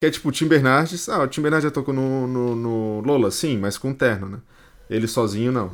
[0.00, 1.10] Que é tipo o Tim Bernardes.
[1.10, 4.38] Ah, o Tim Bernardes já tocou no, no, no Lola, sim, mas com terno, né?
[4.88, 5.70] Ele sozinho, não.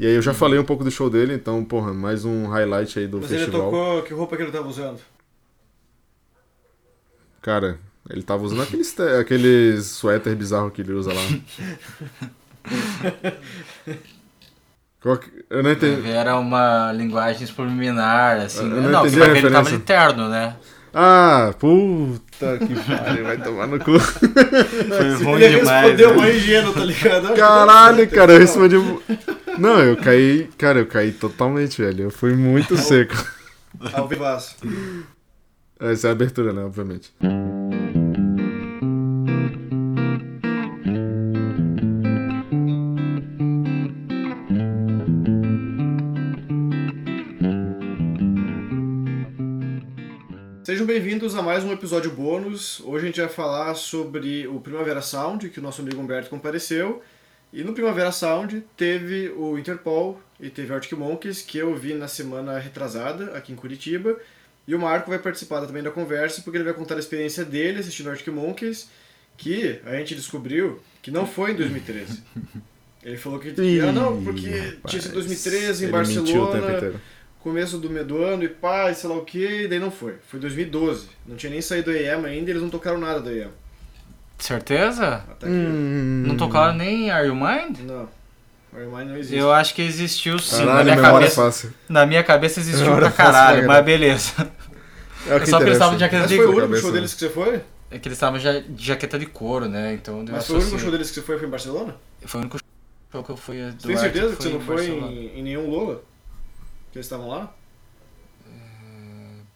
[0.00, 2.98] E aí eu já falei um pouco do show dele, então, porra, mais um highlight
[2.98, 3.60] aí do Mas festival.
[3.60, 4.02] ele tocou.
[4.02, 4.98] Que roupa que ele tava usando?
[7.40, 7.78] Cara,
[8.10, 11.22] ele tava usando aqueles, te- aqueles suéter bizarro que ele usa lá.
[15.48, 16.10] Eu não entendi.
[16.10, 18.68] Era uma linguagem subliminar, assim.
[18.68, 19.78] Eu não não, entendi você vai a ver, ele tava de referência.
[19.78, 20.56] terno, né?
[20.94, 23.98] Ah, puta que pariu, vai tomar no cu.
[23.98, 25.82] Foi ruim ele demais.
[25.82, 26.16] respondeu né?
[26.16, 27.34] mais ingênuo, tá ligado?
[27.36, 28.76] Caralho, cara, eu respondi.
[29.58, 30.48] Não, eu caí.
[30.56, 32.04] Cara, eu caí totalmente, velho.
[32.04, 33.14] Eu fui muito seco.
[33.92, 34.56] Ao vivaço.
[35.80, 36.64] Essa é a abertura, né?
[36.64, 37.12] Obviamente.
[51.48, 52.78] Mais um episódio bônus.
[52.80, 57.02] Hoje a gente vai falar sobre o Primavera Sound, que o nosso amigo Humberto compareceu.
[57.50, 62.06] E no Primavera Sound teve o Interpol e teve Arctic Monkeys, que eu vi na
[62.06, 64.18] semana retrasada aqui em Curitiba.
[64.66, 67.78] E o Marco vai participar também da conversa, porque ele vai contar a experiência dele
[67.78, 68.90] assistindo Arctic Monkeys,
[69.38, 72.24] que a gente descobriu que não foi em 2013.
[73.02, 77.00] Ele falou que Ih, ah, não, porque rapaz, tinha sido 2013 em Barcelona.
[77.48, 80.14] Começo do, do ano e pá, e sei lá o que, e daí não foi.
[80.28, 81.06] Foi 2012.
[81.26, 83.48] Não tinha nem saído do EM ainda, eles não tocaram nada do EM.
[84.38, 85.24] Certeza?
[85.44, 86.24] Hum.
[86.26, 87.78] Não tocaram nem Are You Mind?
[87.80, 88.08] Não.
[88.76, 89.36] Iron Man não existe.
[89.36, 90.60] Eu acho que existiu sim.
[90.60, 91.74] na, Caralho, minha memória cabeça, fácil.
[91.88, 93.66] na minha cabeça existiu pra caralho, caralho.
[93.66, 94.32] mas beleza.
[95.26, 96.66] É o que só que eles estavam de jaqueta Mas de foi o couro.
[96.66, 96.96] único cabeça, show né?
[96.98, 97.60] deles que você foi?
[97.90, 99.94] É que eles estavam já de jaqueta de couro, né?
[99.94, 100.78] Então Mas foi o único associei.
[100.78, 101.96] show deles que você foi, foi em Barcelona?
[102.24, 102.58] Foi o único
[103.10, 103.56] show que eu fui.
[103.84, 106.02] tem certeza que você não foi em, em nenhum Lola?
[106.98, 107.48] Eles estavam lá?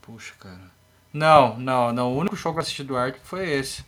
[0.00, 0.70] Puxa, cara.
[1.12, 2.12] Não, não, não.
[2.12, 3.84] O único show que eu assisti do Arctic foi esse.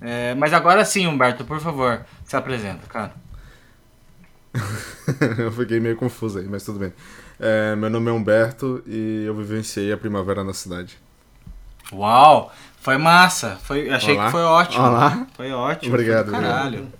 [0.00, 3.14] É, mas agora sim, Humberto, por favor, se apresenta, cara.
[5.38, 6.92] eu fiquei meio confuso aí, mas tudo bem.
[7.38, 10.98] É, meu nome é Humberto e eu vivenciei a primavera na cidade.
[11.92, 12.52] Uau!
[12.80, 13.60] Foi massa.
[13.62, 14.24] Foi, achei Olá.
[14.26, 14.84] que foi ótimo.
[14.84, 15.26] Olá.
[15.36, 15.94] Foi ótimo.
[15.94, 16.92] Obrigado, Foi caralho.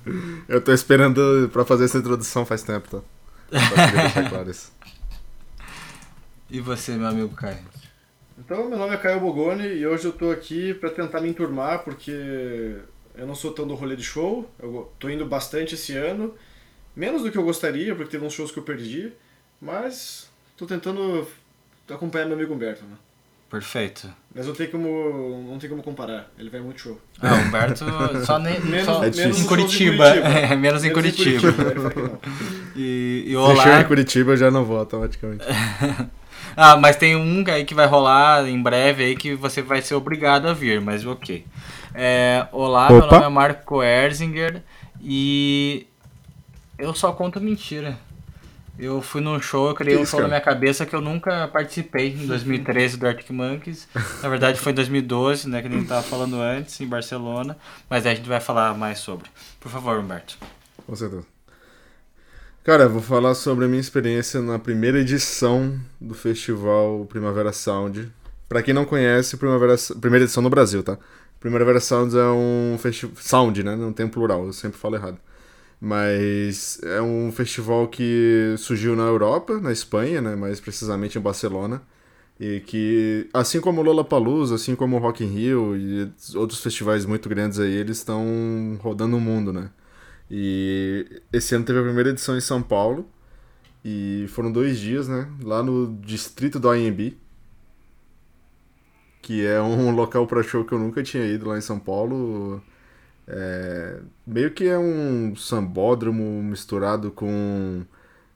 [0.49, 3.59] Eu tô esperando pra fazer essa introdução faz tempo, tá?
[3.59, 4.78] Só queria deixar claro isso.
[6.50, 7.59] E você, meu amigo Caio?
[8.38, 11.81] Então, meu nome é Caio Bogoni e hoje eu tô aqui pra tentar me enturmar
[11.81, 12.76] porque
[13.14, 14.48] eu não sou tão do rolê de show.
[14.59, 16.34] Eu tô indo bastante esse ano.
[16.97, 19.12] Menos do que eu gostaria, porque teve uns shows que eu perdi.
[19.60, 21.26] Mas tô tentando
[21.91, 22.97] acompanhar meu amigo Humberto, né?
[23.50, 24.09] Perfeito.
[24.34, 26.30] Mas não tem como, não tem como comparar.
[26.38, 27.00] Ele vai muito show.
[27.20, 27.84] Ah, Humberto
[28.25, 28.60] só nem.
[28.65, 30.06] Menos, só É menos em shows Curitiba.
[30.06, 31.53] É, menos em Curitiba.
[31.53, 32.19] Que não.
[32.76, 33.62] E, e Se olá.
[33.65, 35.44] chegar em Curitiba eu já não vou automaticamente.
[36.61, 39.95] Ah, mas tem um aí que vai rolar em breve aí que você vai ser
[39.95, 41.47] obrigado a vir, mas ok.
[41.95, 43.13] É, olá, meu Opa.
[43.13, 44.61] nome é Marco Erzinger
[45.01, 45.87] e
[46.77, 47.97] eu só conto mentira.
[48.77, 50.29] Eu fui num show, eu criei um show na cara?
[50.29, 53.87] minha cabeça que eu nunca participei em 2013 do Arctic Monkeys.
[54.21, 57.57] Na verdade foi em 2012, né, que a gente tava falando antes, em Barcelona,
[57.89, 59.31] mas aí a gente vai falar mais sobre.
[59.61, 60.37] Por favor, Humberto.
[60.85, 61.38] Com certeza.
[62.69, 68.12] Cara, eu vou falar sobre a minha experiência na primeira edição do festival Primavera Sound.
[68.47, 70.99] Pra quem não conhece, Primavera, primeira edição no Brasil, tá?
[71.41, 73.17] Primavera Sound é um festival.
[73.17, 73.75] Sound, né?
[73.75, 75.17] Não tem plural, eu sempre falo errado.
[75.81, 80.37] Mas é um festival que surgiu na Europa, na Espanha, né?
[80.37, 81.81] Mais precisamente em Barcelona.
[82.39, 87.07] E que, assim como o Lollapalooza, assim como o Rock in Rio e outros festivais
[87.07, 89.71] muito grandes aí, eles estão rodando o mundo, né?
[90.31, 93.09] E esse ano teve a primeira edição em São Paulo.
[93.84, 95.28] E foram dois dias, né?
[95.43, 97.16] Lá no distrito do IMB.
[99.22, 102.62] Que é um local para show que eu nunca tinha ido lá em São Paulo.
[103.27, 107.84] É, meio que é um sambódromo misturado com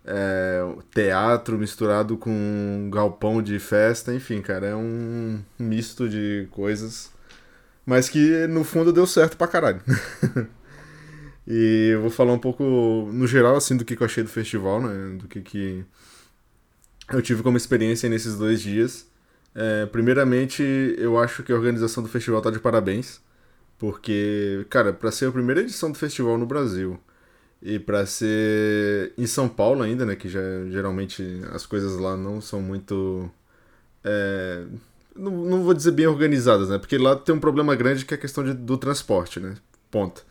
[0.05, 0.63] é,
[0.95, 4.15] teatro, misturado com galpão de festa.
[4.15, 7.11] Enfim, cara, é um misto de coisas.
[7.85, 9.81] Mas que no fundo deu certo pra caralho.
[11.47, 12.63] E eu vou falar um pouco,
[13.13, 15.17] no geral, assim, do que que eu achei do festival, né?
[15.19, 15.85] Do que que
[17.13, 19.07] eu tive como experiência nesses dois dias.
[19.55, 20.63] É, primeiramente,
[20.99, 23.21] eu acho que a organização do festival tá de parabéns.
[23.79, 26.99] Porque, cara, pra ser a primeira edição do festival no Brasil
[27.63, 30.17] e pra ser em São Paulo ainda, né?
[30.17, 30.41] Que já,
[30.71, 33.31] geralmente as coisas lá não são muito...
[34.05, 34.65] é,
[35.17, 36.79] não, não vou dizer bem organizadas, né?
[36.79, 39.55] Porque lá tem um problema grande que é a questão de- do transporte, né?
[39.91, 40.25] Ponto.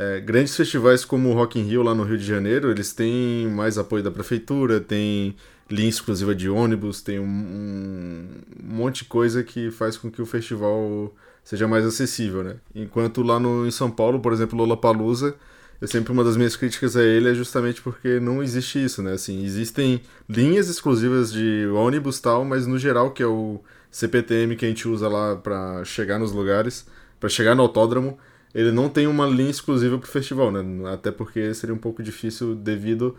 [0.00, 3.48] É, grandes festivais como o Rock in Rio lá no Rio de Janeiro, eles têm
[3.48, 5.34] mais apoio da prefeitura, tem
[5.68, 8.28] linha exclusiva de ônibus, tem um, um
[8.62, 11.12] monte de coisa que faz com que o festival
[11.42, 12.58] seja mais acessível, né?
[12.72, 15.34] Enquanto lá no, em São Paulo, por exemplo, Lollapalooza,
[15.80, 19.14] eu sempre uma das minhas críticas a ele é justamente porque não existe isso, né?
[19.14, 23.60] Assim, existem linhas exclusivas de ônibus tal, mas no geral que é o
[23.90, 26.86] CPTM que a gente usa lá para chegar nos lugares,
[27.18, 28.16] para chegar no autódromo,
[28.54, 30.90] ele não tem uma linha exclusiva pro festival, né?
[30.92, 33.16] Até porque seria um pouco difícil devido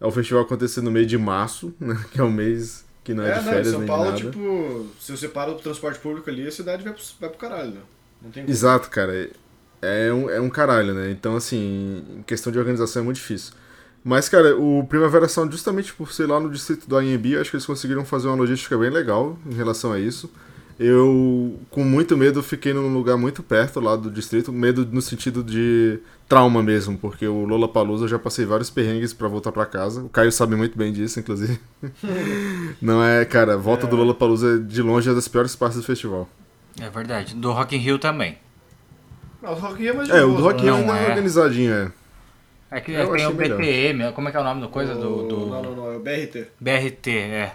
[0.00, 2.02] ao festival acontecer no mês de março, né?
[2.12, 4.86] Que é o mês que não é, É, de não, férias em São Paulo, tipo,
[5.00, 7.80] se você para o transporte público ali, a cidade vai pro, vai pro caralho, né?
[8.22, 8.48] Não tem.
[8.48, 9.30] Exato, cara.
[9.82, 11.10] É um, é um caralho, né?
[11.10, 13.52] Então, assim, em questão de organização é muito difícil.
[14.02, 17.56] Mas, cara, o Primavera Sound, justamente por ser lá no distrito do AMB, acho que
[17.56, 20.30] eles conseguiram fazer uma logística bem legal em relação a isso.
[20.78, 25.42] Eu, com muito medo, fiquei num lugar muito perto lá do distrito, medo no sentido
[25.44, 30.02] de trauma mesmo, porque o Lollapalooza eu já passei vários perrengues pra voltar pra casa.
[30.02, 31.60] O Caio sabe muito bem disso, inclusive.
[32.82, 36.28] Não é, cara, a volta do Lollapalooza de longe é das piores partes do festival.
[36.80, 37.34] É verdade.
[37.36, 38.36] Do Rock in Rio também.
[39.40, 40.98] Não, o Rock in Rio é mais É, o do Rock in não Rio ainda
[40.98, 41.08] é é.
[41.10, 41.92] organizadinho, é.
[42.70, 43.56] É que tem o melhor.
[43.58, 44.94] BPM, como é que é o nome da coisa?
[44.94, 46.48] O- Do, do Não, não, não, é o BRT.
[46.60, 47.52] BRT, é.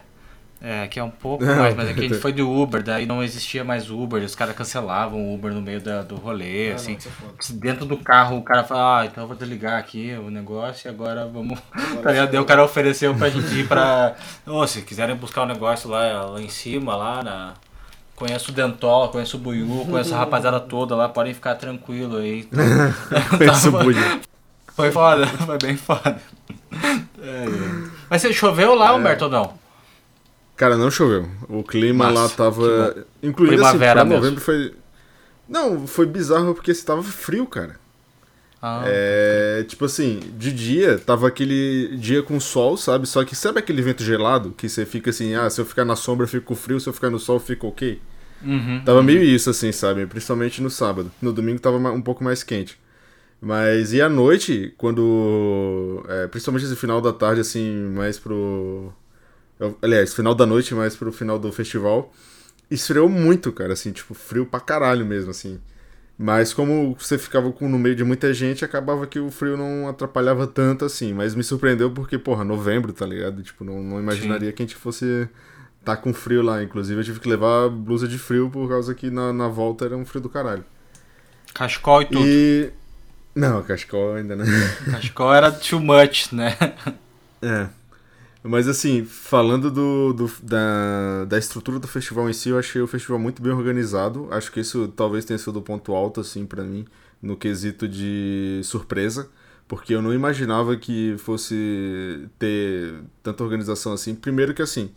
[0.62, 3.06] É, que é um pouco Não, mais, mas aqui a gente foi do Uber, daí
[3.06, 6.76] não existia mais Uber, os caras cancelavam o Uber no meio da, do rolê, Ah,
[6.76, 6.98] assim.
[7.22, 7.54] não, é.
[7.54, 10.90] Dentro do carro o cara fala, ah, então eu vou desligar aqui o negócio e
[10.90, 11.58] agora vamos.
[11.72, 14.16] Agora Tá Daí o cara ofereceu pra gente ir pra.
[14.46, 17.54] Ô, se quiserem buscar o negócio lá, lá em cima, lá na.
[18.14, 22.44] Conheço o Dentola, conheço o Buiú, conheço a rapaziada toda lá, podem ficar tranquilo aí.
[23.40, 24.22] Pensa o Tava- Budi.
[24.76, 26.18] Foi foda, foi bem foda.
[27.22, 27.90] É, é.
[28.10, 29.54] Mas você choveu lá, Humberto, ou não?
[30.60, 31.26] Cara, não choveu.
[31.48, 33.06] O clima Massa, lá tava.
[33.24, 34.20] Inclusive, assim, pra mesmo.
[34.20, 34.74] novembro foi.
[35.48, 37.80] Não, foi bizarro porque estava frio, cara.
[38.62, 39.64] Ah, É.
[39.70, 43.08] Tipo assim, de dia, tava aquele dia com sol, sabe?
[43.08, 44.52] Só que sabe aquele vento gelado?
[44.52, 46.94] Que você fica assim, ah, se eu ficar na sombra eu fico frio, se eu
[46.94, 48.02] ficar no sol eu fico ok.
[48.44, 48.82] uhum.
[48.84, 50.06] Tava meio isso, assim, sabe?
[50.08, 51.10] Principalmente no sábado.
[51.22, 52.78] No domingo tava um pouco mais quente.
[53.40, 56.04] Mas e à noite, quando.
[56.10, 58.94] é, principalmente esse final da tarde, assim, mais pro.
[59.82, 62.14] Aliás, final da noite, mais pro final do festival.
[62.70, 65.60] Esfriou muito, cara, assim, tipo, frio pra caralho mesmo, assim.
[66.22, 69.88] Mas como você ficava com, no meio de muita gente, acabava que o frio não
[69.88, 71.14] atrapalhava tanto assim.
[71.14, 73.42] Mas me surpreendeu porque, porra, novembro, tá ligado?
[73.42, 75.30] Tipo, não, não imaginaria que a gente fosse
[75.84, 76.62] tá com frio lá.
[76.62, 79.96] Inclusive, eu tive que levar blusa de frio por causa que na, na volta era
[79.96, 80.66] um frio do caralho.
[81.54, 82.26] Cachecol e tudo.
[82.26, 82.70] E.
[83.34, 84.46] Não, cachecol ainda, né?
[84.92, 86.56] Cachecol era too much, né?
[87.42, 87.70] É.
[88.42, 92.88] Mas assim, falando do, do- da, da estrutura do festival em si, eu achei o
[92.88, 94.28] festival muito bem organizado.
[94.32, 96.86] Acho que isso talvez tenha sido o ponto alto, assim, pra mim,
[97.22, 99.30] no quesito de surpresa.
[99.68, 104.16] Porque eu não imaginava que fosse ter tanta organização assim.
[104.16, 104.90] Primeiro que assim,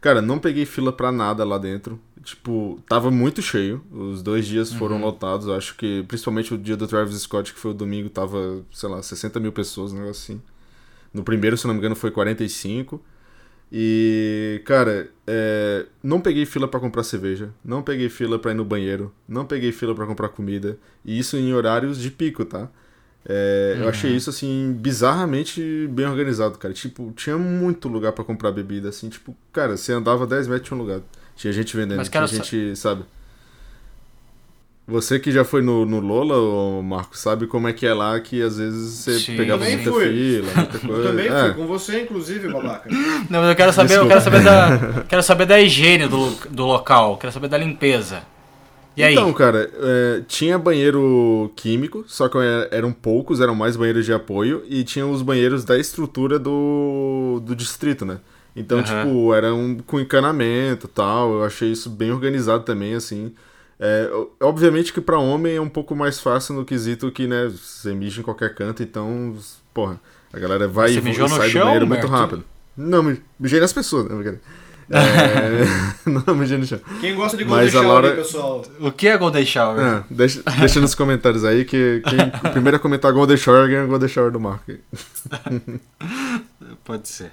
[0.00, 1.98] cara, não peguei fila pra nada lá dentro.
[2.22, 3.82] Tipo, tava muito cheio.
[3.90, 5.46] Os dois dias foram lotados.
[5.46, 8.88] Eu Acho que, principalmente o dia do Travis Scott, que foi o domingo, tava, sei
[8.90, 10.42] lá, 60 mil pessoas, um negócio assim.
[11.12, 13.02] No primeiro, se não me engano, foi 45.
[13.72, 18.64] E, cara, é, não peguei fila pra comprar cerveja, não peguei fila pra ir no
[18.64, 20.76] banheiro, não peguei fila pra comprar comida.
[21.04, 22.68] E isso em horários de pico, tá?
[23.24, 26.72] É, Eu achei isso, assim, bizarramente bem organizado, cara.
[26.74, 29.08] Tipo, tinha muito lugar pra comprar bebida, assim.
[29.08, 31.00] Tipo, cara, você andava 10 metros tinha um lugar.
[31.36, 33.04] Tinha gente vendendo, Mas, tinha cara, gente, sabe?
[34.90, 38.18] Você que já foi no, no Lola, ô Marco, sabe como é que é lá,
[38.20, 39.36] que às vezes você Sim.
[39.36, 40.04] pegava Também muita fui.
[40.08, 41.08] fila, muita Eu coisa.
[41.08, 41.40] também É.
[41.44, 42.90] fui com você, inclusive, babaca.
[42.90, 45.04] Não, mas eu quero saber, eu quero saber da.
[45.08, 48.22] Quero saber da higiene do, do local, quero saber da limpeza.
[48.96, 49.14] E aí?
[49.14, 54.12] Então, cara, é, tinha banheiro químico, só que é- eram poucos, eram mais banheiros de
[54.12, 58.18] apoio, e tinha os banheiros da estrutura do, do distrito, né?
[58.54, 59.04] Então, Aham.
[59.04, 63.32] tipo, eram com encanamento e tal, eu achei isso bem organizado também, assim.
[63.82, 64.10] É,
[64.40, 68.20] obviamente que pra homem é um pouco mais fácil no quesito que, né, você mija
[68.20, 69.34] em qualquer canto, então,
[69.72, 69.98] porra,
[70.32, 72.44] a galera vai Você e vo- mijou no sai do chão, banheiro muito rápido.
[72.76, 74.10] Não, mi- mijei nas pessoas, né?
[74.14, 74.40] brincadeira.
[74.92, 75.62] É,
[76.26, 76.80] não, mijei no chão.
[77.00, 78.64] Quem gosta de Golden Mas Shower, Laura- pessoal?
[78.80, 79.80] O que é Golden Shower?
[79.80, 82.18] Ah, deixa, deixa nos comentários aí que quem
[82.50, 84.72] o primeiro a comentar Golden Shower ganha o Golden Shower do Marco.
[86.84, 87.30] Pode ser.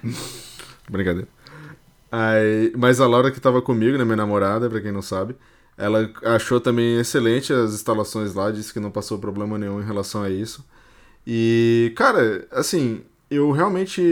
[0.88, 1.28] Brincadeira.
[2.10, 5.34] Aí, mas a Laura que tava comigo, né, minha namorada, pra quem não sabe,
[5.78, 10.22] ela achou também excelente as instalações lá, disse que não passou problema nenhum em relação
[10.22, 10.64] a isso.
[11.24, 14.02] E, cara, assim, eu realmente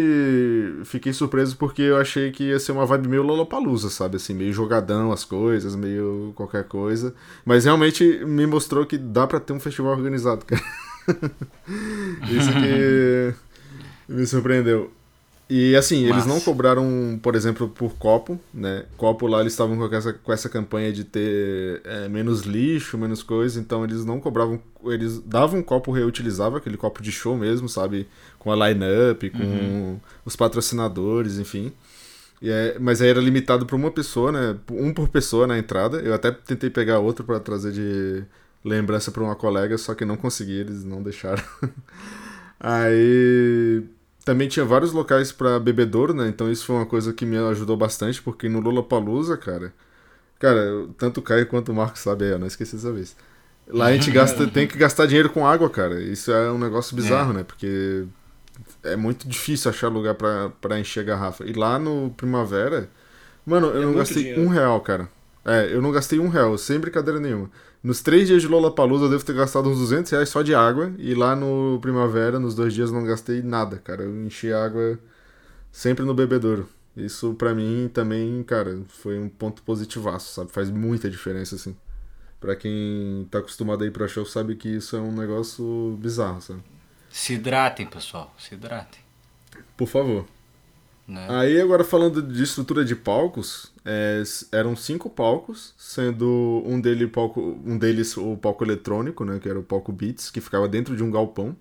[0.84, 4.16] fiquei surpreso porque eu achei que ia ser uma vibe meio Lollapalooza, sabe?
[4.16, 7.14] Assim, meio jogadão as coisas, meio qualquer coisa.
[7.44, 10.62] Mas realmente me mostrou que dá pra ter um festival organizado, cara.
[12.30, 13.34] Isso que
[14.12, 14.92] me surpreendeu.
[15.48, 18.84] E assim, eles não cobraram, por exemplo, por copo, né?
[18.96, 23.22] Copo lá eles estavam com essa, com essa campanha de ter é, menos lixo, menos
[23.22, 27.68] coisa, então eles não cobravam, eles davam um copo reutilizável, aquele copo de show mesmo,
[27.68, 28.08] sabe?
[28.40, 31.72] Com a line-up, com os patrocinadores, enfim.
[32.42, 34.56] É- mas aí era limitado para uma pessoa, né?
[34.70, 35.98] Um por pessoa na entrada.
[35.98, 38.24] Eu até tentei pegar outro para trazer de
[38.64, 41.42] lembrança para uma colega, só que não consegui, eles não deixaram.
[42.58, 43.84] Aí
[44.26, 46.28] também tinha vários locais para bebedouro, né?
[46.28, 49.74] Então isso foi uma coisa que me ajudou bastante, porque no Lollapalooza, cara,
[50.38, 53.16] cara, tanto o Caio quanto o Marcos sabem, eu não esqueci dessa vez.
[53.68, 56.02] Lá a gente gasta, tem que gastar dinheiro com água, cara.
[56.02, 57.44] Isso é um negócio bizarro, né?
[57.44, 58.06] Porque
[58.82, 61.44] é muito difícil achar lugar pra encher garrafa.
[61.44, 62.90] E lá no Primavera,
[63.46, 64.42] mano, eu É não gastei dinheiro.
[64.42, 65.08] um real, cara.
[65.44, 67.50] É, eu não gastei um real, sem brincadeira nenhuma.
[67.86, 70.92] Nos três dias de Lollapalooza eu devo ter gastado uns 200 reais só de água.
[70.98, 74.02] E lá no Primavera, nos dois dias, eu não gastei nada, cara.
[74.02, 74.98] Eu enchi água
[75.70, 76.68] sempre no bebedouro.
[76.96, 80.50] Isso pra mim também, cara, foi um ponto positivaço, sabe?
[80.50, 81.76] Faz muita diferença, assim.
[82.40, 86.40] Pra quem tá acostumado a ir pra show sabe que isso é um negócio bizarro,
[86.40, 86.64] sabe?
[87.08, 88.34] Se hidratem, pessoal.
[88.36, 88.98] Se hidratem.
[89.76, 90.26] Por favor.
[91.06, 91.26] Né?
[91.28, 94.22] Aí agora falando de estrutura de palcos, é,
[94.52, 99.58] eram cinco palcos, sendo um, dele palco, um deles o palco eletrônico, né, que era
[99.58, 101.56] o palco Beats, que ficava dentro de um galpão.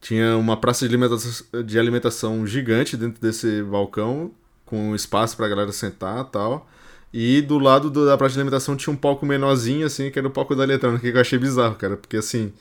[0.00, 4.30] Tinha uma praça de alimentação, de alimentação gigante dentro desse balcão,
[4.64, 6.68] com espaço pra galera sentar e tal.
[7.12, 10.28] E do lado do- da praça de alimentação tinha um palco menorzinho, assim, que era
[10.28, 12.52] o palco da eletrônica, que eu achei bizarro, cara, porque assim.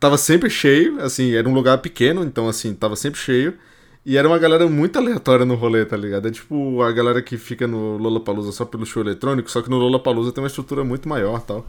[0.00, 3.56] Tava sempre cheio, assim, era um lugar pequeno, então assim, tava sempre cheio.
[4.04, 6.26] E era uma galera muito aleatória no rolê, tá ligado?
[6.26, 9.78] É tipo a galera que fica no Lollapalooza só pelo show eletrônico, só que no
[9.78, 11.64] Lollapalooza tem uma estrutura muito maior tal.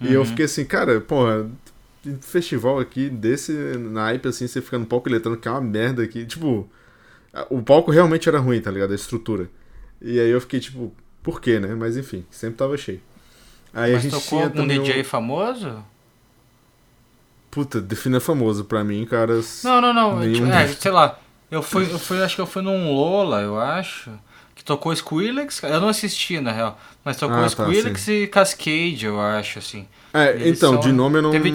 [0.00, 1.48] E eu fiquei assim, cara, porra,
[2.20, 6.26] festival aqui desse naipe, assim, você fica no palco eletrônico, que é uma merda aqui.
[6.26, 6.68] Tipo,
[7.48, 8.90] o palco realmente era ruim, tá ligado?
[8.92, 9.48] A estrutura.
[10.00, 11.74] E aí eu fiquei tipo, por quê, né?
[11.74, 13.00] Mas enfim, sempre tava cheio.
[13.72, 15.82] Aí Mas a gente tocou tinha algum também um- DJ famoso?
[17.50, 19.40] Puta, defina famoso pra mim, cara.
[19.62, 20.18] Não, não, não.
[20.18, 21.18] Nenhum Tipo, é, sei lá.
[21.52, 24.10] Eu fui, eu fui, acho que eu fui num Lola, eu acho.
[24.54, 25.62] Que tocou Skrillex.
[25.62, 26.80] Eu não assisti, na real.
[27.04, 27.68] Mas tocou Ah, tá,
[28.12, 29.86] e Cascade, eu acho, assim.
[30.14, 31.52] É, Eles então, são- de nome eu não, teve-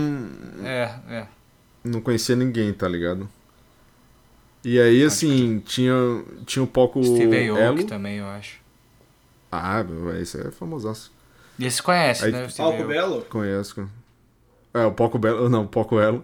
[0.63, 1.27] É, é.
[1.83, 3.27] não conhecia ninguém, tá ligado?
[4.63, 5.93] E aí, assim, tinha,
[6.45, 8.59] tinha o palco Steve Aoki também, eu acho.
[9.51, 9.83] Ah,
[10.21, 11.11] esse é famosaço.
[11.57, 12.47] E esse conhece, Aí- né?
[12.55, 12.87] Palco Aoki.
[12.87, 13.21] Belo?
[13.29, 13.75] Conheço.
[13.75, 13.89] cara.
[14.73, 16.23] É, o palco Belo, não, o palco Elo.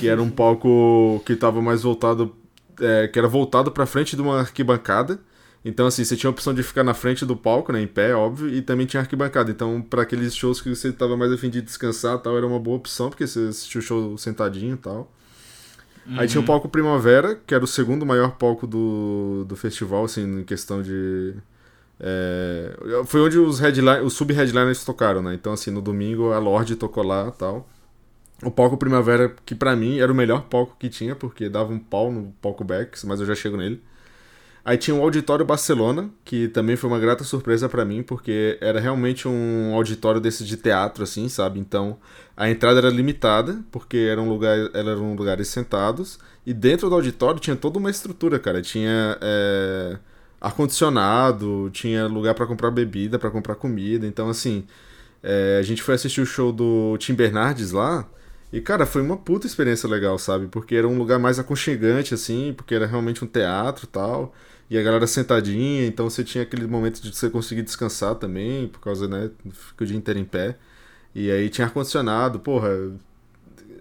[0.00, 2.34] que era um palco que tava mais voltado,
[2.80, 5.18] é, que era voltado pra frente de uma arquibancada.
[5.64, 8.14] Então, assim, você tinha a opção de ficar na frente do palco, né, em pé,
[8.14, 9.50] óbvio, e também tinha arquibancada.
[9.50, 12.76] Então, pra aqueles shows que você tava mais afim de descansar tal, era uma boa
[12.76, 15.12] opção, porque você assistiu o show sentadinho e tal.
[16.16, 20.40] Aí tinha o palco Primavera, que era o segundo maior palco do, do festival, assim,
[20.40, 21.34] em questão de.
[21.98, 25.34] é, foi onde os, headline, os sub-headliners tocaram, né?
[25.34, 27.68] Então, assim, no domingo a Lorde tocou lá e tal.
[28.42, 31.78] O palco Primavera, que pra mim era o melhor palco que tinha, porque dava um
[31.78, 33.82] pau no palco Bex, mas eu já chego nele.
[34.64, 38.80] Aí tinha o Auditório Barcelona, que também foi uma grata surpresa pra mim, porque era
[38.80, 41.60] realmente um auditório desse de teatro, assim, sabe?
[41.60, 41.98] Então
[42.36, 47.54] a entrada era limitada, porque eram, lugar, eram lugares sentados, e dentro do auditório tinha
[47.54, 48.60] toda uma estrutura, cara.
[48.60, 49.98] Tinha é,
[50.40, 54.06] ar-condicionado, tinha lugar pra comprar bebida, pra comprar comida.
[54.06, 54.66] Então, assim,
[55.22, 58.04] é, a gente foi assistir o show do Tim Bernardes lá.
[58.56, 60.46] E, cara, foi uma puta experiência legal, sabe?
[60.46, 64.34] Porque era um lugar mais aconchegante, assim, porque era realmente um teatro tal.
[64.70, 68.80] E a galera sentadinha, então você tinha aquele momento de você conseguir descansar também, por
[68.80, 69.30] causa, né?
[69.50, 70.56] Fica o dia inteiro em pé.
[71.14, 72.70] E aí tinha ar-condicionado, porra.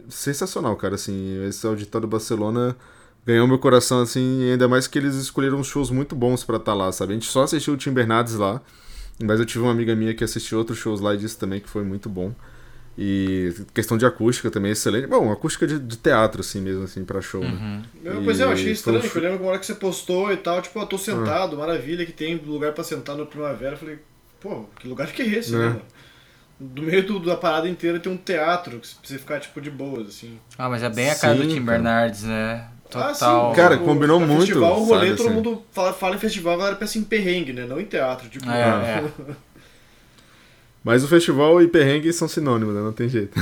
[0.09, 1.41] Sensacional, cara, assim.
[1.47, 2.75] Esse auditório Barcelona
[3.25, 6.91] ganhou meu coração, assim, ainda mais que eles escolheram shows muito bons pra estar lá,
[6.91, 7.13] sabe?
[7.13, 8.61] A gente só assistiu o Tim Bernardes lá,
[9.23, 11.69] mas eu tive uma amiga minha que assistiu outros shows lá e disse também que
[11.69, 12.35] foi muito bom.
[12.97, 15.05] E questão de acústica também excelente.
[15.07, 17.49] Bom, acústica de, de teatro, assim mesmo, assim, pra show, né?
[17.49, 17.81] Uhum.
[18.05, 20.31] Eu, pois é, eu achei estranho, foi eu lembro que uma hora que você postou
[20.31, 23.73] e tal, tipo, eu tô sentado, maravilha, que tem lugar pra sentar no Primavera.
[23.73, 23.99] Eu falei,
[24.39, 25.57] pô, que lugar que é esse, É.
[25.57, 25.65] né?
[25.65, 25.81] mano?
[26.57, 29.69] Do meio do- da parada inteira tem um teatro, que você precisa ficar, tipo, de
[29.69, 30.39] boas, assim.
[30.57, 31.71] Ah, mas é bem a cara do Sim, Tim cara.
[31.77, 32.65] Bernardes, né?
[32.93, 33.49] Ah, Total.
[33.49, 33.55] sim.
[33.57, 35.35] Cara, tipo, combinou muito, Festival, o rolê, sabe, todo assim.
[35.35, 37.65] mundo fala, fala em festival, a galera pensa em perrengue, né?
[37.65, 38.49] Não em teatro, tipo...
[38.49, 39.03] É, é.
[40.85, 42.81] Mas o festival e perrengue são sinônimos, né?
[42.81, 43.37] Não tem jeito.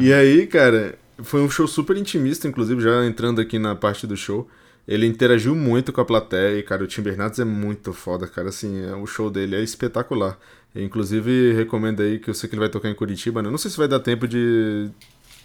[0.00, 4.16] E aí, cara, foi um show super intimista, inclusive, já entrando aqui na parte do
[4.16, 4.48] show.
[4.88, 8.48] Ele interagiu muito com a plateia e, cara, o Tim Bernardes é muito foda, cara.
[8.48, 10.36] Assim, é- o show dele é espetacular.
[10.74, 13.48] Eu, inclusive, recomendo aí que eu sei que ele vai tocar em Curitiba, né?
[13.48, 14.88] Não sei se vai dar tempo de,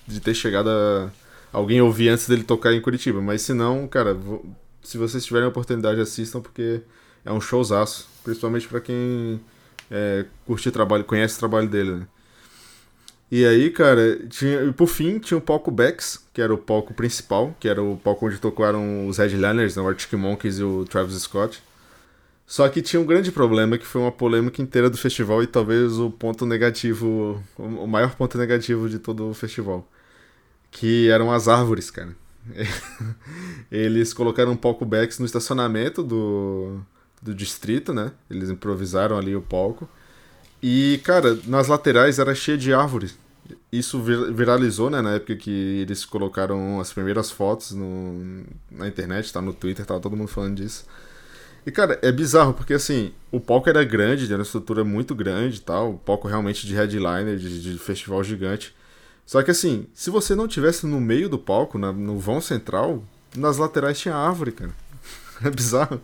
[0.07, 1.11] de ter chegado a
[1.53, 4.43] alguém ouvir antes dele tocar em Curitiba, mas se não, cara, vou-
[4.81, 6.81] se vocês tiverem a oportunidade, assistam, porque
[7.23, 8.07] é um showzaço.
[8.23, 9.39] Principalmente para quem
[9.89, 12.07] é, curte trabalho, conhece o trabalho dele, né?
[13.31, 16.93] E aí, cara, tinha, e por fim tinha o palco Bex, que era o palco
[16.93, 20.85] principal, que era o palco onde tocaram os headliners, né, o Arctic Monkeys e o
[20.85, 21.61] Travis Scott.
[22.45, 25.93] Só que tinha um grande problema, que foi uma polêmica inteira do festival e talvez
[25.97, 29.87] o ponto negativo, o maior ponto negativo de todo o festival.
[30.71, 32.15] Que eram as árvores, cara.
[33.71, 36.79] Eles colocaram um palco Bex no estacionamento do,
[37.25, 38.11] do distrito, né?
[38.29, 39.89] Eles improvisaram ali o palco.
[40.61, 43.17] E, cara, nas laterais era cheia de árvores.
[43.71, 45.51] Isso viralizou, né, na época que
[45.81, 50.55] eles colocaram as primeiras fotos no, na internet, tá no Twitter, tava todo mundo falando
[50.55, 50.85] disso.
[51.65, 55.57] E, cara, é bizarro, porque, assim, o palco era grande, era uma estrutura muito grande
[55.57, 58.73] e tal, o palco realmente de headliner, de, de festival gigante.
[59.25, 63.03] Só que, assim, se você não tivesse no meio do palco, na, no vão central,
[63.35, 64.71] nas laterais tinha árvore, cara.
[65.43, 66.01] É bizarro.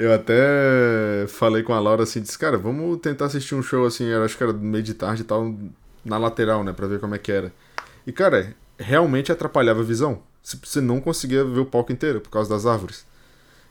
[0.00, 4.10] Eu até falei com a Laura assim, disse, cara, vamos tentar assistir um show assim,
[4.10, 5.54] acho que era meio de tarde e tal,
[6.02, 7.52] na lateral, né, pra ver como é que era.
[8.06, 10.22] E, cara, realmente atrapalhava a visão.
[10.42, 13.04] Você não conseguia ver o palco inteiro por causa das árvores.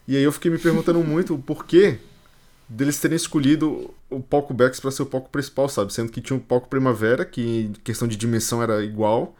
[0.07, 1.98] E aí eu fiquei me perguntando muito o porquê
[2.69, 5.91] deles terem escolhido o palco Bex para ser o palco principal, sabe?
[5.91, 9.36] Sendo que tinha o palco Primavera, que em questão de dimensão era igual,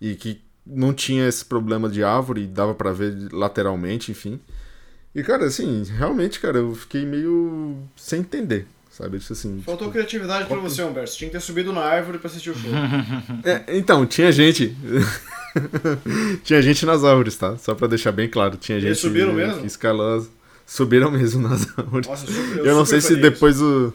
[0.00, 4.40] e que não tinha esse problema de árvore, dava para ver lateralmente, enfim.
[5.14, 9.18] E, cara, assim, realmente, cara, eu fiquei meio sem entender, sabe?
[9.18, 11.10] Isso, assim, Faltou tipo, criatividade pra você, Humberto.
[11.10, 12.70] Você tinha que ter subido na árvore pra assistir o show.
[13.44, 14.74] é, então, tinha gente.
[16.42, 17.58] tinha gente nas árvores, tá?
[17.58, 18.56] Só pra deixar bem claro.
[18.56, 18.88] Tinha gente.
[18.88, 19.66] Eles subiram mesmo?
[19.66, 20.30] Escalando.
[20.64, 22.08] Subiram mesmo nas árvores.
[22.08, 23.92] Nossa, eu, eu não sei se depois o,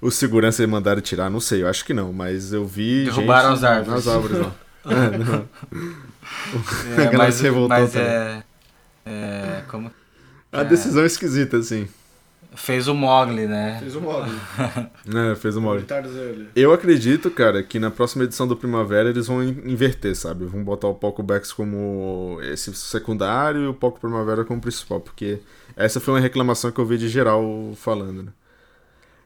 [0.00, 3.06] o segurança mandaram tirar, não sei, eu acho que não, mas eu vi.
[3.06, 4.04] Derrubaram gente as árvores.
[4.04, 4.54] Nas árvores lá.
[4.84, 5.48] é, não.
[6.96, 8.42] É, mas, mas é,
[9.04, 9.62] é.
[9.66, 9.90] Como
[10.52, 11.88] a decisão é esquisita, assim.
[12.54, 13.78] Fez o Mogli, né?
[13.80, 14.38] Fez o Mogli.
[15.32, 15.86] é, fez o Mogli.
[16.54, 20.44] Eu acredito, cara, que na próxima edição do Primavera eles vão inverter, sabe?
[20.44, 25.40] Vão botar o Poco Bex como esse secundário e o Poco Primavera como principal, porque
[25.74, 27.42] essa foi uma reclamação que eu vi de geral
[27.74, 28.32] falando, né?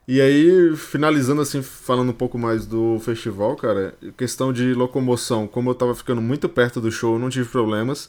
[0.08, 5.70] E aí, finalizando assim, falando um pouco mais do festival, cara, questão de locomoção, como
[5.70, 8.08] eu tava ficando muito perto do show, eu não tive problemas.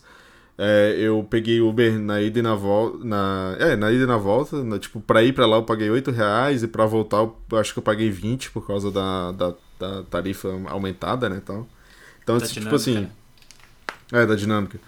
[0.57, 3.03] É, eu peguei Uber na ida e na volta.
[3.03, 4.63] Na, é, na ida e na volta.
[4.63, 7.73] Na, tipo, pra ir pra lá eu paguei 8 reais e pra voltar eu acho
[7.73, 11.39] que eu paguei 20 por causa da, da, da tarifa aumentada, né?
[11.43, 11.67] Então,
[12.23, 13.01] então da tipo assim.
[13.01, 13.09] Né?
[14.11, 14.79] É, da dinâmica.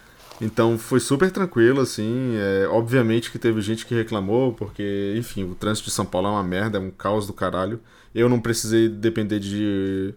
[0.41, 2.35] Então foi super tranquilo, assim.
[2.37, 6.31] É, obviamente que teve gente que reclamou, porque, enfim, o trânsito de São Paulo é
[6.31, 7.79] uma merda, é um caos do caralho.
[8.15, 10.15] Eu não precisei depender de,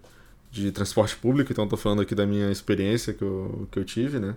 [0.51, 4.19] de transporte público, então tô falando aqui da minha experiência que eu, que eu tive,
[4.19, 4.35] né?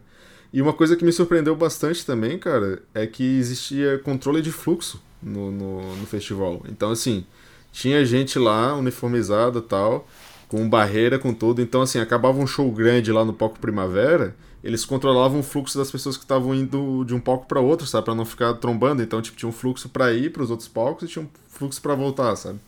[0.53, 5.01] E uma coisa que me surpreendeu bastante também, cara, é que existia controle de fluxo
[5.21, 6.63] no, no, no festival.
[6.69, 7.25] Então, assim,
[7.71, 10.08] tinha gente lá uniformizada tal,
[10.47, 11.62] com barreira, com tudo.
[11.62, 15.91] Então, assim, acabava um show grande lá no palco Primavera, eles controlavam o fluxo das
[15.91, 18.05] pessoas que estavam indo de um palco para outro, sabe?
[18.05, 19.03] Para não ficar trombando.
[19.03, 21.79] Então, tipo, tinha um fluxo para ir para os outros palcos e tinha um fluxo
[21.79, 22.60] para voltar, sabe?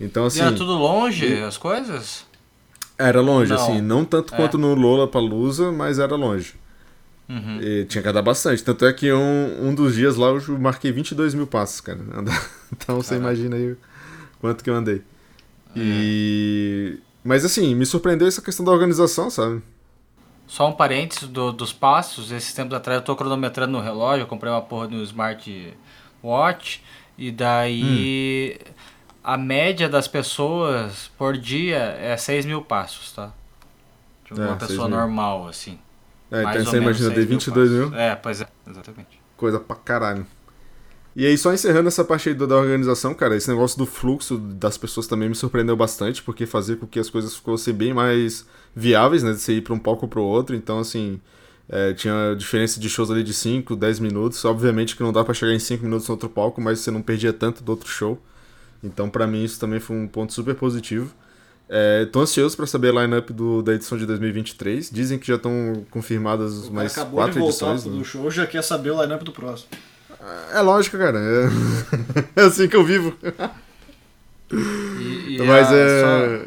[0.00, 0.40] Então, assim.
[0.40, 1.42] E era tudo longe e...
[1.42, 2.26] as coisas?
[2.98, 3.62] Era longe, não.
[3.62, 4.36] assim, não tanto é.
[4.36, 6.54] quanto no Lola Palusa, mas era longe.
[7.28, 7.60] Uhum.
[7.88, 8.64] Tinha que andar bastante.
[8.64, 12.00] Tanto é que um, um dos dias lá eu marquei 22 mil passos, cara.
[12.70, 13.74] Então você imagina aí
[14.40, 15.02] quanto que eu andei.
[15.74, 15.80] É.
[15.80, 16.98] E.
[17.24, 19.62] Mas assim, me surpreendeu essa questão da organização, sabe?
[20.46, 22.30] Só um parênteses do, dos passos.
[22.30, 24.22] Esses tempos atrás eu tô cronometrando no relógio.
[24.22, 25.74] Eu comprei uma porra no Smart
[26.22, 26.82] Watch.
[27.16, 28.58] E daí.
[28.58, 28.72] Hum.
[29.22, 33.30] A média das pessoas por dia é 6 mil passos, tá?
[34.24, 35.78] De uma é, pessoa normal, assim.
[36.30, 37.98] É, Mais então você imagina, tem 22 mil, mil.
[37.98, 39.20] É, pois é, exatamente.
[39.36, 40.26] Coisa pra caralho.
[41.16, 44.78] E aí, só encerrando essa parte aí da organização, cara, esse negócio do fluxo das
[44.78, 49.24] pessoas também me surpreendeu bastante, porque fazia com que as coisas fossem bem mais viáveis,
[49.24, 49.32] né?
[49.32, 50.54] De você ir pra um palco ou pro outro.
[50.54, 51.20] Então, assim,
[51.68, 54.44] é, tinha diferença de shows ali de 5, 10 minutos.
[54.44, 57.02] Obviamente que não dá para chegar em 5 minutos no outro palco, mas você não
[57.02, 58.22] perdia tanto do outro show.
[58.82, 61.12] Então, para mim, isso também foi um ponto super positivo.
[61.68, 64.90] É, tô ansioso para saber a lineup do, da edição de 2023.
[64.90, 67.84] Dizem que já estão confirmadas o mais acabou quatro de voltar edições.
[67.84, 67.98] Né?
[67.98, 69.68] do show, já quer saber o lineup do próximo.
[70.52, 71.18] É lógico, cara.
[71.18, 71.48] É,
[72.40, 73.14] é assim que eu vivo.
[74.50, 76.38] E, e mas a, é.
[76.40, 76.46] Só,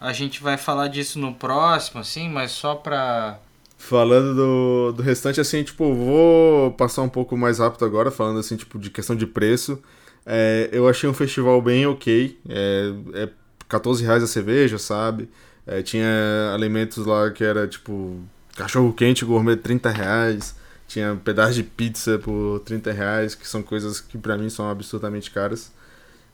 [0.00, 3.38] a gente vai falar disso no próximo, assim, mas só pra.
[3.78, 8.56] Falando do, do restante, assim, tipo, vou passar um pouco mais rápido agora, falando assim,
[8.56, 9.78] tipo, de questão de preço.
[10.24, 12.38] É, eu achei um festival bem ok.
[12.48, 13.28] É, é
[13.68, 15.28] 14 reais a cerveja, sabe?
[15.66, 18.20] É, tinha alimentos lá que era tipo
[18.56, 20.54] cachorro quente gourmet 30 reais.
[20.88, 25.30] Tinha pedaço de pizza por 30 reais, que são coisas que para mim são absurdamente
[25.30, 25.72] caras.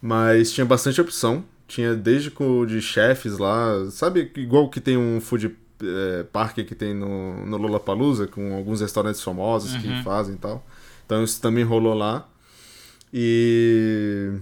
[0.00, 1.44] Mas tinha bastante opção.
[1.66, 6.74] Tinha desde com de chefes lá, sabe, igual que tem um food é, park que
[6.74, 9.80] tem no, no Lollapalooza, com alguns restaurantes famosos uhum.
[9.80, 10.66] que fazem e tal.
[11.06, 12.28] Então isso também rolou lá.
[13.12, 14.32] E.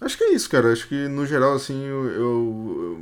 [0.00, 0.72] Acho que é isso, cara.
[0.72, 3.00] Acho que no geral, assim, eu, eu,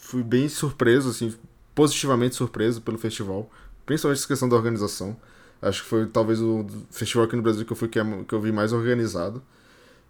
[0.00, 1.34] fui bem surpreso, assim,
[1.74, 3.50] positivamente surpreso pelo festival.
[3.84, 5.16] Principalmente essa questão da organização.
[5.60, 8.34] Acho que foi talvez o festival aqui no Brasil que eu fui que, é, que
[8.34, 9.42] eu vi mais organizado.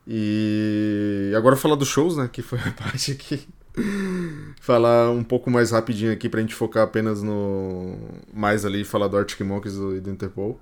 [0.07, 2.29] E agora falar dos shows, né?
[2.31, 3.47] Que foi a parte que.
[4.61, 7.97] falar um pouco mais rapidinho aqui pra gente focar apenas no.
[8.33, 10.61] Mais ali, falar do Arctic Monkeys e do Interpol.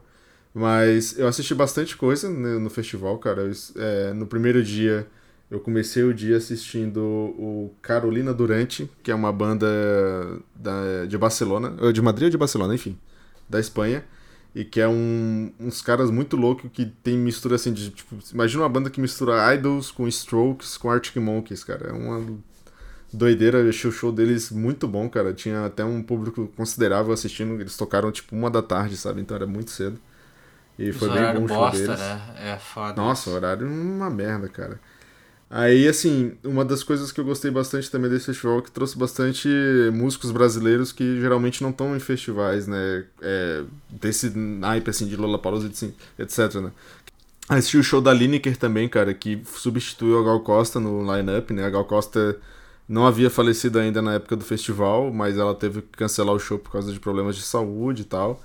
[0.55, 3.43] Mas eu assisti bastante coisa no, no festival, cara.
[3.43, 5.07] Eu, é, no primeiro dia,
[5.51, 9.67] eu comecei o dia assistindo o Carolina Durante, que é uma banda
[10.55, 12.99] da, de Barcelona, de Madrid ou de Barcelona, enfim,
[13.49, 14.05] da Espanha
[14.57, 18.63] e que é um, uns caras muito loucos que tem mistura assim de tipo, imagina
[18.63, 21.89] uma banda que mistura Idols com Strokes com Arctic Monkeys, cara.
[21.89, 22.39] É uma
[23.13, 25.35] doideira, eu achei o show deles muito bom, cara.
[25.35, 29.21] Tinha até um público considerável assistindo, eles tocaram tipo uma da tarde, sabe?
[29.21, 30.01] Então era muito cedo.
[30.79, 31.89] E foi bem bom o show deles.
[31.89, 32.23] Né?
[32.39, 32.95] É foda.
[32.97, 34.81] Nossa, o horário é uma merda, cara.
[35.49, 38.99] Aí, assim, uma das coisas que eu gostei bastante também desse festival é que trouxe
[38.99, 39.49] bastante
[39.93, 43.05] músicos brasileiros que geralmente não estão em festivais, né?
[43.23, 45.69] É, desse naipe, assim, de Lollapalooza,
[46.19, 46.73] etc, né?
[47.49, 51.65] Assisti o show da Lineker também, cara, que substituiu a Gal Costa no line-up, né?
[51.65, 52.37] A Gal Costa
[52.89, 56.59] não havia falecido ainda na época do festival, mas ela teve que cancelar o show
[56.59, 58.41] por causa de problemas de saúde e tal.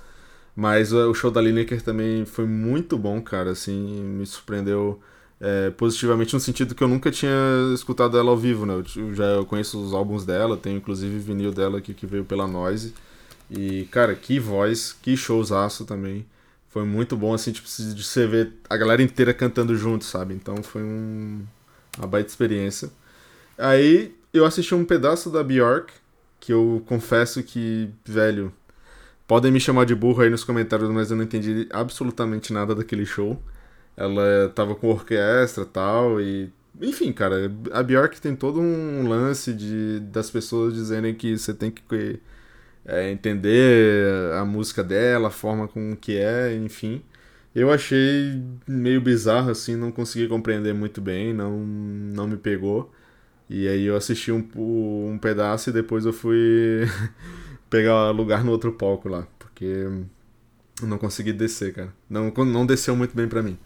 [0.54, 5.00] Mas o show da Lineker também foi muito bom, cara, assim, me surpreendeu
[5.44, 7.32] é, positivamente no sentido que eu nunca tinha
[7.74, 8.74] escutado ela ao vivo, né?
[8.96, 12.46] Eu já eu conheço os álbuns dela, tenho inclusive vinil dela aqui que veio pela
[12.46, 12.94] Noise.
[13.50, 16.24] E, cara, que voz, que showzaço também.
[16.70, 20.32] Foi muito bom, assim, tipo, de você ver a galera inteira cantando junto, sabe?
[20.32, 21.42] Então foi um,
[21.98, 22.90] uma baita experiência.
[23.58, 25.92] Aí eu assisti um pedaço da Bjork,
[26.40, 28.52] que eu confesso que, velho,
[29.26, 33.04] podem me chamar de burro aí nos comentários, mas eu não entendi absolutamente nada daquele
[33.04, 33.42] show.
[33.96, 36.50] Ela tava com orquestra tal, e.
[36.80, 41.70] Enfim, cara, a Bjork tem todo um lance de das pessoas dizerem que você tem
[41.70, 42.18] que
[42.84, 47.02] é, entender a música dela, a forma com que é, enfim.
[47.54, 52.92] Eu achei meio bizarro, assim, não consegui compreender muito bem, não, não me pegou.
[53.48, 56.88] E aí eu assisti um, um pedaço e depois eu fui
[57.70, 59.86] pegar lugar no outro palco lá, porque
[60.82, 61.94] não consegui descer, cara.
[62.08, 63.58] Não, não desceu muito bem pra mim.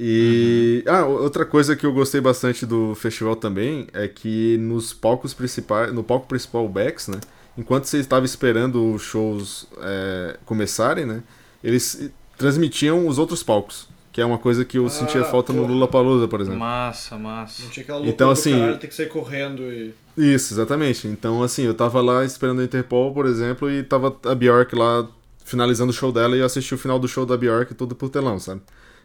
[0.00, 0.84] E.
[0.86, 0.94] Uhum.
[0.94, 5.92] Ah, outra coisa que eu gostei bastante do festival também é que nos palcos principais.
[5.92, 7.18] No palco principal, o Bex, né?
[7.56, 11.24] Enquanto você estava esperando os shows é, começarem, né?
[11.64, 13.88] Eles transmitiam os outros palcos.
[14.12, 15.60] Que é uma coisa que eu ah, sentia falta pô.
[15.60, 16.60] no Lula Palusa, por exemplo.
[16.60, 17.62] Massa, massa.
[17.62, 19.92] Não tinha aquela então, assim, caralho, tem que sair correndo e.
[20.16, 21.08] Isso, exatamente.
[21.08, 25.08] Então, assim, eu tava lá esperando a Interpol, por exemplo, e tava a Bjork lá
[25.44, 28.08] finalizando o show dela e eu assisti o final do show da Bjork tudo por
[28.08, 28.60] telão, sabe?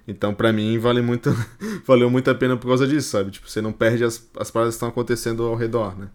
[0.08, 1.30] Então, para mim, vale muito,
[1.86, 3.32] valeu muito a pena por causa disso, sabe?
[3.32, 6.10] Tipo, você não perde as, as paradas que estão acontecendo ao redor, né?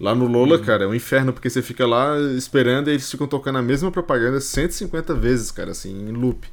[0.00, 0.64] Lá no Lola, uhum.
[0.64, 3.90] cara, é um inferno, porque você fica lá esperando e eles ficam tocando a mesma
[3.90, 6.46] propaganda 150 vezes, cara, assim, em loop.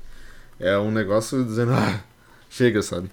[0.60, 2.04] É um negócio dizendo, ah,
[2.50, 3.10] chega, sabe?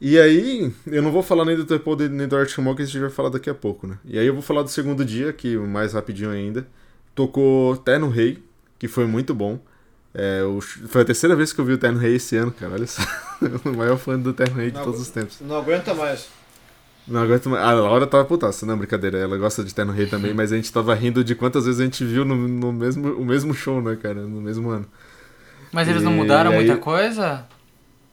[0.00, 3.00] E aí, eu não vou falar nem do Tempo nem do Arctic Monkeys, a gente
[3.02, 3.98] vai falar daqui a pouco, né?
[4.04, 6.66] E aí eu vou falar do segundo dia, que mais rapidinho ainda.
[7.14, 8.42] Tocou Terno Rei,
[8.78, 9.60] que foi muito bom.
[10.14, 12.72] É, o, foi a terceira vez que eu vi o Terno Rei esse ano, cara.
[12.72, 13.02] Olha só.
[13.64, 15.38] o maior fã do Terno Rei de todos os tempos.
[15.40, 16.28] Não aguenta mais.
[17.06, 17.64] Não aguento mais.
[17.64, 19.18] A Laura tava putaça, não, brincadeira.
[19.18, 21.84] Ela gosta de Terno Rei também, mas a gente tava rindo de quantas vezes a
[21.84, 24.22] gente viu no, no mesmo, o mesmo show, né, cara?
[24.22, 24.86] No mesmo ano.
[25.72, 26.56] Mas eles não mudaram aí...
[26.56, 27.46] muita coisa?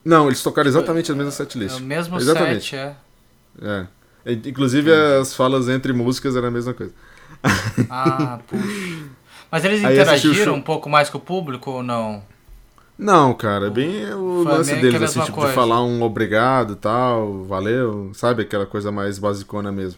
[0.03, 1.77] Não, eles tocaram exatamente a mesma setlist.
[1.77, 2.69] É o mesmo exatamente.
[2.69, 2.95] set, é.
[3.61, 3.87] É.
[4.31, 6.93] Inclusive as falas entre músicas eram a mesma coisa.
[7.89, 9.05] Ah, puxa.
[9.55, 12.21] Mas eles interagiram um pouco mais com o público ou não?
[12.99, 15.47] Não, cara, é bem o Foi lance deles, assim, tipo, coisa.
[15.47, 18.41] de falar um obrigado e tal, valeu, sabe?
[18.41, 19.97] Aquela coisa mais basicona mesmo.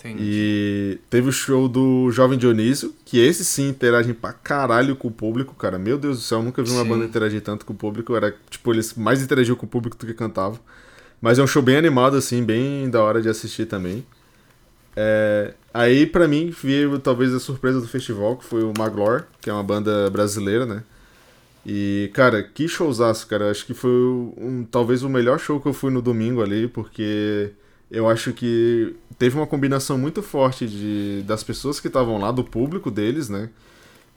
[0.00, 0.20] Entendi.
[0.20, 5.12] E teve o show do Jovem Dionísio, que esse sim interagem pra caralho com o
[5.12, 5.78] público, cara.
[5.78, 6.88] Meu Deus do céu, nunca vi uma sim.
[6.88, 8.16] banda interagir tanto com o público.
[8.16, 10.58] Era, tipo, eles mais interagiam com o público do que cantavam.
[11.20, 14.04] Mas é um show bem animado, assim, bem da hora de assistir também.
[14.96, 19.50] É, aí, para mim, veio talvez a surpresa do festival, que foi o Maglor, que
[19.50, 20.82] é uma banda brasileira, né?
[21.66, 23.50] E, cara, que showzaço, cara.
[23.50, 27.50] Acho que foi um, talvez o melhor show que eu fui no domingo ali, porque
[27.90, 32.44] eu acho que teve uma combinação muito forte de, das pessoas que estavam lá, do
[32.44, 33.50] público deles, né?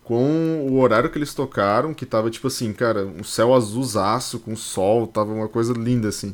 [0.08, 4.56] com o horário que eles tocaram, que tava tipo assim, cara, um céu azulzaço com
[4.56, 6.34] sol, tava uma coisa linda assim.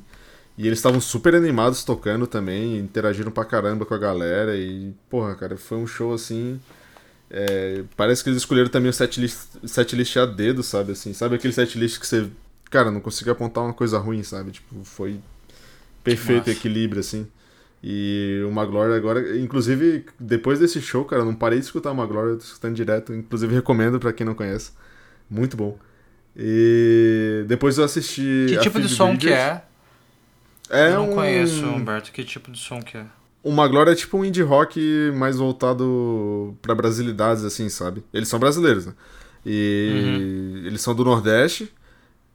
[0.57, 5.33] E eles estavam super animados tocando também, interagiram pra caramba com a galera e, porra,
[5.35, 6.59] cara, foi um show assim.
[7.29, 10.91] É, parece que eles escolheram também o setlist, setlist a dedo, sabe?
[10.91, 12.27] Assim, sabe aquele setlist que você,
[12.69, 14.51] cara, não conseguiu apontar uma coisa ruim, sabe?
[14.51, 15.19] Tipo, foi
[16.03, 17.25] perfeito equilíbrio, assim.
[17.83, 21.95] E o Maglore agora, inclusive, depois desse show, cara, eu não parei de escutar o
[21.95, 23.13] Maglore, eu tô escutando direto.
[23.13, 24.71] Inclusive, recomendo para quem não conhece.
[25.27, 25.77] Muito bom.
[26.37, 28.45] E depois eu assisti.
[28.47, 29.63] Que tipo de som que é?
[30.73, 31.15] É eu não um...
[31.15, 32.11] conheço, Humberto.
[32.11, 33.05] Que tipo de som que é?
[33.43, 34.79] O Maglore é tipo um indie rock
[35.15, 38.03] mais voltado pra brasilidades, assim, sabe?
[38.13, 38.93] Eles são brasileiros, né?
[39.45, 40.67] E uhum.
[40.67, 41.71] eles são do Nordeste.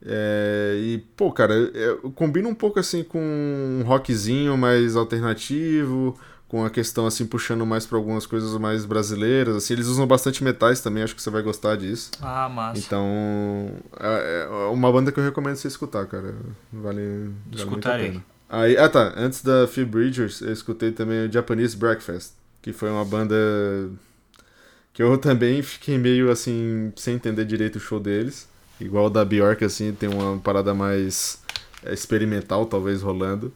[0.05, 6.17] É, e, pô, cara, eu combina um pouco assim com um rockzinho mais alternativo,
[6.49, 10.43] com a questão assim puxando mais para algumas coisas mais brasileiras, assim, eles usam bastante
[10.43, 12.09] metais também, acho que você vai gostar disso.
[12.19, 12.79] Ah, massa.
[12.79, 16.35] Então, é, é uma banda que eu recomendo você escutar, cara.
[16.73, 18.25] Vale, vale muito a pena.
[18.49, 22.33] Aí, ah tá, antes da Phil Bridgers, eu escutei também o Japanese Breakfast,
[22.63, 23.35] que foi uma banda
[24.91, 28.49] que eu também fiquei meio assim sem entender direito o show deles.
[28.81, 31.43] Igual o da Bjork, assim, tem uma parada mais
[31.85, 33.53] experimental, talvez, rolando.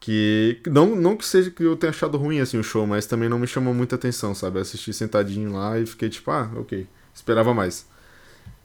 [0.00, 0.60] Que.
[0.66, 3.38] Não, não que seja que eu tenha achado ruim assim o show, mas também não
[3.38, 4.58] me chamou muita atenção, sabe?
[4.58, 6.86] Eu assisti sentadinho lá e fiquei tipo, ah, ok.
[7.14, 7.86] Esperava mais.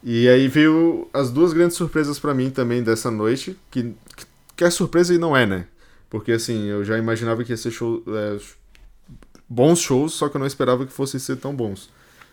[0.01, 3.93] E aí veio as duas grandes surpresas para mim também dessa noite, que,
[4.55, 5.67] que é surpresa e não é, né?
[6.09, 8.39] Porque assim, eu já imaginava que ia ser show, é,
[9.49, 11.89] bons shows, só que eu não esperava que fossem ser tão bons.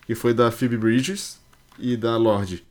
[0.07, 1.41] Que foi da Phoebe Bridges
[1.79, 2.65] e da Lorde.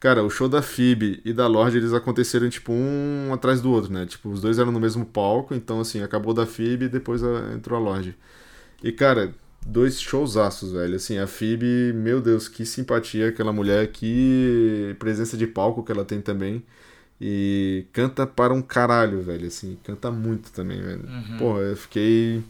[0.00, 3.92] Cara, o show da Phoebe e da Lorde, eles aconteceram, tipo, um atrás do outro,
[3.92, 4.06] né?
[4.06, 7.20] Tipo, os dois eram no mesmo palco, então, assim, acabou da Phoebe e depois
[7.54, 8.16] entrou a Lorde.
[8.82, 9.34] E, cara,
[9.66, 10.96] dois showzaços, velho.
[10.96, 16.04] Assim, a Phoebe, meu Deus, que simpatia aquela mulher, que presença de palco que ela
[16.04, 16.64] tem também.
[17.20, 21.04] E canta para um caralho, velho, assim, canta muito também, velho.
[21.06, 21.36] Uhum.
[21.36, 22.42] Porra, eu fiquei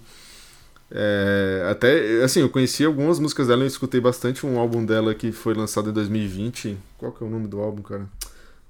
[0.91, 5.31] é, até, assim, eu conheci algumas músicas dela, eu escutei bastante um álbum dela que
[5.31, 6.77] foi lançado em 2020.
[6.99, 8.07] Qual que é o nome do álbum, cara?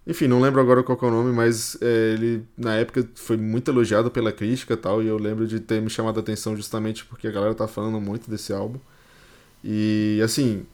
[0.07, 3.71] Enfim, não lembro agora qual é o nome, mas é, ele na época foi muito
[3.71, 7.05] elogiado pela crítica e tal, e eu lembro de ter me chamado a atenção justamente
[7.05, 8.79] porque a galera tá falando muito desse álbum.
[9.63, 10.67] E assim,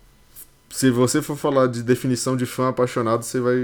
[0.70, 3.56] se você for falar de definição de fã apaixonado, você vai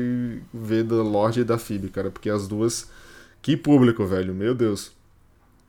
[0.52, 2.88] ver da Lorde e da Phoebe, cara, porque as duas.
[3.40, 4.92] Que público, velho, meu Deus.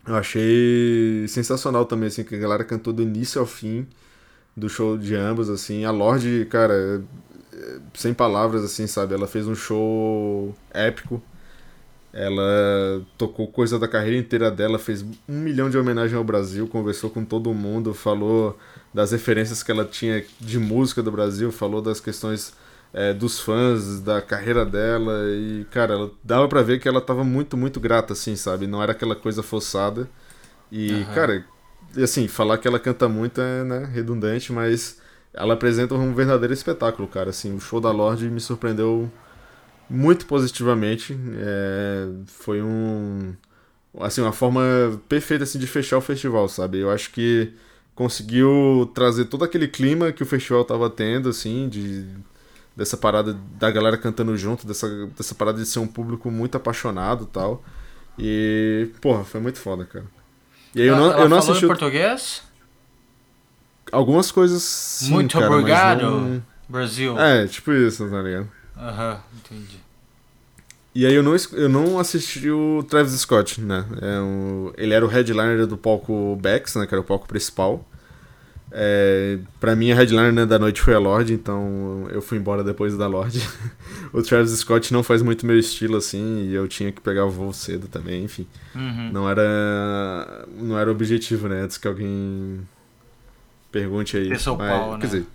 [0.05, 3.87] Eu achei sensacional também, assim, que a galera cantou do início ao fim
[4.55, 5.85] do show de ambos, assim.
[5.85, 7.03] A Lorde, cara,
[7.53, 9.13] é, sem palavras, assim, sabe?
[9.13, 11.21] Ela fez um show épico.
[12.11, 17.09] Ela tocou coisa da carreira inteira dela, fez um milhão de homenagem ao Brasil, conversou
[17.09, 18.57] com todo mundo, falou
[18.93, 22.53] das referências que ela tinha de música do Brasil, falou das questões
[22.93, 25.13] é, dos fãs, da carreira dela.
[25.31, 28.67] E, cara, ela, dava pra ver que ela tava muito, muito grata, assim, sabe?
[28.67, 30.07] Não era aquela coisa forçada.
[30.71, 31.05] E, uhum.
[31.13, 31.45] cara,
[32.01, 35.01] assim, falar que ela canta muito é né, redundante, mas
[35.33, 37.31] ela apresenta um verdadeiro espetáculo, cara.
[37.31, 39.11] Assim, o show da Lorde me surpreendeu
[39.89, 41.17] muito positivamente.
[41.37, 43.33] É, foi um.
[43.99, 44.61] Assim, uma forma
[45.07, 46.79] perfeita assim, de fechar o festival, sabe?
[46.79, 47.53] Eu acho que
[47.95, 52.07] conseguiu trazer todo aquele clima que o festival tava tendo, assim, de
[52.75, 57.25] dessa parada da galera cantando junto, dessa, dessa parada de ser um público muito apaixonado
[57.25, 57.63] e tal.
[58.17, 60.05] E, porra, foi muito foda, cara.
[60.75, 61.65] E aí eu não, ela eu não assisti.
[61.65, 62.43] em português?
[63.91, 64.63] Algumas coisas.
[64.63, 66.43] Sim, muito cara, obrigado, não...
[66.67, 67.19] Brasil.
[67.19, 68.49] É, tipo isso, tá ligado?
[68.75, 69.77] Aham, entendi.
[70.95, 73.85] E aí eu não, eu não assisti o Travis Scott, né?
[74.01, 76.85] É um, ele era o headliner do palco Bex, né?
[76.85, 77.83] Que era o palco principal.
[78.75, 82.97] É, pra mim, a headliner da noite foi a Lorde, então eu fui embora depois
[82.97, 83.47] da Lorde.
[84.11, 87.29] o Travis Scott não faz muito meu estilo, assim, e eu tinha que pegar o
[87.29, 88.47] voo cedo também, enfim.
[88.73, 89.11] Uhum.
[89.13, 91.61] Não era não era objetivo, né?
[91.61, 92.61] Antes que alguém
[93.71, 94.27] pergunte aí.
[94.27, 94.99] Pessoal mas, pau, né?
[95.01, 95.25] Quer dizer,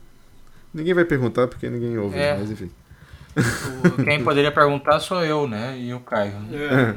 [0.74, 2.36] ninguém vai perguntar porque ninguém ouve, é.
[2.36, 2.70] mas enfim.
[4.04, 5.78] Quem poderia perguntar sou eu, né?
[5.78, 6.34] E o Caio.
[6.52, 6.96] É.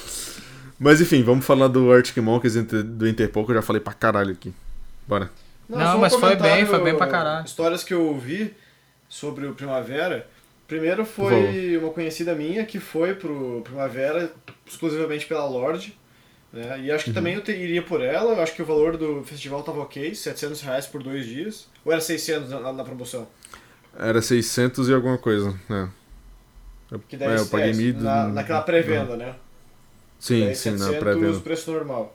[0.80, 4.32] mas enfim, vamos falar do Arctic Monkeys do Interpol, que eu já falei pra caralho
[4.32, 4.50] aqui.
[5.06, 5.30] Bora.
[5.72, 7.46] Não, Não mas foi bem, foi bem pra caralho.
[7.46, 8.54] Histórias que eu ouvi
[9.08, 10.28] sobre o Primavera.
[10.68, 14.30] Primeiro foi uma conhecida minha que foi pro Primavera
[14.66, 15.98] exclusivamente pela Lorde.
[16.52, 16.82] Né?
[16.82, 17.14] E acho que uhum.
[17.14, 18.34] também eu iria por ela.
[18.34, 21.68] Eu acho que o valor do festival tava ok, 700 reais por dois dias.
[21.84, 23.26] Ou era 600 na, na promoção?
[23.98, 25.90] Era 600 e alguma coisa, né?
[27.08, 27.94] que daí, é, eu paguei é, mil...
[27.94, 29.34] na, naquela pré-venda, né?
[30.18, 31.40] Sim, sim, na pré-venda.
[31.40, 32.14] preço normal.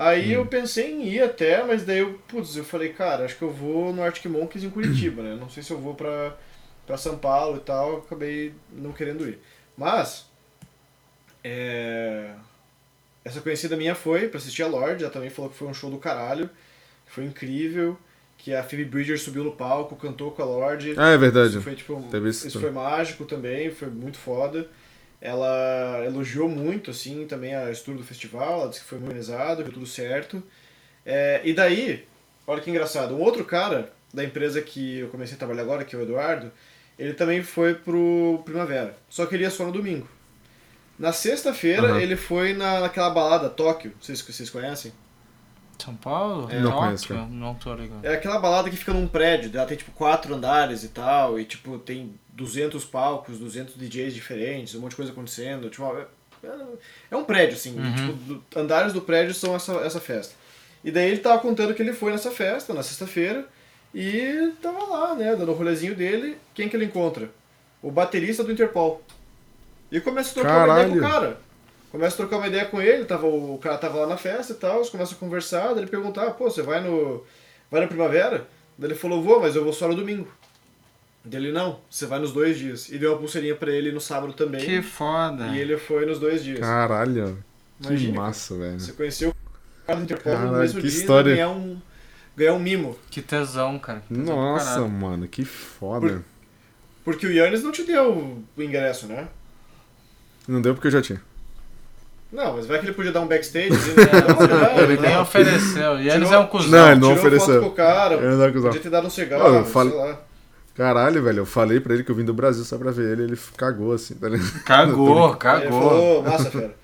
[0.00, 3.42] Aí eu pensei em ir até, mas daí eu, putz, eu falei, cara, acho que
[3.42, 5.36] eu vou no Arctic Monkeys em Curitiba, né?
[5.38, 6.34] Não sei se eu vou pra,
[6.86, 9.38] pra São Paulo e tal, acabei não querendo ir.
[9.76, 10.26] Mas,
[11.44, 12.30] é...
[13.22, 15.90] essa conhecida minha foi pra assistir a Lorde, ela também falou que foi um show
[15.90, 16.48] do caralho,
[17.04, 17.94] que foi incrível,
[18.38, 20.94] que a Phoebe Bridger subiu no palco, cantou com a Lorde.
[20.96, 21.50] Ah, é verdade.
[21.50, 24.66] Isso foi, tipo, isso foi mágico também, foi muito foda.
[25.20, 29.72] Ela elogiou muito, assim, também a estrutura do festival, ela disse que foi organizado, deu
[29.72, 30.42] tudo certo.
[31.04, 32.06] É, e daí,
[32.46, 35.94] olha que engraçado, um outro cara da empresa que eu comecei a trabalhar agora, que
[35.94, 36.50] é o Eduardo,
[36.98, 40.08] ele também foi pro Primavera, só que ele ia só no domingo.
[40.98, 42.00] Na sexta-feira, Aham.
[42.00, 44.92] ele foi na, naquela balada Tóquio, vocês, vocês conhecem?
[45.78, 46.46] São Paulo?
[46.50, 46.60] É.
[46.60, 46.84] Não Tóquio?
[46.84, 47.26] conheço, cara.
[47.26, 48.04] Não tô ligado.
[48.04, 51.44] É aquela balada que fica num prédio, ela tem tipo quatro andares e tal, e
[51.46, 55.68] tipo tem 200 palcos, 200 DJs diferentes, um monte de coisa acontecendo.
[55.70, 55.84] Tipo,
[56.42, 56.48] é,
[57.10, 57.94] é um prédio, assim, Uhum.
[58.40, 60.34] tipo, andares do prédio são essa, essa festa.
[60.82, 63.46] E daí ele tava contando que ele foi nessa festa, na sexta-feira,
[63.94, 66.38] e tava lá, né, dando o rolezinho dele.
[66.54, 67.28] Quem que ele encontra?
[67.82, 69.02] O baterista do Interpol.
[69.90, 71.22] E começa a trocar uma ideia com o Caralho.
[71.22, 71.40] cara.
[71.90, 74.56] Começa a trocar uma ideia com ele, tava, o cara tava lá na festa e
[74.56, 77.24] tal, eles começam a conversar, daí ele perguntar, ah, pô, você vai no.
[77.68, 78.46] Vai na primavera?
[78.78, 80.28] Daí ele falou, vou, mas eu vou só no domingo.
[81.24, 82.88] Daí ele, não, você vai nos dois dias.
[82.88, 84.64] E deu uma pulseirinha pra ele no sábado também.
[84.64, 85.48] Que foda.
[85.48, 86.60] E ele foi nos dois dias.
[86.60, 87.42] Caralho.
[87.82, 88.80] Que Imagina, massa, velho.
[88.80, 89.34] Você conheceu o
[89.86, 91.30] cara do Interpol no Caralho, mesmo que dia história.
[91.30, 91.78] e ganhar um,
[92.36, 92.98] ganhar um mimo.
[93.10, 94.02] Que tesão, cara.
[94.08, 96.22] Que tesão Nossa, mano, que foda.
[97.04, 99.28] Porque o Yannis não te deu o ingresso, né?
[100.48, 101.20] Não deu porque eu já tinha.
[102.32, 103.68] Não, mas vai que ele podia dar um backstage.
[103.74, 105.98] Ele, não, Ele nem ofereceu.
[106.00, 106.70] E eles é um cuzão.
[106.70, 107.54] Não, ele não Tirou ofereceu.
[107.54, 108.68] foto com o cara, Eu não acusar.
[108.70, 110.20] podia ter dado um cigarro, falei- sei lá.
[110.74, 113.24] Caralho, velho, eu falei pra ele que eu vim do Brasil só pra ver ele,
[113.24, 114.62] ele cagou assim, tá ligado?
[114.64, 115.70] Cagou, Ele cagou.
[115.80, 116.74] falou, massa, fera.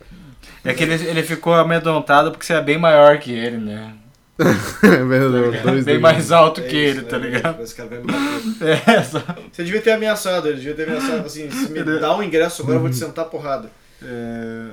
[0.64, 3.94] É que ele, ele ficou amedrontado porque você é bem maior que ele, né?
[4.82, 7.08] É verdade, dois bem do- mais alto É que isso, ele, né?
[7.08, 7.62] tá ligado?
[7.62, 8.82] Esse cara vai me bater.
[8.98, 9.22] É, só.
[9.50, 12.76] Você devia ter ameaçado, ele devia ter ameaçado assim, se me dá um ingresso agora
[12.76, 13.70] eu vou te sentar a porrada.
[14.02, 14.68] É,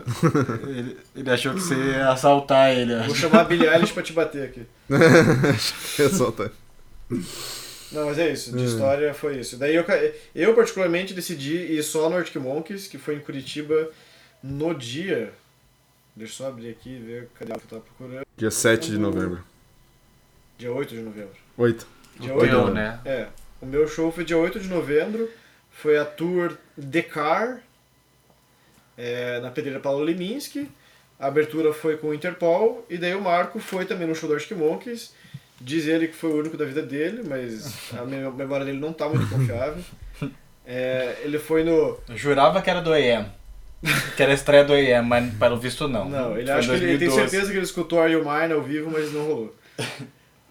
[0.67, 2.93] ele, ele achou que você ia assaltar ele.
[3.05, 4.65] Vou chamar a Billie Eilish pra te bater aqui.
[6.09, 6.51] Solto.
[7.93, 8.65] Não, mas é isso, de Hum.
[8.65, 9.57] história foi isso.
[9.57, 9.85] Daí eu,
[10.33, 13.89] eu particularmente decidi ir só no Arctic Monkeys, que foi em Curitiba
[14.41, 15.31] no dia.
[16.15, 18.25] Deixa eu só abrir aqui e ver cadê o que eu tava procurando.
[18.37, 19.43] Dia 7 de novembro.
[20.57, 21.35] Dia 8 de novembro.
[21.57, 21.87] 8.
[22.19, 22.99] Dia O 8 teu, de né?
[23.05, 23.27] É.
[23.61, 25.29] O meu show foi dia 8 de novembro.
[25.71, 26.55] Foi a tour
[26.91, 27.61] The Car,
[28.97, 30.69] é, na pedreira Paulo Leminski.
[31.19, 32.85] A abertura foi com o Interpol.
[32.89, 35.13] E daí o Marco foi também no show do Arctic Monkeys.
[35.63, 38.91] Diz ele que foi o único da vida dele, mas a me- memória dele não
[38.91, 39.81] tá muito confiável.
[40.65, 41.97] É, ele foi no.
[42.09, 43.25] Eu jurava que era do EM.
[44.15, 46.07] Que era a estreia do EM, mas pelo visto não.
[46.09, 47.29] Não, ele Foi acha que ele, ele tem 2012.
[47.31, 49.55] certeza que ele escutou Are You Mine ao vivo, mas não rolou.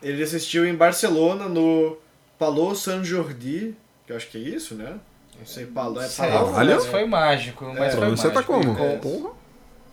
[0.02, 1.96] Ele assistiu em Barcelona no
[2.38, 3.74] Palau San Jordi,
[4.06, 4.94] que eu acho que é isso, né?
[5.38, 6.74] Não sei, Palau é Palau, Olha.
[6.74, 8.52] mas foi mágico, mas É, foi Você tá mágico.
[8.52, 8.78] como?
[8.78, 8.96] É.
[8.96, 9.30] Porra,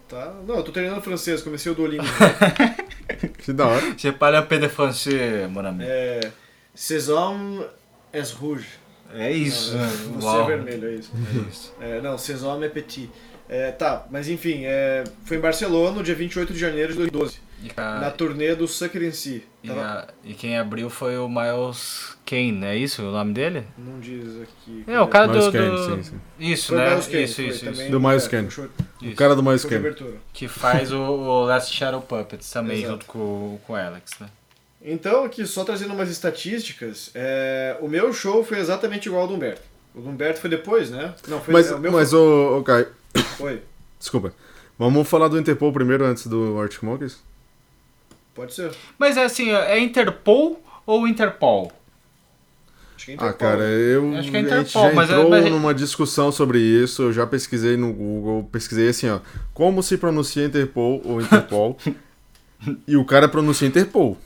[0.09, 0.33] Tá?
[0.47, 2.03] Não, eu tô treinando francês, comecei o Duolingo.
[3.53, 3.81] da hora.
[3.97, 5.83] Je parle un peu de français, mon ami.
[5.87, 6.31] é,
[6.75, 7.65] Ces hommes
[8.13, 8.65] est rouge.
[9.13, 9.75] É isso.
[10.15, 10.43] Você Uau.
[10.43, 11.11] é vermelho, é isso.
[11.15, 11.73] É isso.
[11.81, 13.09] É, não, Ces hommes est petit.
[13.49, 17.39] É, tá, mas enfim, é, foi em Barcelona no dia 28 de janeiro de 2012,
[17.61, 19.43] E, a- na turnê do Sucker in Si.
[19.63, 23.65] e a- e quem abriu foi o Miles Kane, é isso o nome dele?
[23.77, 24.83] Não diz aqui.
[24.87, 25.51] É, o cara Miles do.
[25.51, 26.21] Kane, do- sim, sim.
[26.39, 26.89] Isso, Foi né?
[26.91, 27.91] Miles Kane, isso, foi isso, também, isso.
[27.91, 28.51] Do Miles é, Kane.
[28.51, 28.69] show-
[29.01, 29.95] O cara do Miles Kane.
[30.31, 32.91] Que faz o, o Last Shadow Puppets também, Exato.
[32.93, 34.27] junto com, com o Alex, né?
[34.81, 39.33] Então, aqui, só trazendo umas estatísticas, é, o meu show foi exatamente igual ao do
[39.35, 39.61] Humberto.
[39.93, 41.13] O do Humberto foi depois, né?
[41.27, 42.87] Não, foi Mas, é, o meu mas ô, Caio,
[43.37, 43.61] foi.
[43.99, 44.33] desculpa.
[44.77, 47.19] Vamos falar do Interpol primeiro antes do Arctic Monkeys?
[48.33, 48.71] Pode ser.
[48.97, 51.71] Mas é assim, é Interpol ou Interpol?
[52.95, 53.33] Acho que é Ah, Interpol.
[53.37, 55.73] cara, eu Acho que é a gente Interpol, já mas é- entrou mas é- numa
[55.73, 59.19] discussão sobre isso, eu já pesquisei no Google, pesquisei assim, ó,
[59.53, 61.77] como se pronuncia Interpol ou Interpol,
[62.87, 64.17] e o cara pronuncia Interpol.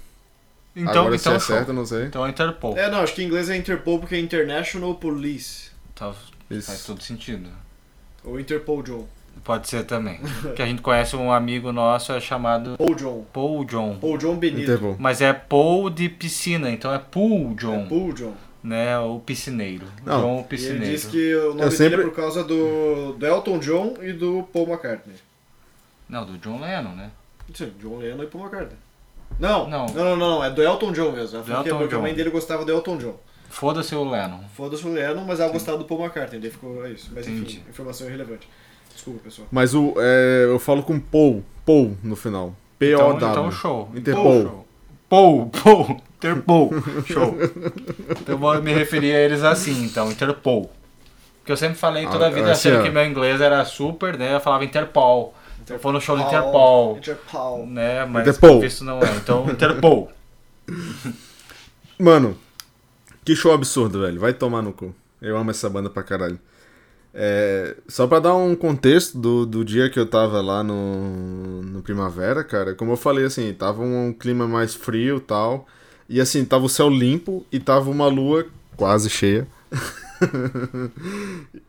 [0.75, 1.55] Então, Agora então se é show.
[1.55, 2.05] certo, eu não sei.
[2.05, 2.75] Então é Interpol.
[2.75, 5.69] É, não, acho que em inglês é Interpol porque é International Police.
[5.93, 6.11] Tá,
[6.49, 7.47] faz todo sentido.
[8.23, 9.07] Ou Interpol John.
[9.43, 10.19] Pode ser também.
[10.55, 13.25] que a gente conhece um amigo nosso é chamado Paul John.
[13.33, 13.97] Paul John.
[13.99, 14.61] Paul John Benito.
[14.63, 14.95] Interpol.
[14.97, 18.33] Mas é Paul de piscina, então é Pool John, É Paul John.
[18.63, 18.97] né?
[18.99, 19.85] O piscineiro.
[20.05, 20.21] Não.
[20.21, 20.85] John o E ele piscineiro.
[20.85, 24.13] diz que o nome Eu sempre- dele é por causa do, do Elton John e
[24.13, 25.15] do Paul McCartney.
[26.07, 27.11] Não, do John Lennon, né?
[27.53, 28.77] Sim, John Lennon e Paul McCartney.
[29.39, 29.87] Não, Não.
[29.87, 31.43] não, não, não, é do Elton John mesmo.
[31.43, 32.17] Falou que Elton porque a mãe John.
[32.17, 33.15] dele gostava do Elton John.
[33.49, 34.39] Foda-se o Lennon.
[34.55, 37.11] Foda-se o Lennon, mas ela gostava do Paul McCartney, daí ficou é isso.
[37.13, 37.57] Mas Entendi.
[37.57, 38.47] enfim, informação irrelevante.
[39.03, 39.47] Desculpa, pessoal.
[39.51, 42.55] Mas o, é, eu falo com Paul, Paul no final.
[42.79, 43.17] P-O-W.
[43.17, 43.89] Então, então show.
[43.93, 44.65] Interpol.
[45.09, 46.69] Pou, pou, Interpol.
[47.05, 47.35] Show.
[48.09, 50.71] Então eu vou me referir a eles assim, então, Interpol.
[51.39, 52.83] Porque eu sempre falei toda a Ah, vida assim, achando ó.
[52.85, 54.35] que meu inglês era super, né?
[54.35, 55.33] Eu falava Interpol.
[55.69, 56.97] Eu vou no show do Interpol.
[56.97, 57.59] Interpol.
[57.59, 57.67] Interpol.
[57.67, 58.05] Né?
[58.05, 58.61] Mas Interpol.
[58.61, 59.15] visto não é.
[59.17, 60.09] Então, Interpol.
[61.99, 62.37] Mano,
[63.25, 64.19] que show absurdo, velho.
[64.19, 64.95] Vai tomar no cu.
[65.21, 66.39] Eu amo essa banda pra caralho.
[67.15, 71.81] É, só pra dar um contexto do, do dia que eu tava lá no, no
[71.83, 75.67] Primavera, cara, como eu falei, assim, tava um clima mais frio e tal.
[76.09, 78.45] E assim, tava o céu limpo e tava uma lua
[78.75, 79.47] quase cheia.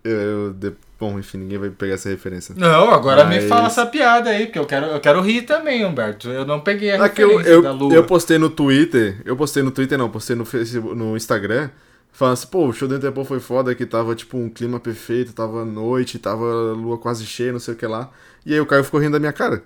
[0.03, 0.55] eu,
[0.99, 2.55] bom, enfim, ninguém vai pegar essa referência.
[2.57, 5.84] Não, agora me Mas- fala essa piada aí, porque eu quero, eu quero rir também,
[5.84, 6.28] Humberto.
[6.28, 7.95] Eu não peguei a É que eu, referência eu, da lua.
[7.95, 11.70] eu postei no Twitter, eu postei no Twitter não, postei no Facebook, no Instagram,
[12.14, 15.34] falando assim, pô, o show do Interpol foi foda, que tava tipo um clima perfeito,
[15.34, 18.10] tava noite, tava lua quase cheia, não sei o que lá.
[18.46, 19.62] E aí o Caio ficou rindo da minha cara.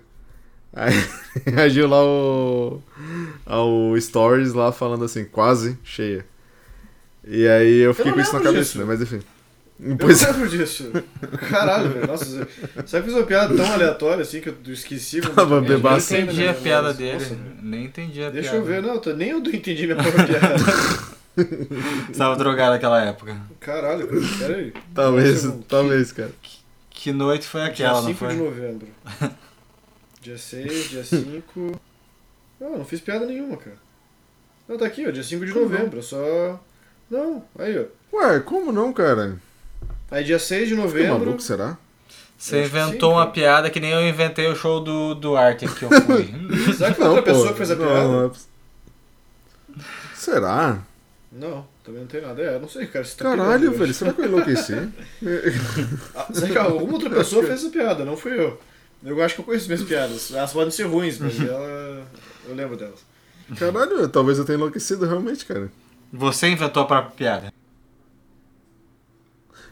[0.73, 0.93] Aí
[1.45, 2.81] reagiu lá o,
[3.45, 6.25] ao Stories lá falando assim, quase cheia.
[7.27, 8.77] E aí eu fiquei não com isso na cabeça, disso.
[8.79, 8.85] né?
[8.85, 9.21] Mas enfim.
[9.81, 10.91] Eu Pois não lembro disso.
[11.49, 12.07] Caralho, velho.
[12.07, 12.47] Nossa, você-
[12.85, 15.21] será que fiz uma piada tão aleatória assim que eu esqueci?
[15.35, 15.55] Tava?
[15.55, 16.11] Eu bebaço.
[16.13, 17.13] Nem entendi a né, piada dele.
[17.13, 18.65] nossa, nem entendi a Deixa piada.
[18.65, 20.55] eu ver, não, tô- nem eu entendi minha própria piada.
[22.07, 23.37] Você tava drogado naquela época.
[23.59, 24.73] Caralho, cara, pera aí.
[24.93, 25.63] talvez, segundo.
[25.65, 26.31] talvez, cara.
[26.89, 28.27] Que noite foi Dia aquela, não 5 foi?
[28.29, 28.87] de novembro.
[30.21, 31.79] Dia 6, dia 5.
[32.59, 33.77] Não, não fiz piada nenhuma, cara.
[34.67, 35.71] Não, tá aqui, ó, dia 5 de Como não?
[35.71, 36.59] novembro, só.
[37.09, 38.17] Não, aí, ó.
[38.17, 39.37] Ué, como não, cara?
[40.11, 41.19] Aí dia 6 de Que novembro.
[41.19, 41.77] maluco, será?
[42.37, 43.31] Você que inventou sim, uma cara.
[43.31, 46.33] piada que nem eu inventei o show do, do Arte que eu fui.
[46.75, 48.03] Será que foi outra pessoa que fez a não, piada?
[48.03, 48.47] não é poss-
[50.15, 50.79] Será?
[51.31, 52.41] Não, também não tem nada.
[52.41, 53.05] É, eu não sei, cara.
[53.05, 54.73] Você tá Caralho, pirando, velho, será que eu enlouqueci?
[56.15, 58.59] Ah, será que alguma outra pessoa fez essa piada, não fui eu.
[59.03, 60.31] Eu acho que eu conheço minhas piadas.
[60.33, 62.05] Elas podem ser ruins, mas ela...
[62.47, 62.99] eu lembro delas.
[63.57, 65.71] Caralho, talvez eu tenha enlouquecido realmente, cara.
[66.11, 67.53] Você inventou a própria piada.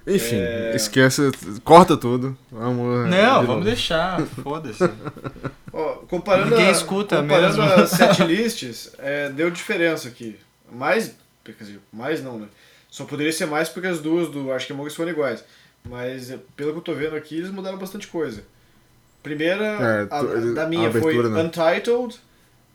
[0.05, 0.73] Enfim, É.
[0.75, 1.31] esquece,
[1.65, 2.37] corta tudo.
[2.49, 3.09] Vamos.
[3.09, 4.21] Não, de vamos deixar.
[4.41, 4.79] Foda-se.
[6.07, 7.81] Comparando Ninguém a, escuta comparando mesmo.
[7.83, 10.39] as setlists, é, deu diferença aqui.
[10.71, 11.13] Mais,
[11.53, 12.47] quer dizer, mais não, né?
[12.89, 15.43] Só poderia ser mais porque as duas do Acho que Among Us foram iguais.
[15.83, 18.43] Mas é, pelo que eu tô vendo aqui, eles mudaram bastante coisa.
[19.23, 20.23] Primeira, É, a, a
[20.53, 21.43] da a minha foi abertura, né?
[21.43, 22.19] Untitled,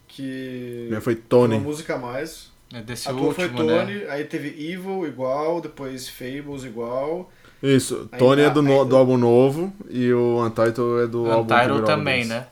[0.09, 1.59] que Minha foi uma Tony.
[1.59, 2.51] música a mais.
[2.75, 3.79] É desse a tua foi último, né?
[3.79, 7.31] Tony, aí teve Evil igual, depois Fables igual.
[7.62, 11.27] Isso, Aí Tony é dá- do, no- do álbum novo e o Untitled é do
[11.31, 12.47] álbum Untitled Primeiro também, né?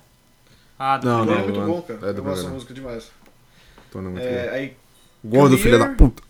[0.78, 1.98] Ah, do Não, Tony é não, muito é- bom, cara.
[1.98, 2.50] é do eu gosto primeiro.
[2.54, 3.10] música demais.
[3.90, 4.54] Tony é muito É, bom.
[4.54, 4.76] aí
[5.24, 6.22] Gordo, filha da puta.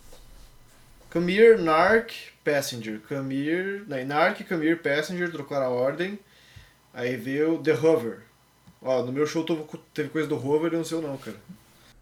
[1.11, 2.11] Come here, Narc,
[2.43, 2.99] Passenger.
[3.07, 6.19] Come here, não, Narc, Come here, Passenger, trocaram a ordem.
[6.93, 8.19] Aí veio The Hover.
[8.81, 9.45] Ó, no meu show
[9.93, 11.37] teve, coisa do Hover e não sei o não, cara.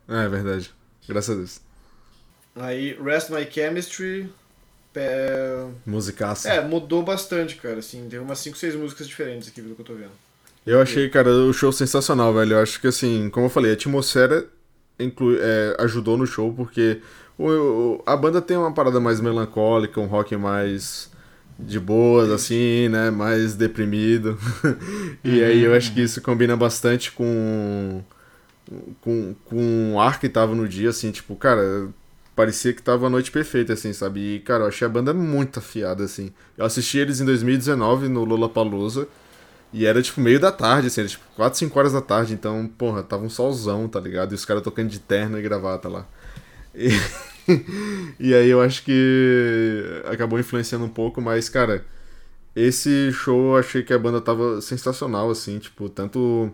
[0.08, 0.72] É, é verdade.
[1.08, 1.62] Graças a Deus.
[2.56, 4.32] Aí Rest My Chemistry.
[4.94, 6.50] Pe- Musicaça.
[6.50, 7.80] É, mudou bastante, cara.
[7.80, 10.12] Assim, teve umas 5, 6 músicas diferentes aqui pelo que eu tô vendo.
[10.66, 12.54] Eu achei, cara, o show sensacional, velho.
[12.54, 14.48] Eu acho que, assim, como eu falei, a atmosfera
[15.00, 17.02] inclui, é, ajudou no show, porque
[17.38, 21.10] o, a banda tem uma parada mais melancólica, um rock mais
[21.58, 23.10] de boas, assim, né?
[23.10, 24.38] Mais deprimido.
[25.24, 28.02] e aí eu acho que isso combina bastante com,
[29.02, 31.89] com, com o ar que tava no dia, assim, tipo, cara.
[32.36, 34.36] Parecia que tava a noite perfeita, assim, sabe?
[34.36, 36.32] E, cara, eu achei a banda muito afiada, assim.
[36.58, 39.10] Eu assisti eles em 2019 no Lollapalooza.
[39.72, 42.67] E era tipo meio da tarde, assim, era tipo 4, 5 horas da tarde, então,
[42.78, 44.32] porra, tava um solzão, tá ligado?
[44.32, 46.07] E os caras tocando de terno e gravata lá.
[46.74, 46.89] E,
[48.20, 51.86] e aí eu acho que acabou influenciando um pouco, mas, cara,
[52.55, 56.51] esse show eu achei que a banda tava sensacional, assim, tipo, tanto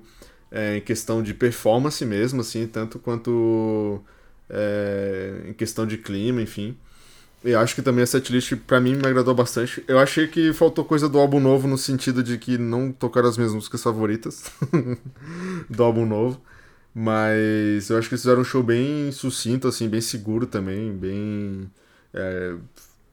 [0.51, 4.01] é, em questão de performance mesmo, assim, tanto quanto
[4.49, 6.78] é, em questão de clima, enfim.
[7.46, 9.84] Eu acho que também a setlist pra mim me agradou bastante.
[9.88, 13.38] Eu achei que faltou coisa do álbum novo no sentido de que não tocaram as
[13.38, 14.52] minhas músicas favoritas
[15.70, 16.41] do álbum novo.
[16.93, 21.70] Mas eu acho que eles fizeram um show bem sucinto, assim, bem seguro também, bem.
[22.14, 22.56] é,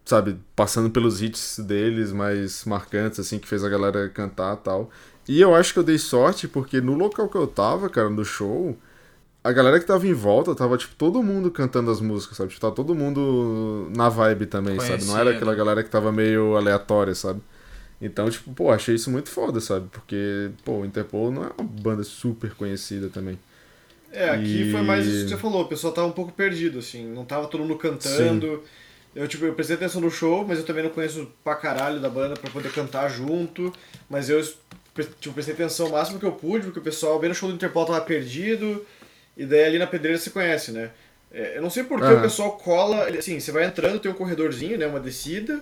[0.04, 4.90] sabe, passando pelos hits deles mais marcantes, assim, que fez a galera cantar tal.
[5.28, 8.24] E eu acho que eu dei sorte porque no local que eu tava, cara, no
[8.24, 8.76] show,
[9.44, 12.50] a galera que tava em volta tava, tipo, todo mundo cantando as músicas, sabe?
[12.50, 15.04] Tipo, tava todo mundo na vibe também, sabe?
[15.04, 17.40] Não era aquela galera que tava meio aleatória, sabe?
[18.00, 19.88] Então, tipo, pô, achei isso muito foda, sabe?
[19.92, 23.38] Porque, pô, o Interpol não é uma banda super conhecida também.
[24.12, 26.78] É, aqui E- foi mais isso que você falou, o pessoal tava um pouco perdido,
[26.78, 28.62] assim, não tava todo mundo cantando.
[29.14, 32.08] Eu, tipo, eu prestei atenção no show, mas eu também não conheço pra caralho da
[32.08, 33.72] banda pra poder cantar junto.
[34.08, 34.42] Mas eu
[35.20, 37.54] tipo, prestei atenção o máximo que eu pude, porque o pessoal bem no show do
[37.54, 38.84] Interpol tava perdido,
[39.36, 40.90] e daí ali na pedreira você conhece, né?
[41.32, 42.18] É, eu não sei por que Aham.
[42.18, 45.60] o pessoal cola, assim, você vai entrando, tem um corredorzinho, né, uma descida,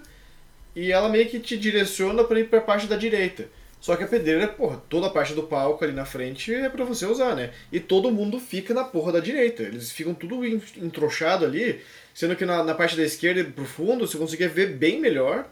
[0.75, 3.47] e ela meio que te direciona pra ir pra parte da direita.
[3.81, 6.85] Só que a pedreira, porra, toda a parte do palco ali na frente é pra
[6.85, 7.51] você usar, né?
[7.73, 9.63] E todo mundo fica na porra da direita.
[9.63, 11.81] Eles ficam tudo en- entrochado ali,
[12.13, 15.49] sendo que na, na parte da esquerda pro fundo você conseguia ver bem melhor.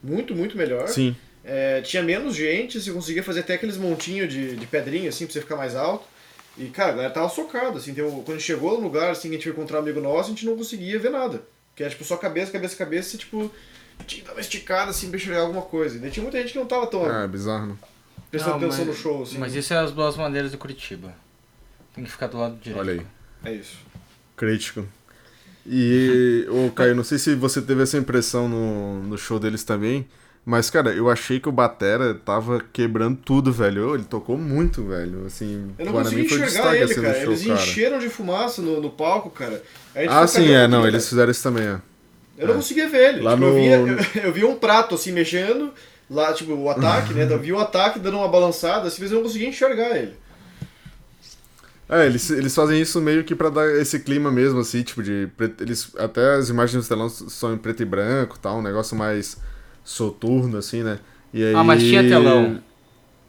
[0.00, 0.86] Muito, muito melhor.
[0.86, 1.16] Sim.
[1.44, 5.32] É, tinha menos gente, você conseguia fazer até aqueles montinhos de, de pedrinha, assim, pra
[5.32, 6.06] você ficar mais alto.
[6.56, 7.92] E, cara, a galera tava socada, assim.
[7.94, 9.82] Tem um- quando a gente chegou no lugar, assim, que a gente foi encontrar um
[9.82, 11.42] amigo nosso, a gente não conseguia ver nada.
[11.74, 13.50] Que era, tipo, só cabeça, cabeça, cabeça, e, tipo,
[14.06, 15.96] tinha que dar uma esticada, assim, pra enxergar alguma coisa.
[15.96, 17.76] E daí tinha muita gente que não tava tão É, bizarro, né?
[18.30, 19.38] prestando Não, atenção mas- no show, assim.
[19.38, 21.14] Mas isso é as boas maneiras de Curitiba.
[21.94, 22.78] Tem que ficar do lado direito.
[22.80, 23.06] Olha aí.
[23.44, 23.76] É isso.
[24.36, 24.86] Crítico.
[25.66, 30.06] E, ô Caio, não sei se você teve essa impressão no, no show deles também,
[30.46, 33.94] mas, cara, eu achei que o Batera tava quebrando tudo, velho.
[33.94, 35.24] Ele tocou muito, velho.
[35.26, 37.14] Assim, Eu não para consegui mim foi enxergar destaque ele, assim, cara.
[37.14, 37.54] show, Eles cara.
[37.60, 39.62] encheram de fumaça no, no palco, cara.
[40.08, 41.80] Ah, sim, é, não, aqui, eles fizeram isso também, é.
[42.36, 42.56] Eu não É.
[42.56, 43.20] conseguia ver ele.
[43.22, 43.96] Lá Tipo, eu, no- via, eu,
[44.28, 45.72] eu via um prato assim mexendo,
[46.10, 47.26] lá, tipo, o ataque, né?
[47.30, 50.12] Eu via o ataque dando uma balançada, assim, mas eu não conseguia enxergar ele.
[51.88, 55.28] É, eles, eles fazem isso meio que pra dar esse clima mesmo, assim, tipo, de.
[55.60, 59.36] Eles, até as imagens do telão são em preto e branco tal, um negócio mais
[59.84, 60.98] soturno, assim, né?
[61.32, 61.54] E aí...
[61.54, 62.60] Ah, mas tinha telão.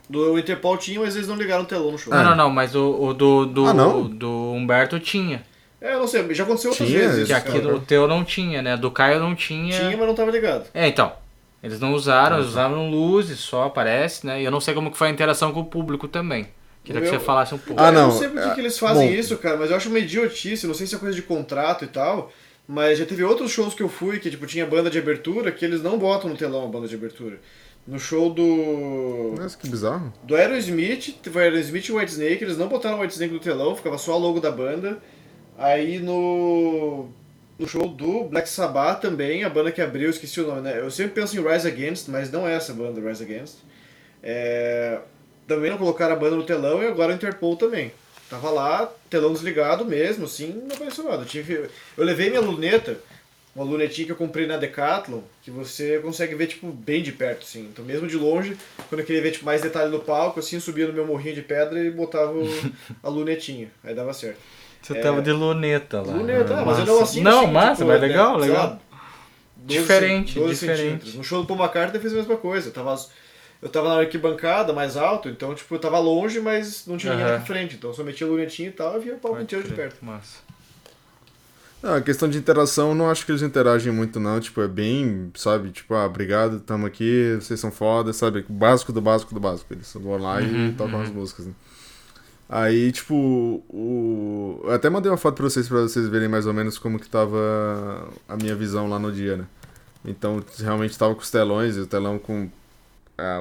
[0.09, 2.13] Do Interpol tinha, mas eles não ligaram o telão no show.
[2.13, 4.03] Não, não, não, mas o, o do, do, Ah, não?
[4.07, 5.43] do Humberto tinha.
[5.81, 7.01] É, eu não sei, já aconteceu outras Tinha?
[7.01, 7.27] vezes.
[7.27, 7.73] Que aqui cara.
[7.73, 8.77] no teu não tinha, né?
[8.77, 9.77] Do Caio não tinha.
[9.77, 10.65] Tinha, mas não tava ligado.
[10.73, 11.11] É, então.
[11.61, 14.41] Eles não usaram, eles usaram luzes só, parece, né?
[14.41, 16.47] E eu não sei como que foi a interação com o público também.
[16.83, 17.81] Queria que Meu- você falasse um pouco.
[17.81, 19.13] Ah, eu não não, sei por que é, que eles fazem bom.
[19.15, 21.87] isso, cara, mas eu acho uma idiotice, não sei se é coisa de contrato e
[21.87, 22.31] tal,
[22.67, 25.63] mas já teve outros shows que eu fui que, tipo, tinha banda de abertura que
[25.63, 27.39] eles não botam no telão a banda de abertura.
[27.87, 29.35] No show do.
[29.37, 30.11] Nossa, que bizarro.
[30.23, 34.13] Do Aerosmith, o Aerosmith e Whitesnake, eles não botaram o Whitesnake no telão, ficava só
[34.13, 34.97] a logo da banda.
[35.57, 37.09] Aí no.
[37.57, 40.77] No show do Black Sabbath também, a banda que abriu, esqueci o nome, né?
[40.77, 43.59] Eu sempre penso em Rise Against, mas não é essa banda, Rise Against.
[44.21, 44.99] É,
[45.47, 47.93] Também não colocaram a banda no telão e agora o Interpol também.
[48.29, 51.21] Tava lá, telão desligado mesmo, assim, não apareceu nada.
[51.23, 51.69] Eu, tive...
[51.97, 52.97] eu levei minha luneta,
[53.55, 57.43] uma lunetinha que eu comprei na Decathlon, que você consegue ver, tipo, bem de perto,
[57.43, 57.61] assim.
[57.71, 58.57] Então, mesmo de longe,
[58.89, 61.41] quando eu queria ver, tipo, mais detalhe do palco, assim, subia no meu morrinho de
[61.43, 62.33] pedra e botava
[63.03, 63.69] a lunetinha.
[63.83, 64.39] Aí dava certo.
[64.81, 66.13] Você é- tava de luneta lá.
[66.13, 66.61] Luneta, né?
[66.61, 68.63] ah, mas eu não assim, Não, assim, massa, tipo, mas né, legal, sei legal.
[68.65, 68.79] lá,
[69.57, 71.17] 12 Diferente, 12 diferente.
[71.17, 72.69] No show do Paul McCartney fez a mesma coisa.
[72.69, 72.95] Eu tava,
[73.65, 77.25] eu tava na arquibancada, mais alto, então, tipo, eu tava longe, mas não tinha ninguém
[77.25, 77.39] Aham.
[77.39, 77.75] na frente.
[77.75, 80.05] Então, eu só metia a lunetinha e tal, eu via o palco inteiro de perto.
[80.05, 80.37] Massa.
[81.81, 84.39] Ah, a questão de interação, eu não acho que eles interagem muito, não.
[84.39, 85.71] Tipo, é bem, sabe?
[85.71, 88.45] Tipo, ah, obrigado, tamo aqui, vocês são foda, sabe?
[88.47, 89.73] O básico do básico do básico.
[89.73, 91.01] Eles vão lá e Uhum, tocam uhum.
[91.01, 91.53] as músicas, né?
[92.47, 93.15] Aí, tipo,
[93.67, 94.61] o...
[94.63, 97.09] eu até mandei uma foto pra vocês, pra vocês verem mais ou menos como que
[97.09, 99.45] tava a minha visão lá no dia, né?
[100.05, 102.47] Então, realmente tava com os telões, e o telão com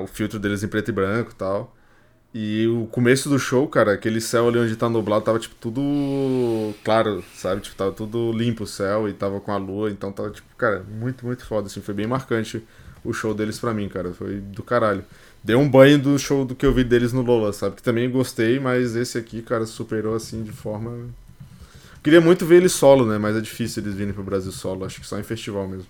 [0.02, 1.74] o filtro deles em preto e branco e tal.
[2.36, 5.80] E o começo do show, cara, aquele céu ali onde tá nublado, tava, tipo, tudo
[6.82, 7.60] claro, sabe?
[7.60, 10.82] Tipo, tava tudo limpo o céu e tava com a lua, então tava, tipo, cara,
[10.82, 11.80] muito, muito foda, assim.
[11.80, 12.64] Foi bem marcante
[13.04, 14.12] o show deles pra mim, cara.
[14.12, 15.04] Foi do caralho.
[15.44, 17.76] Deu um banho do show do que eu vi deles no Lola, sabe?
[17.76, 21.08] Que também gostei, mas esse aqui, cara, superou, assim, de forma...
[22.02, 23.16] Queria muito ver eles solo, né?
[23.16, 25.86] Mas é difícil eles virem pro Brasil solo, acho que só em festival mesmo.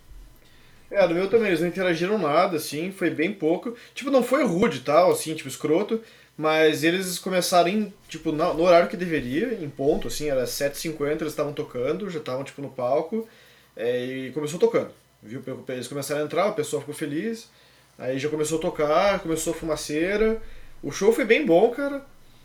[0.95, 3.77] É, no meu também, eles não interagiram nada, assim, foi bem pouco.
[3.95, 6.01] Tipo, não foi rude e tal, assim, tipo, escroto,
[6.39, 11.33] mas eles começaram em, tipo, no horário que deveria, em ponto, assim, era 7h50, eles
[11.33, 13.29] estavam tocando, já estavam, tipo, no palco,
[13.77, 14.91] é, e começou tocando,
[15.21, 15.43] viu?
[15.69, 17.51] Eles começaram a entrar, o pessoal ficou feliz,
[17.99, 20.41] aí já começou a tocar, começou a fumaceira,
[20.81, 22.05] o show foi bem bom, cara,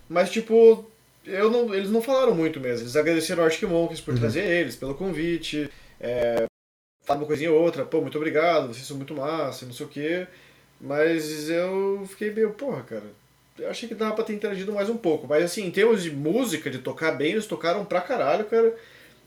[0.09, 0.89] mas, tipo,
[1.23, 4.75] eu não, eles não falaram muito mesmo, eles agradeceram ao Arctic Monkeys por trazer eles,
[4.75, 5.69] pelo convite,
[5.99, 6.48] é,
[7.09, 9.89] falaram uma coisinha ou outra, pô, muito obrigado, vocês são muito massa, não sei o
[9.89, 10.27] quê.
[10.79, 13.03] Mas eu fiquei meio, porra, cara.
[13.57, 15.27] Eu achei que dava pra ter interagido mais um pouco.
[15.27, 18.73] Mas assim, em termos de música, de tocar bem, eles tocaram pra caralho, cara.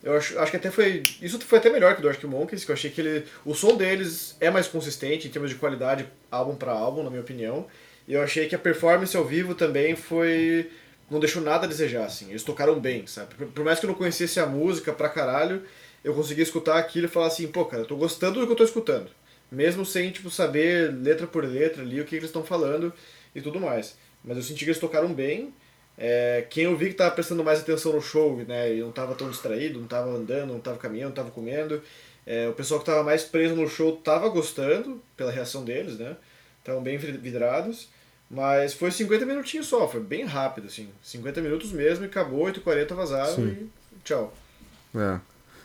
[0.02, 1.02] Eu acho, acho que até foi.
[1.20, 3.26] Isso foi até melhor que o do Arctic Monkeys, que eu achei que ele.
[3.44, 7.20] O som deles é mais consistente em termos de qualidade, álbum pra álbum, na minha
[7.20, 7.66] opinião.
[8.08, 10.70] E eu achei que a performance ao vivo também foi.
[11.10, 12.30] Não deixou nada a desejar, assim.
[12.30, 13.34] Eles tocaram bem, sabe?
[13.34, 15.62] Por mais que eu não conhecesse a música pra caralho,
[16.04, 18.56] eu consegui escutar aquilo e falar assim, pô, cara, eu tô gostando do que eu
[18.56, 19.10] tô escutando.
[19.50, 22.92] Mesmo sem, tipo, saber letra por letra ali o que eles estão falando
[23.34, 23.96] e tudo mais.
[24.24, 25.52] Mas eu senti que eles tocaram bem.
[25.98, 29.14] É, quem eu vi que tava prestando mais atenção no show, né, e não tava
[29.14, 31.82] tão distraído, não tava andando, não tava caminhando, não tava comendo.
[32.26, 36.16] É, o pessoal que tava mais preso no show tava gostando, pela reação deles, né?
[36.60, 37.88] Estavam bem vidrados.
[38.30, 40.88] Mas foi 50 minutinhos só, foi bem rápido, assim.
[41.02, 43.70] 50 minutos mesmo e acabou, 8h40 vazaram Sim.
[43.92, 44.32] e tchau.
[44.94, 45.20] É.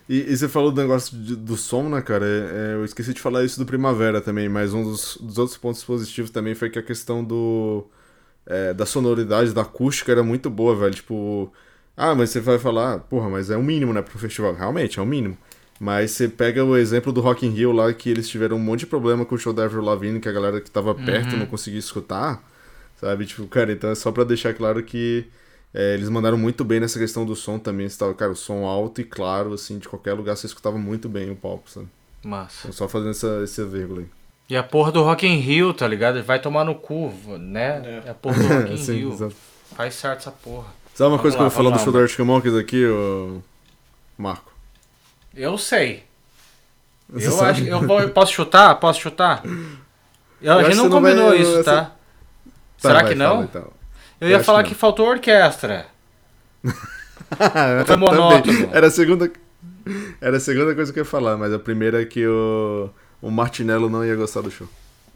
[0.10, 2.26] E, e você falou do negócio de- do som, né, cara?
[2.26, 5.58] É, é, eu esqueci de falar isso do Primavera também, mas um dos, dos outros
[5.58, 7.86] pontos positivos também foi que a questão do.
[8.48, 10.96] é, da sonoridade, da acústica era muito boa, velho.
[10.96, 11.52] Tipo.
[11.98, 14.54] Ah, mas você vai falar, porra, mas é o mínimo, né, pro festival.
[14.56, 15.38] Realmente, é o mínimo.
[15.80, 18.82] Mas você pega o exemplo do Rock in Rio lá, que eles tiveram um monte
[18.82, 21.46] de problema com o show da Avril Lavigne, que a galera que tava perto não
[21.48, 22.44] conseguia escutar,
[23.00, 23.26] sabe?
[23.26, 25.26] Tipo, cara, então é só pra deixar claro que
[25.74, 27.88] é, eles mandaram muito bem nessa questão do som também.
[27.88, 31.08] Você tava, cara, o som alto e claro, assim, de qualquer lugar você escutava muito
[31.10, 31.88] bem o palco, sabe?
[32.24, 32.60] Massa.
[32.62, 34.08] Então, só fazendo essa, essa vírgula aí.
[34.50, 36.24] E a porra do Rock in Rio, tá ligado?
[36.24, 38.02] Vai tomar no cu, né?
[38.06, 38.10] É.
[38.10, 39.12] A porra do Rock in Sim, Rio.
[39.14, 39.36] exato.
[39.76, 40.68] Faz certo essa porra.
[40.96, 42.20] Sabe uma Vamos coisa que lá, eu vou falar do vamos show lá, do Arctic
[42.26, 43.40] Monkeys aqui, ô...
[44.18, 44.52] Marco?
[45.36, 46.04] Eu sei.
[47.10, 47.50] Você eu sabe?
[47.52, 47.64] acho.
[47.66, 48.74] Eu vou- posso chutar?
[48.76, 49.44] Posso chutar?
[50.42, 51.82] Eu, a acho gente que não combinou vai- isso, essa- tá?
[51.86, 51.92] Tá,
[52.78, 53.30] Será vai, que não?
[53.32, 53.72] fala, então.
[54.20, 54.78] Eu ia falar que não.
[54.78, 55.86] faltou orquestra.
[57.86, 58.70] Foi monótono.
[58.74, 59.32] Era a segunda...
[60.20, 62.90] Era a segunda coisa que eu ia falar, mas a primeira é que o,
[63.22, 64.68] o Martinello não ia gostar do show.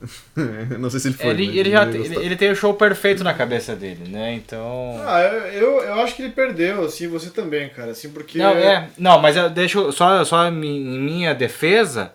[0.80, 3.34] não sei se ele foi, Ele, ele, já ele, ele tem o show perfeito na
[3.34, 4.34] cabeça dele, né?
[4.34, 5.00] Então.
[5.06, 8.38] Ah, eu, eu, eu acho que ele perdeu, assim, você também, cara, assim, porque...
[8.38, 12.14] Não, é, não, mas eu deixo só, só em minha defesa,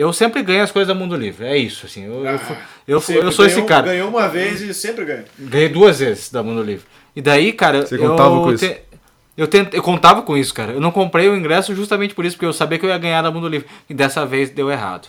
[0.00, 1.46] eu sempre ganho as coisas da Mundo Livre.
[1.46, 2.04] É isso, assim.
[2.06, 3.86] Eu, eu, fu- eu, Sempre eu sou esse ganhou- cara.
[3.88, 5.24] Ganhou uma vez e sempre ganha.
[5.38, 6.84] Ganhei duas vezes da Mundo Livre.
[7.16, 8.64] E daí, cara, Você eu contava com isso?
[8.66, 8.80] te-
[9.36, 9.68] Eu, tent...
[9.72, 10.72] eu contava com isso, cara.
[10.72, 13.22] Eu não comprei o ingresso justamente por isso, porque eu sabia que eu ia ganhar
[13.22, 13.66] da Mundo Livre.
[13.88, 15.06] E dessa vez deu errado.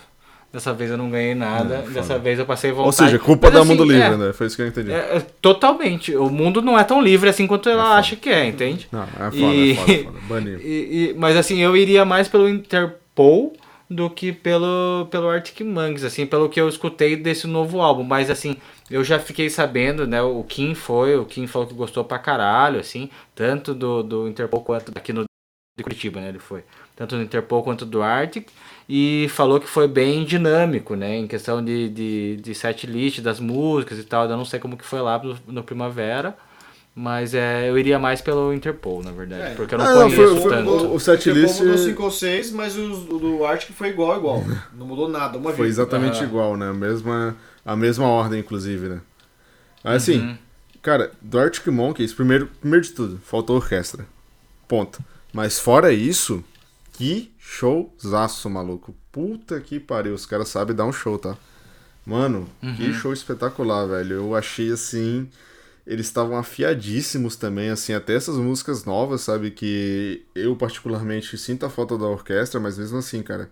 [0.52, 1.76] Dessa vez eu não ganhei nada.
[1.76, 1.92] É, foda.
[1.92, 2.88] dessa vez eu passei vontade.
[2.88, 4.34] Ou seja, culpa Mas, da assim, Mundo Livre, é, né?
[4.34, 4.92] Foi isso que eu entendi.
[4.92, 6.16] é, é, totalmente.
[6.16, 7.96] O mundo não é tão livre assim quanto ela foda.
[7.96, 8.88] acha que é, entende?
[8.92, 10.18] Não, é foda, E- é foda, é foda.
[10.28, 10.60] Baniu.
[10.66, 13.54] E- e- mas assim, eu iria mais pelo Interpol
[13.90, 18.04] do que pelo, pelo Arctic Monkeys, assim, pelo que eu escutei desse novo álbum.
[18.04, 18.58] Mas assim,
[18.90, 20.22] eu já fiquei sabendo, né?
[20.22, 24.62] O Kim foi, o Kim falou que gostou pra caralho, assim, tanto do, do Interpol
[24.64, 25.26] quanto aqui no
[25.80, 26.30] de Curitiba, né?
[26.30, 26.64] Ele foi.
[26.96, 28.50] Tanto do Interpol quanto do Arctic.
[28.88, 31.18] E falou que foi bem dinâmico, né?
[31.18, 34.26] Em questão de, de, de set list, das músicas e tal.
[34.30, 36.38] Eu não sei como que foi lá no, no Primavera.
[37.02, 39.54] Mas é, eu iria mais pelo Interpol, na verdade.
[39.54, 39.56] É.
[39.56, 40.70] Porque eu não Ah, não, conheço foi- foi- tanto.
[40.70, 44.44] o- o setlist- Interpol mudou 5 ou 6, mas o do Arctic foi igual, igual.
[44.78, 45.76] Não mudou nada, uma Foi vez.
[45.76, 46.26] exatamente Ah.
[46.26, 46.68] igual, né?
[46.70, 49.00] A mesma, a mesma ordem, inclusive, né?
[49.82, 50.38] Mas, Assim, Uhum.
[50.82, 54.06] cara, do Arctic Monkeys, primeiro, primeiro de tudo, faltou orquestra.
[54.68, 55.00] Ponto.
[55.32, 56.44] Mas fora isso,
[56.92, 58.94] que showzaço, maluco.
[59.10, 61.38] Puta que pariu, os caras sabem dar um show, tá?
[62.06, 64.16] Mano, que show espetacular, velho.
[64.16, 65.30] Eu achei assim.
[65.90, 69.52] Eles estavam afiadíssimos também, assim, até essas músicas novas, sabe?
[69.52, 73.50] Que eu particularmente sinto a falta da orquestra, mas mesmo assim, cara,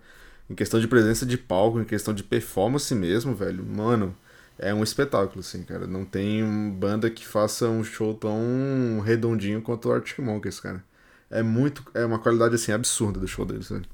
[0.48, 4.16] em questão de presença de palco, em questão de performance mesmo, velho, mano,
[4.58, 5.86] é um espetáculo, assim, cara.
[5.86, 6.44] Não tem
[6.78, 10.84] banda que faça um show tão redondinho quanto o Arctic Monkeys, cara.
[11.30, 11.84] É muito.
[11.94, 13.84] É uma qualidade, assim, absurda do show deles, velho.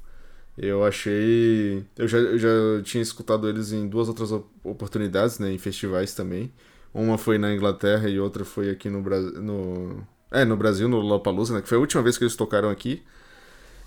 [0.57, 1.85] Eu achei.
[1.97, 2.49] Eu já, eu já
[2.85, 5.53] tinha escutado eles em duas outras op- oportunidades, né?
[5.53, 6.53] Em festivais também.
[6.95, 9.33] Uma foi na Inglaterra e outra foi aqui no Brasil.
[9.43, 10.07] No...
[10.33, 11.63] É, no Brasil, no Lollapalooza, né?
[11.63, 13.03] Que foi a última vez que eles tocaram aqui.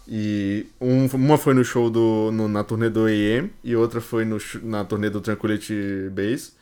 [0.08, 2.32] E um- uma foi no show do.
[2.32, 6.54] no- na turnê do AM e outra foi no, na turnê do Tranquility Base.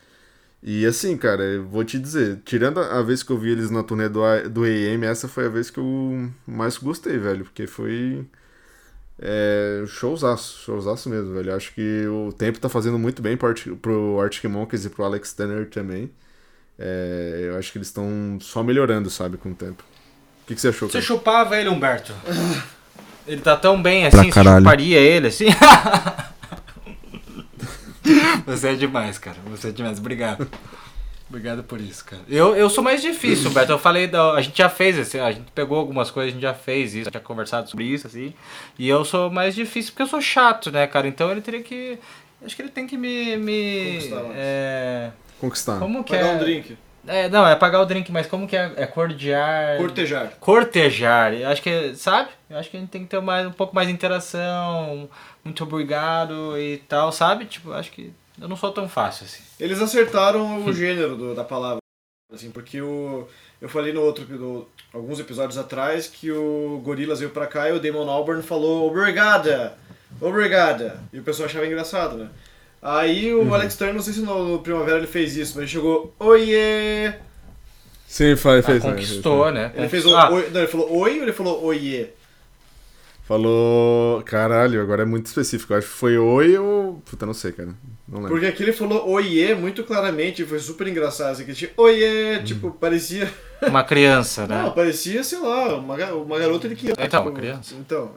[0.62, 3.82] E assim, cara, eu vou te dizer, tirando a, vez que eu vi eles na
[3.84, 4.20] turnê do,
[4.50, 7.44] do AM, essa foi a vez que eu mais gostei, velho.
[7.44, 8.26] Porque foi.
[9.18, 11.54] É, showzaço, showzaço mesmo, velho.
[11.54, 15.32] Acho que o tempo tá fazendo muito bem pro pro Arctic Monkeys e pro Alex
[15.34, 16.10] Turner também.
[16.78, 19.82] É, eu acho que eles estão só melhorando, sabe, com o tempo.
[20.44, 21.04] O que, que você achou, Você cara?
[21.04, 22.12] chupava ele, Humberto?
[23.26, 25.46] Ele tá tão bem assim, você chuparia ele assim?
[28.46, 29.36] você é demais, cara.
[29.50, 29.98] Você é demais.
[29.98, 30.48] Obrigado.
[31.28, 32.22] Obrigado por isso, cara.
[32.28, 33.72] Eu, eu sou mais difícil, Humberto.
[33.72, 36.42] Eu falei, da, a gente já fez esse, a gente pegou algumas coisas, a gente
[36.42, 38.32] já fez isso, já conversado sobre isso, assim.
[38.78, 41.08] E eu sou mais difícil porque eu sou chato, né, cara?
[41.08, 41.98] Então ele teria que.
[42.44, 43.36] Acho que ele tem que me.
[43.38, 43.98] me
[44.36, 45.10] é,
[45.40, 45.78] Conquistar.
[45.78, 46.34] como que Pagar é?
[46.34, 46.76] um drink.
[47.08, 48.72] É, não, é pagar o drink, mas como que é?
[48.76, 49.76] É cordiar.
[49.78, 50.32] Cortejar.
[50.40, 51.32] Cortejar.
[51.34, 52.30] Eu acho que, sabe?
[52.50, 55.08] Eu acho que a gente tem que ter mais, um pouco mais de interação.
[55.44, 57.44] Muito obrigado e tal, sabe?
[57.46, 59.42] Tipo, acho que eu não sou tão fácil assim.
[59.60, 61.78] Eles acertaram o gênero do- da palavra,
[62.34, 63.28] assim, porque o,
[63.60, 67.72] eu falei no outro, no, alguns episódios atrás, que o Gorillaz veio pra cá e
[67.72, 69.74] o Damon Albarn falou obrigada,
[70.20, 72.28] obrigada, e o pessoal achava engraçado, né?
[72.88, 75.72] Aí o Alex Turner, não sei se no, no Primavera ele fez isso, mas ele
[75.72, 77.14] chegou, oiê,
[78.06, 78.82] Sim, faz, Ah, fez.
[78.82, 79.72] conquistou, né?
[79.74, 82.10] ele fez o, Ah, oi, não, ele falou oi ou ele falou oiê?
[83.26, 84.22] Falou.
[84.22, 85.72] Caralho, agora é muito específico.
[85.72, 87.02] Eu acho que foi oi ou.
[87.04, 87.70] Puta, não sei, cara.
[88.06, 88.30] Não lembro.
[88.32, 91.32] Porque aqui ele falou oiê muito claramente, foi super engraçado.
[91.32, 92.44] Assim, que tinha oiê, Hum.
[92.44, 93.28] tipo, parecia.
[93.66, 94.62] Uma criança, né?
[94.62, 96.92] Não, parecia, sei lá, uma, uma garota de que.
[96.96, 97.74] Então, uma criança.
[97.74, 98.12] Então,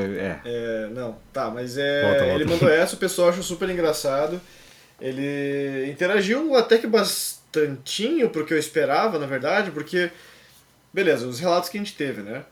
[0.00, 0.40] Foi, é.
[0.44, 2.02] é, não, tá, mas é.
[2.02, 2.34] Volta, volta.
[2.34, 4.40] Ele mandou essa, o pessoal achou super engraçado.
[5.00, 10.10] Ele interagiu até que bastantinho pro que eu esperava, na verdade, porque.
[10.92, 12.42] Beleza, os relatos que a gente teve, né?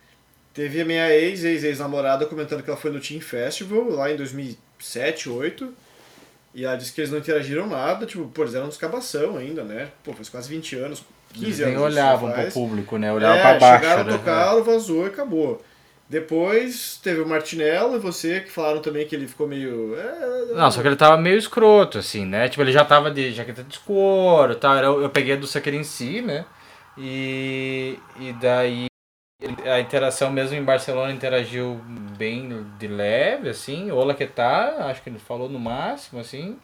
[0.52, 5.24] Teve a minha ex, ex-ex-namorada, comentando que ela foi no Team Festival lá em 2007,
[5.28, 5.74] 2008.
[6.54, 9.64] E ela disse que eles não interagiram nada, tipo, pô, eles eram uns cabação ainda,
[9.64, 9.88] né?
[10.04, 11.66] Pô, faz quase 20 anos, 15 Eles anos.
[11.66, 13.12] nem isso olhavam pro público, né?
[13.12, 13.82] Olhavam É, pra baixo.
[13.82, 14.12] chegaram, né?
[14.18, 15.64] tocaram, vazou e acabou.
[16.08, 19.96] Depois teve o Martinello e você que falaram também que ele ficou meio.
[19.96, 22.48] É, Não, só que ele tava meio escroto, assim, né?
[22.48, 24.76] Tipo, ele já tava de jaqueta de couro tal.
[24.76, 26.44] Eu, eu peguei do Sucker em si, né?
[26.98, 28.86] E, e daí
[29.64, 31.80] a interação mesmo em Barcelona interagiu
[32.16, 33.90] bem de leve, assim.
[33.90, 36.58] Olá que tá, acho que ele falou no máximo, assim.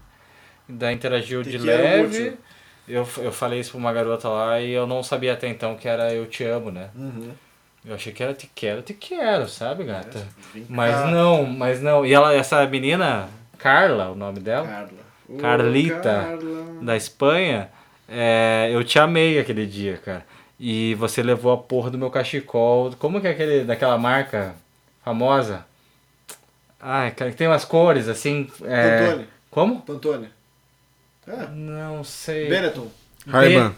[0.69, 2.39] Daí interagiu Te de leve.
[2.87, 5.89] Eu, eu falei isso pra uma garota lá e eu não sabia até então que
[5.89, 6.91] era Eu Te Amo, né?
[6.95, 7.33] Uhum.
[7.85, 10.27] Eu achei que era Te Quero, Te Quero, sabe, gata?
[10.53, 12.05] Vem Mas não, mas não.
[12.05, 13.29] E ela, essa menina,
[13.59, 14.91] Carla, o nome dela, Carla.
[15.29, 16.03] Ô, Carlita.
[16.03, 16.83] Carla.
[16.83, 17.71] da Espanha,
[18.09, 20.25] é, eu te amei aquele dia, cara.
[20.59, 22.93] E você levou a porra do meu cachecol.
[22.99, 24.55] Como que é aquele daquela marca
[25.03, 25.65] famosa?
[26.79, 28.51] Ai, cara, que tem umas cores assim.
[28.65, 29.07] É...
[29.07, 29.29] Pantone.
[29.51, 29.81] Como?
[29.83, 30.29] Pantone.
[31.27, 31.47] É.
[31.49, 32.49] Não sei.
[32.49, 32.89] Benetton.
[33.27, 33.75] Raiban.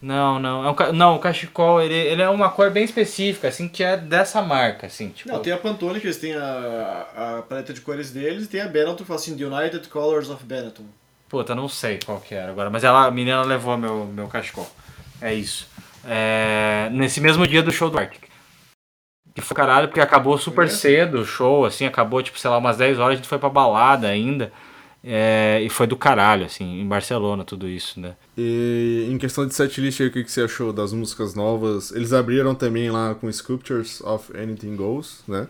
[0.00, 0.64] Não, não.
[0.64, 3.96] É um, não, o cachecol, ele, ele é uma cor bem específica, assim, que é
[3.96, 5.08] dessa marca, assim.
[5.08, 8.48] Tipo, Não, tem a Pantone, que eles têm a, a paleta de cores deles, e
[8.48, 10.84] tem a Benetton, que fala assim, The United Colors of Benetton.
[11.28, 14.70] Puta, não sei qual que era agora, mas ela, a menina levou meu, meu cachecol.
[15.20, 15.68] É isso.
[16.06, 18.28] É, nesse mesmo dia do show do Arctic.
[19.34, 20.76] Que foi caralho, porque acabou super Foi?
[20.76, 23.48] cedo o show, assim, acabou, tipo, sei lá, umas 10 horas, a gente foi pra
[23.48, 24.52] balada ainda.
[25.10, 28.14] É, e foi do caralho, assim, em Barcelona, tudo isso, né?
[28.36, 31.92] E em questão de setlist aí, o que que você achou das músicas novas?
[31.92, 35.48] Eles abriram também lá com Sculptures of Anything Goes, né?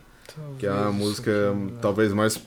[0.60, 1.32] Que é a música
[1.82, 2.40] talvez mais.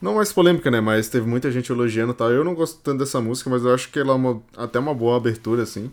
[0.00, 0.80] Não mais polêmica, né?
[0.80, 2.30] Mas teve muita gente elogiando e tal.
[2.30, 4.94] Eu não gosto tanto dessa música, mas eu acho que ela é uma, até uma
[4.94, 5.90] boa abertura, assim.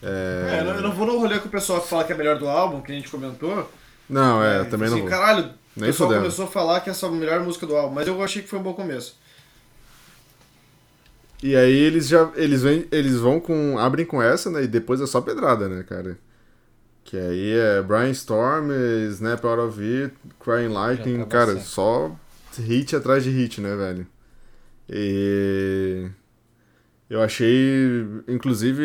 [0.00, 2.16] É, eu, não, eu não vou no rolê com o pessoal que fala que é
[2.16, 3.68] melhor do álbum, que a gente comentou.
[4.08, 5.02] Não, é, É, eu também assim, não.
[5.02, 5.10] vou.
[5.10, 8.06] Caralho, o pessoal começou a falar que essa é a melhor música do álbum, mas
[8.06, 9.18] eu achei que foi um bom começo.
[11.42, 12.30] E aí eles já.
[12.36, 13.78] Eles, vêm, eles vão com.
[13.78, 14.64] abrem com essa, né?
[14.64, 16.18] E depois é só pedrada, né, cara?
[17.02, 18.70] Que aí é Brainstorm,
[19.10, 22.14] Snap Out of It, Crying Lightning, tá cara, só
[22.58, 24.06] hit atrás de hit, né, velho?
[24.88, 26.08] E.
[27.08, 28.82] Eu achei, inclusive,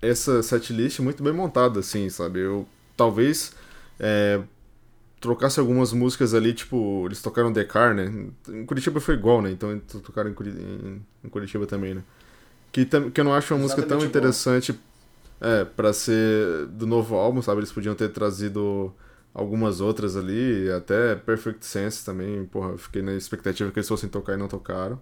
[0.00, 2.40] essa setlist muito bem montada, assim, sabe?
[2.40, 2.66] Eu
[2.96, 3.52] talvez
[4.00, 4.40] é,
[5.24, 8.06] trocasse algumas músicas ali, tipo, eles tocaram The Car, né?
[8.48, 9.50] Em Curitiba foi igual, né?
[9.50, 10.50] Então tocaram em, Curi-
[11.24, 12.02] em- Curitiba também, né?
[12.72, 14.78] Que, que eu não acho uma música tão interessante
[15.40, 17.60] é, pra ser do novo álbum, sabe?
[17.60, 18.92] Eles podiam ter trazido
[19.34, 24.34] algumas outras ali, até Perfect Sense também, porra, fiquei na expectativa que eles fossem tocar
[24.34, 25.00] e não tocaram.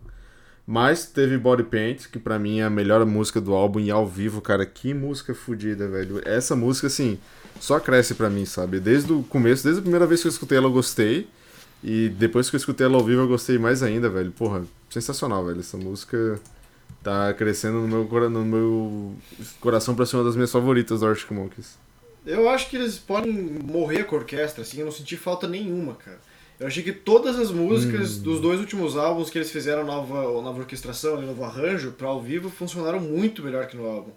[0.67, 4.07] Mas teve Body Paint, que pra mim é a melhor música do álbum e ao
[4.07, 6.21] vivo, cara, que música fodida, velho.
[6.25, 7.19] Essa música, assim,
[7.63, 8.81] só cresce pra mim, sabe?
[8.81, 11.29] Desde o começo, desde a primeira vez que eu escutei ela, eu gostei.
[11.85, 14.33] E depois que eu escutei ela ao vivo, eu gostei mais ainda, velho.
[14.33, 15.61] Porra, sensacional, velho.
[15.61, 16.41] Essa música
[17.05, 19.15] tá crescendo no meu, no meu
[19.61, 21.79] coração pra ser uma das minhas favoritas do Arctic Monkeys.
[22.27, 25.95] Eu acho que eles podem morrer com a orquestra, assim, eu não senti falta nenhuma,
[25.95, 26.21] cara.
[26.61, 28.23] Eu achei que todas as músicas Hum.
[28.23, 32.49] dos dois últimos álbuns que eles fizeram nova, nova orquestração, novo arranjo, pra ao vivo,
[32.51, 34.13] funcionaram muito melhor que no álbum.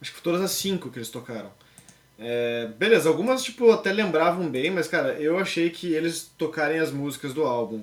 [0.00, 1.50] Acho que todas as cinco que eles tocaram.
[2.18, 6.90] É, beleza, algumas tipo até lembravam bem, mas cara, eu achei que eles tocarem as
[6.92, 7.82] músicas do álbum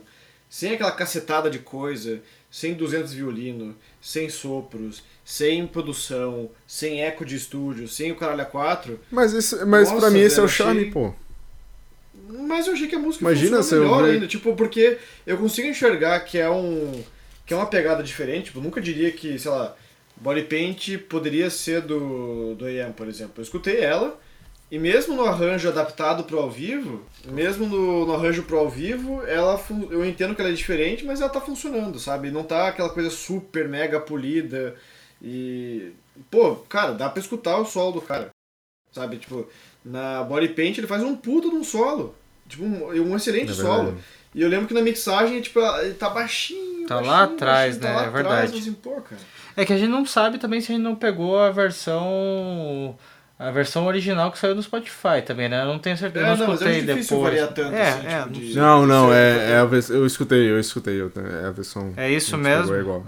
[0.50, 7.36] sem aquela cacetada de coisa, sem 200 violino, sem sopros, sem produção, sem eco de
[7.36, 10.82] estúdio, sem o caralho a 4, Mas, esse, mas pra mim esse é o charme,
[10.82, 11.14] achei- pô.
[12.48, 16.20] mas eu achei que a música Imagina se melhor ainda, tipo, porque eu consigo enxergar
[16.22, 17.04] que é um
[17.46, 19.76] que é uma pegada diferente, tipo, eu nunca diria que, sei lá,
[20.20, 23.34] Body Paint poderia ser do do AM, por exemplo.
[23.38, 24.20] Eu escutei ela
[24.72, 29.24] e mesmo no arranjo adaptado pro ao vivo, mesmo no, no arranjo pro ao vivo,
[29.26, 29.60] ela
[29.90, 32.30] eu entendo que ela é diferente, mas ela tá funcionando, sabe?
[32.30, 34.76] Não tá aquela coisa super mega polida
[35.22, 35.92] e
[36.30, 38.30] pô, cara, dá pra escutar o solo do cara.
[38.92, 39.48] Sabe, tipo,
[39.86, 42.16] na Body Paint ele faz um puta de um solo.
[42.48, 43.98] Tipo, um, um excelente É solo.
[44.34, 46.88] E eu lembro que na mixagem, tipo, ele tá baixinho.
[46.88, 47.90] Tá baixinho, lá atrás, baixinho, né?
[47.90, 48.52] Tá lá É atrás, verdade.
[48.54, 49.22] mas, assim, pô, cara.
[49.56, 52.96] É que a gente não sabe também se a gente não pegou a versão
[53.38, 55.62] A versão original que saiu no Spotify também, né?
[55.64, 57.34] Eu não tenho certeza, É, não não, mas é escutei difícil depois.
[57.34, 59.96] variar tanto é, assim, é, tipo, de- Não, não, é, é a versão.
[59.96, 61.02] Eu escutei, eu escutei.
[61.02, 61.94] eu- É a versão.
[61.96, 62.76] É isso mesmo?
[62.76, 63.06] É igual.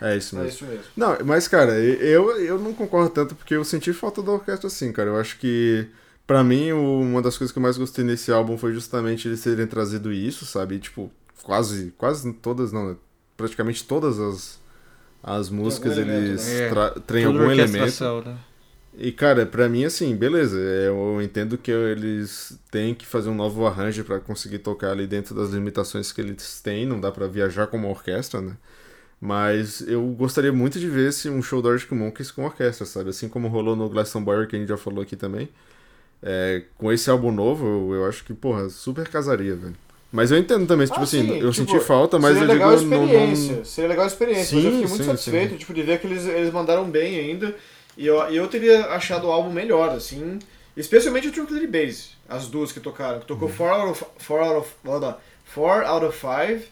[0.00, 0.54] É isso É mesmo.
[0.54, 0.84] isso mesmo.
[0.96, 4.92] Não, mas, cara, eu, eu não concordo tanto porque eu senti falta da orquestra assim,
[4.92, 5.10] cara.
[5.10, 5.86] Eu acho que,
[6.26, 9.66] pra mim, uma das coisas que eu mais gostei nesse álbum foi justamente eles terem
[9.66, 10.78] trazido isso, sabe?
[10.78, 11.10] Tipo,
[11.42, 12.96] quase, quase todas, não, né?
[13.36, 14.60] praticamente todas as,
[15.22, 16.68] as músicas elemento, eles né?
[16.68, 18.04] tra- têm Tudo algum elemento.
[18.24, 18.38] né?
[18.98, 20.58] E, cara, pra mim, assim, beleza.
[20.58, 25.34] Eu entendo que eles têm que fazer um novo arranjo pra conseguir tocar ali dentro
[25.34, 26.84] das limitações que eles têm.
[26.86, 28.56] Não dá pra viajar como orquestra, né?
[29.20, 33.10] Mas eu gostaria muito de ver esse, um show do Arctic Monkeys com orquestra, sabe?
[33.10, 35.48] Assim como rolou no Glastonbury, que a gente já falou aqui também.
[36.22, 39.74] É, com esse álbum novo, eu, eu acho que, porra, super casaria, velho.
[40.12, 42.52] Mas eu entendo também, tipo Ah, assim, sim, eu tipo, senti falta, mas seria eu
[42.52, 42.94] legal digo...
[42.94, 43.56] a não- experiência.
[43.56, 44.54] não- Seria legal a experiência.
[44.56, 45.56] mas eu Sim, fiquei muito sim, satisfeito sim.
[45.56, 47.54] tipo, de ver que eles, eles mandaram bem ainda.
[47.96, 50.38] E eu, eu teria achado o álbum melhor, assim.
[50.76, 52.04] Especialmente o Tranquility Base.
[52.28, 53.20] As duas que tocaram.
[53.20, 55.14] Que tocou 4 out of 4 out of, hold on,
[55.54, 56.62] 4 out of 5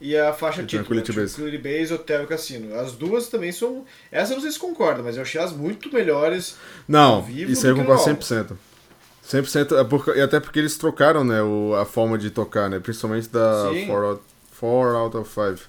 [0.00, 0.84] e a faixa E título.
[0.84, 1.22] Tranquility né?
[1.22, 1.34] Base.
[1.34, 2.74] Tranquility Base, Hotel e Cassino.
[2.78, 3.84] As duas também são...
[4.12, 6.56] Essa eu não sei se concorda, mas eu achei as muito melhores.
[6.86, 8.14] Não, isso aí eu concordo álbum.
[8.20, 8.56] 100%.
[9.26, 13.28] 100%, é e até porque eles trocaram, né, o, a forma de tocar, né, principalmente
[13.28, 13.86] da Sim.
[13.86, 14.22] 4 out,
[14.60, 15.68] 4 out of 5.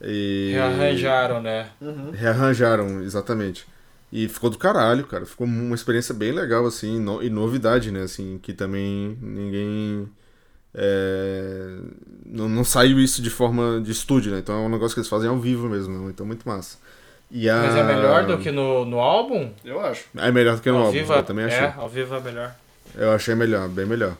[0.00, 0.50] E...
[0.52, 1.68] Rearranjaram, né?
[1.80, 2.10] Uhum.
[2.12, 3.66] Rearranjaram, exatamente.
[4.12, 5.26] E ficou do caralho, cara.
[5.26, 10.08] Ficou uma experiência bem legal, assim, no- e novidade, né, assim, que também ninguém...
[10.72, 11.76] é,
[12.24, 15.08] não, não saiu isso de forma de estúdio, né, então é um negócio que eles
[15.08, 16.78] fazem ao vivo mesmo, né, então muito massa.
[17.28, 17.56] E a...
[17.56, 19.50] Mas é melhor do que no, no álbum?
[19.64, 20.04] Eu acho.
[20.16, 21.58] É melhor do que no ao álbum, vivo eu também achei.
[21.58, 22.54] É, ao vivo é melhor.
[22.94, 24.16] Eu achei melhor, bem melhor.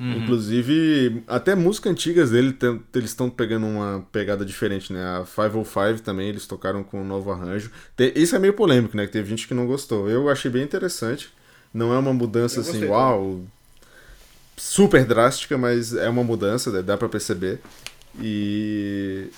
[0.00, 0.14] Uhum.
[0.18, 2.56] Inclusive, até músicas antigas dele,
[2.94, 5.00] eles estão pegando uma pegada diferente, né?
[5.04, 7.70] A 505 também, eles tocaram com um novo arranjo.
[7.96, 9.06] Te- Isso é meio polêmico, né?
[9.06, 10.08] Que teve gente que não gostou.
[10.10, 11.32] Eu achei bem interessante.
[11.72, 13.42] Não é uma mudança Eu assim, gostei uau,
[14.56, 16.82] super drástica, mas é uma mudança, né?
[16.82, 17.60] dá pra perceber.
[18.20, 19.28] E.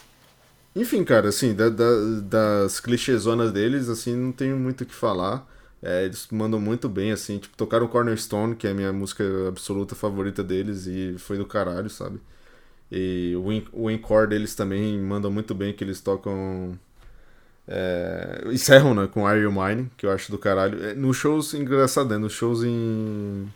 [0.75, 5.47] Enfim, cara, assim, da- da- das clichêzonas deles, assim, não tenho muito o que falar.
[5.85, 9.95] É, eles mandam muito bem, assim, tipo, tocaram Cornerstone, que é a minha música absoluta
[9.95, 12.21] favorita deles, e foi do caralho, sabe?
[12.91, 16.79] E o, o encore deles também mandam muito bem, que eles tocam.
[17.69, 20.83] É, encerram, né, com Are You Mine, que eu acho do caralho.
[20.85, 22.19] É, nos shows, engraçado, né?
[22.19, 23.49] Nos shows em.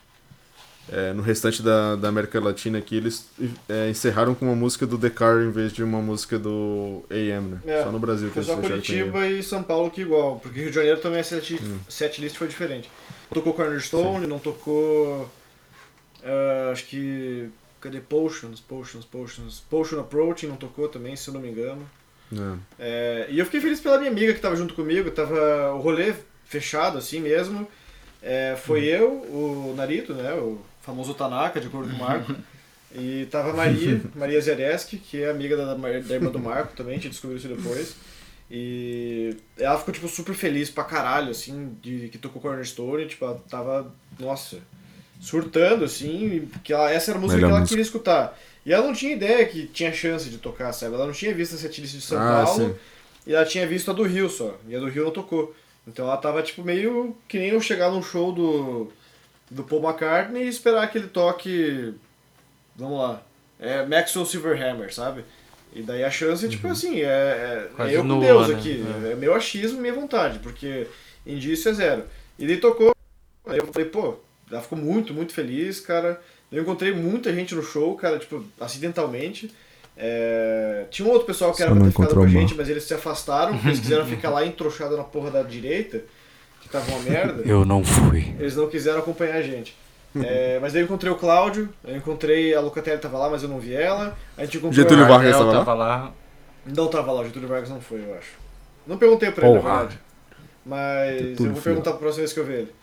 [0.91, 3.27] É, no restante da, da América Latina aqui, eles
[3.69, 7.49] é, encerraram com uma música do The Car em vez de uma música do AM,
[7.49, 7.61] né?
[7.67, 8.57] É, Só no Brasil que eles só.
[8.57, 11.79] Curitiba e São Paulo que igual, porque Rio de Janeiro também a set, Hum.
[11.89, 12.91] set list foi diferente.
[13.33, 15.29] Tocou Cornerstone, não tocou.
[16.25, 17.49] ah, acho que.
[17.81, 18.59] Cadê Potions?
[18.61, 19.61] Potions, Potions.
[19.71, 21.89] Potion Approaching não tocou também, se eu não me engano.
[22.33, 22.57] É.
[22.79, 26.13] É, e eu fiquei feliz pela minha amiga que tava junto comigo, tava o rolê
[26.45, 27.69] fechado assim mesmo.
[28.65, 30.59] Foi eu, o Narito, né, o
[30.89, 32.35] famoso Tanaka, de acordo com o Marco.
[32.91, 36.95] E tava a Maria, Maria Zereski, que é amiga da, da irmã do Marco também,
[36.95, 37.95] a gente descobriu isso depois.
[38.51, 43.45] E ela ficou, tipo, super feliz pra caralho, assim, de que tocou Cornerstone, tipo, ela
[43.51, 44.57] tava, nossa,
[45.21, 47.69] surtando, assim, que ela, essa era a música Melhor que ela música.
[47.69, 48.39] queria escutar.
[48.65, 50.95] E ela não tinha ideia que tinha chance de tocar, sabe?
[50.95, 52.75] Ela não tinha visto a setlist de São Ah, Paulo sim.
[53.27, 54.59] e ela tinha visto a do Rio só.
[54.67, 55.55] E a do Rio não tocou.
[55.87, 58.91] Então ela tava, tipo, meio que nem eu chegar num show do,
[59.51, 61.95] do Paul McCartney e esperar que ele toque,
[62.77, 63.23] vamos lá,
[63.59, 65.25] é Maxwell Silverhammer, sabe?
[65.73, 68.55] E daí a chance, tipo assim, é, é, é eu com Deus né?
[68.55, 68.85] aqui.
[69.05, 69.13] É.
[69.13, 69.15] É.
[69.15, 70.87] meu achismo e minha vontade, porque
[71.27, 72.05] indício é zero.
[72.39, 72.95] E daí tocou,
[73.47, 74.17] aí eu falei, pô,
[74.51, 76.21] ela ficou muito, muito feliz, cara.
[76.51, 79.53] Eu encontrei muita gente no show, cara, tipo, acidentalmente.
[79.97, 82.55] É, Tinha um outro pessoal que Só era pra não ter ficado com a gente,
[82.55, 86.03] mas eles se afastaram, porque eles quiseram ficar lá entroxado na porra da direita,
[86.61, 87.43] que tava uma merda.
[87.45, 88.35] Eu não fui.
[88.39, 89.77] Eles não quiseram acompanhar a gente.
[90.17, 93.49] É, mas daí eu encontrei o Cláudio, eu encontrei a Lucatelli tava lá, mas eu
[93.49, 94.17] não vi ela.
[94.37, 95.09] A gente encontrou Getúlio a...
[95.09, 95.89] Vargas Vargas tava lá?
[95.91, 96.13] tava lá.
[96.67, 98.33] Não tava lá, o Getúlio Vargas não foi, eu acho.
[98.87, 99.79] Não perguntei pra ele, na Porra.
[99.79, 100.01] verdade.
[100.65, 102.75] Mas Getúlio, eu vou perguntar pra próxima vez que eu ver ele.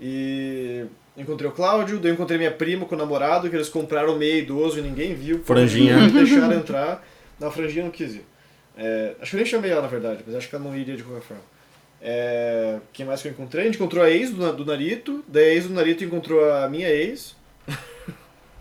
[0.00, 4.16] E encontrei o Cláudio, daí eu encontrei minha prima com o namorado, que eles compraram
[4.16, 5.42] meio idoso e ninguém viu.
[5.44, 5.96] Franjinha.
[5.96, 7.06] Não deixaram entrar.
[7.38, 8.24] Não, a franjinha não quis ir.
[8.76, 10.96] É, acho que eu nem chamei ela, na verdade, mas acho que ela não iria
[10.96, 11.42] de qualquer forma.
[12.02, 13.62] É, quem mais que eu encontrei?
[13.62, 16.68] A gente encontrou a ex do, do Narito, daí a ex do Narito encontrou a
[16.68, 17.36] minha ex.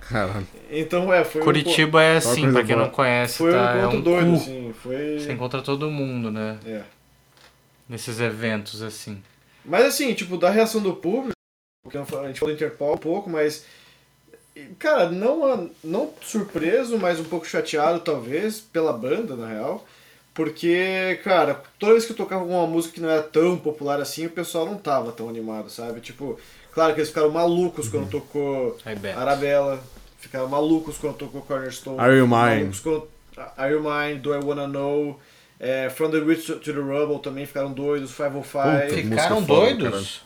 [0.02, 0.48] Caralho.
[0.70, 2.88] Então, é, foi um, Curitiba é Só assim, pra quem boa.
[2.88, 3.76] não conhece, foi um tá?
[3.76, 4.36] É encontro um doido, cu.
[4.36, 4.74] assim.
[4.82, 5.20] Foi.
[5.20, 6.58] Você encontra todo mundo, né?
[6.66, 6.82] É.
[7.88, 9.22] Nesses eventos, assim.
[9.64, 11.34] Mas assim, tipo, da reação do público,
[11.84, 13.66] porque a gente falou do Interpol um pouco, mas.
[14.78, 19.86] Cara, não, não surpreso, mas um pouco chateado, talvez, pela banda, na real.
[20.40, 24.26] Porque, cara, toda vez que eu tocava alguma música que não era tão popular assim,
[24.26, 26.00] o pessoal não tava tão animado, sabe?
[26.00, 26.40] Tipo,
[26.72, 27.92] Claro que eles ficaram malucos Uhum.
[27.92, 28.78] quando tocou.
[29.18, 29.84] Arabella,
[30.20, 32.00] ficaram malucos quando tocou Cornerstone.
[32.00, 32.72] Are You Mine?
[32.82, 33.08] quando-
[33.58, 35.20] Are You Mine, Do I Wanna Know,
[35.60, 38.86] é, From the Rich to, the Rubble também ficaram doidos, 505.
[38.88, 40.22] Puta, Ficaram doidos?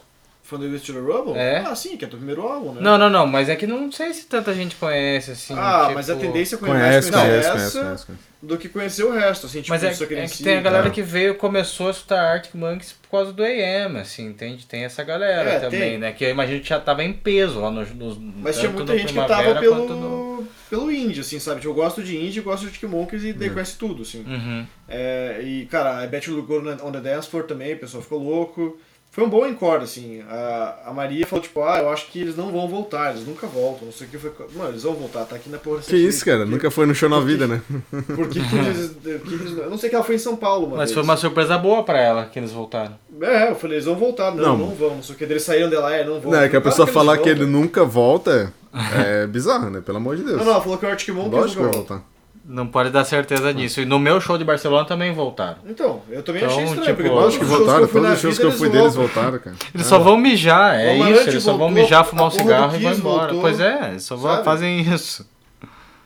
[0.52, 1.34] Rich to the Rubble?
[1.38, 1.60] É.
[1.66, 2.82] Ah, sim, que é do primeiro álbum, né?
[2.82, 5.54] Não, não, não, mas é que não sei se tanta gente conhece, assim.
[5.58, 8.24] ah, tipo- mas a tendência é Conhece, conhecer conhece, essa conhece, conhece, conhece.
[8.42, 10.62] do que conhecer o resto, assim, tipo, Mas é, isso aqui é que tem a
[10.62, 10.90] galera tá.
[10.90, 14.66] que veio, começou a escutar Arctic Monkeys por causa do AM, assim, entende?
[14.66, 15.98] Tem essa galera É, também, tem.
[15.98, 16.12] né?
[16.12, 17.94] Que eu imagino que já tava em peso lá nos.
[17.94, 21.62] nos Mas tinha muita gente que tava quanto no- pelo, pelo indie, assim, sabe?
[21.62, 24.24] Tipo, eu gosto de indie, gosto de Arctic Monkeys e daí conhece tudo, assim.
[24.28, 24.66] Uhum.
[24.90, 28.04] É, e, cara, a Bet You Look Good on the Dance Floor também, o pessoal
[28.04, 28.78] ficou louco.
[29.14, 30.24] Foi um bom encore, assim.
[30.28, 33.46] A, a Maria falou, tipo, ah, eu acho que eles não vão voltar, eles nunca
[33.46, 34.32] voltam, não sei o que foi.
[34.56, 36.48] Mano, eles vão voltar, tá aqui na porra Que isso, cara?
[36.48, 37.62] Nunca foi no show na vida, né?
[38.08, 40.66] Por que, que eles, que eles- Eu não sei que ela foi em São Paulo,
[40.66, 40.78] mano.
[40.78, 42.96] Mas foi uma surpresa boa pra ela que eles voltaram.
[43.22, 44.34] É, eu falei, eles vão voltar.
[44.34, 44.58] Não, Não.
[44.58, 45.26] não, vão, não sei o que.
[45.26, 46.32] Eles saíram de lá, é, não vão.
[46.32, 48.52] Não, é que a pessoa falar vão, que ele nunca volta
[48.98, 49.80] é bizarro, né?
[49.80, 50.38] Pelo amor de Deus.
[50.38, 52.13] Não, não, ela falou que o Arctic Monkeys Lógico que nunca vai volta.
[52.46, 53.80] Não pode dar certeza disso.
[53.80, 55.58] E no meu show de Barcelona também voltaram.
[55.66, 58.38] Então, eu também Então, achei estranho, tipo, porque todos Acho que voltaram, todos os shows
[58.38, 59.56] que eu fui eles deles voltaram, cara.
[59.74, 59.90] Eles Ah.
[59.90, 61.30] só vão mijar, é O isso.
[61.30, 63.20] Eles só vão mijar, fumar um cigarro e vão embora.
[63.34, 64.44] voltou, Pois é, eles só sabe?
[64.44, 65.26] fazem isso.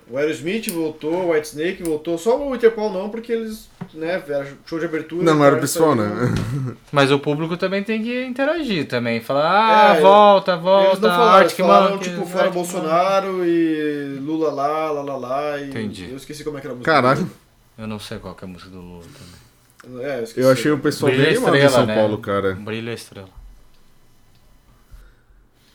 [0.10, 4.48] O Aerosmith voltou, o White Snake voltou, só o Interpol não, porque eles, né, era
[4.66, 5.24] show de abertura.
[5.24, 6.06] Não, não era o principal, saiu.
[6.10, 6.36] né?
[6.94, 9.20] Mas o público também tem que interagir também.
[9.20, 13.46] Falar, ah, É, volta, Eles volta, não falaram, eles Arctic falaram, Monkeys, tipo, fora Bolsonaro
[13.46, 16.08] e Lula lá, lá, lá, lá, e Entendi.
[16.10, 16.92] eu esqueci como é que era a música.
[16.92, 17.30] Caralho.
[17.78, 20.06] Eu não sei qual que é a música do Lula também.
[20.06, 20.40] É, eu esqueci.
[20.46, 21.96] eu achei o pessoal Brilha bem animado em São né?
[21.96, 22.56] Paulo, cara.
[22.56, 23.30] Brilha estrela.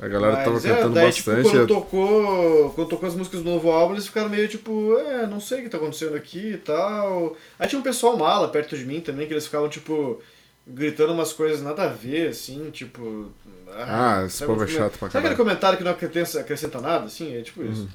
[0.03, 1.50] A galera tava Mas, é, cantando daí, tipo, bastante.
[1.53, 5.38] quando tocou, quando tocou as músicas do novo álbum, eles ficaram meio tipo, é, não
[5.38, 7.36] sei o que tá acontecendo aqui e tal.
[7.57, 10.20] Aí tinha um pessoal mala perto de mim também, que eles ficavam, tipo,
[10.66, 13.30] gritando umas coisas nada a ver, assim, tipo.
[13.74, 15.36] Ah, esse sabe povo é chato pra Sabe aquele caralho.
[15.36, 17.36] comentário que não acrescenta, acrescenta nada, assim?
[17.36, 17.88] É tipo isso.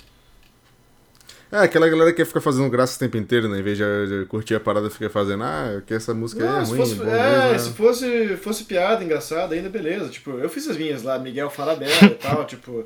[1.52, 3.60] É, aquela galera que fica fazendo graça o tempo inteiro, né?
[3.60, 6.62] Em vez de, de curtir a parada, fica fazendo, ah, que essa música aí Não,
[6.62, 7.76] é se ruim, fosse, bom é, mesmo, se né?
[7.76, 10.10] fosse, fosse piada engraçada, ainda beleza.
[10.10, 12.86] Tipo, eu fiz as minhas lá, Miguel Farabella e tal, tipo.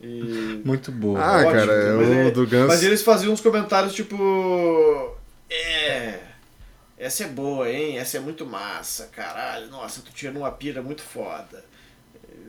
[0.00, 0.60] E.
[0.64, 1.20] Muito boa.
[1.20, 2.66] Ah, Ótimo, cara, mas o é- do Guns...
[2.66, 5.14] Mas eles faziam uns comentários tipo.
[5.48, 6.18] É.
[6.98, 7.96] Essa é boa, hein?
[7.98, 9.68] Essa é muito massa, caralho.
[9.68, 11.64] Nossa, tu tirando uma pira muito foda.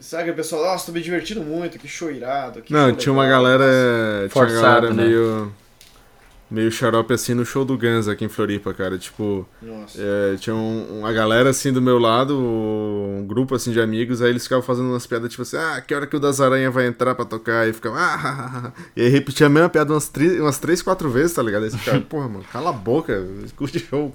[0.01, 2.61] Sabe, o pessoal, nossa, tô me divertindo muito, que show irado.
[2.61, 3.63] que Não, show tinha uma legal, galera.
[3.63, 5.03] Tinha uma Forçado, galera né?
[5.05, 5.53] meio.
[6.49, 8.97] Meio xarope assim no show do Guns aqui em Floripa, cara.
[8.97, 9.97] Tipo, Nossa.
[10.01, 14.31] é, tinha um- uma galera assim do meu lado, um grupo assim de amigos, aí
[14.31, 16.87] eles ficavam fazendo umas piadas tipo assim, ah, que hora que o das Aranha vai
[16.87, 17.69] entrar pra tocar?
[17.69, 21.31] E ficava, ah, e aí repetia a mesma piada umas, tri, umas três, quatro vezes,
[21.33, 21.63] tá ligado?
[21.63, 23.25] Aí você ficava, porra, mano, cala a boca,
[23.55, 24.11] curte show.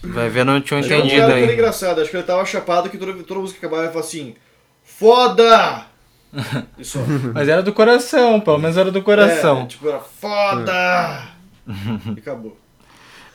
[0.00, 1.52] Vai ver, não tinha entendido que era aí.
[1.54, 4.36] engraçado, acho que ele tava chapado que toda, toda música que acabava ele falava assim:
[4.98, 5.86] Foda!
[6.82, 7.00] Só.
[7.32, 9.66] Mas era do coração, pelo menos era do É, coração.
[9.66, 11.28] tipo, era foda!
[12.16, 12.56] E acabou.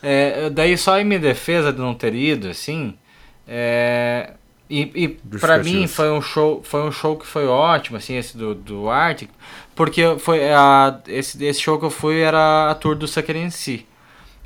[0.01, 2.95] É, daí só em minha defesa de não ter ido, assim,
[3.47, 4.31] é,
[4.69, 5.07] e, e
[5.39, 8.89] pra mim foi um show, foi um show que foi ótimo, assim, esse do, do
[8.89, 9.29] Arctic,
[9.75, 13.49] porque foi a, esse, esse show que eu fui era a tour do Sucker em
[13.49, 13.85] si.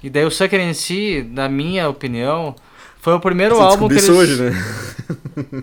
[0.02, 2.56] E daí o Sucker em si, na minha opinião,
[3.04, 4.04] foi o primeiro Você álbum que eles...
[4.04, 4.52] isso hoje, né?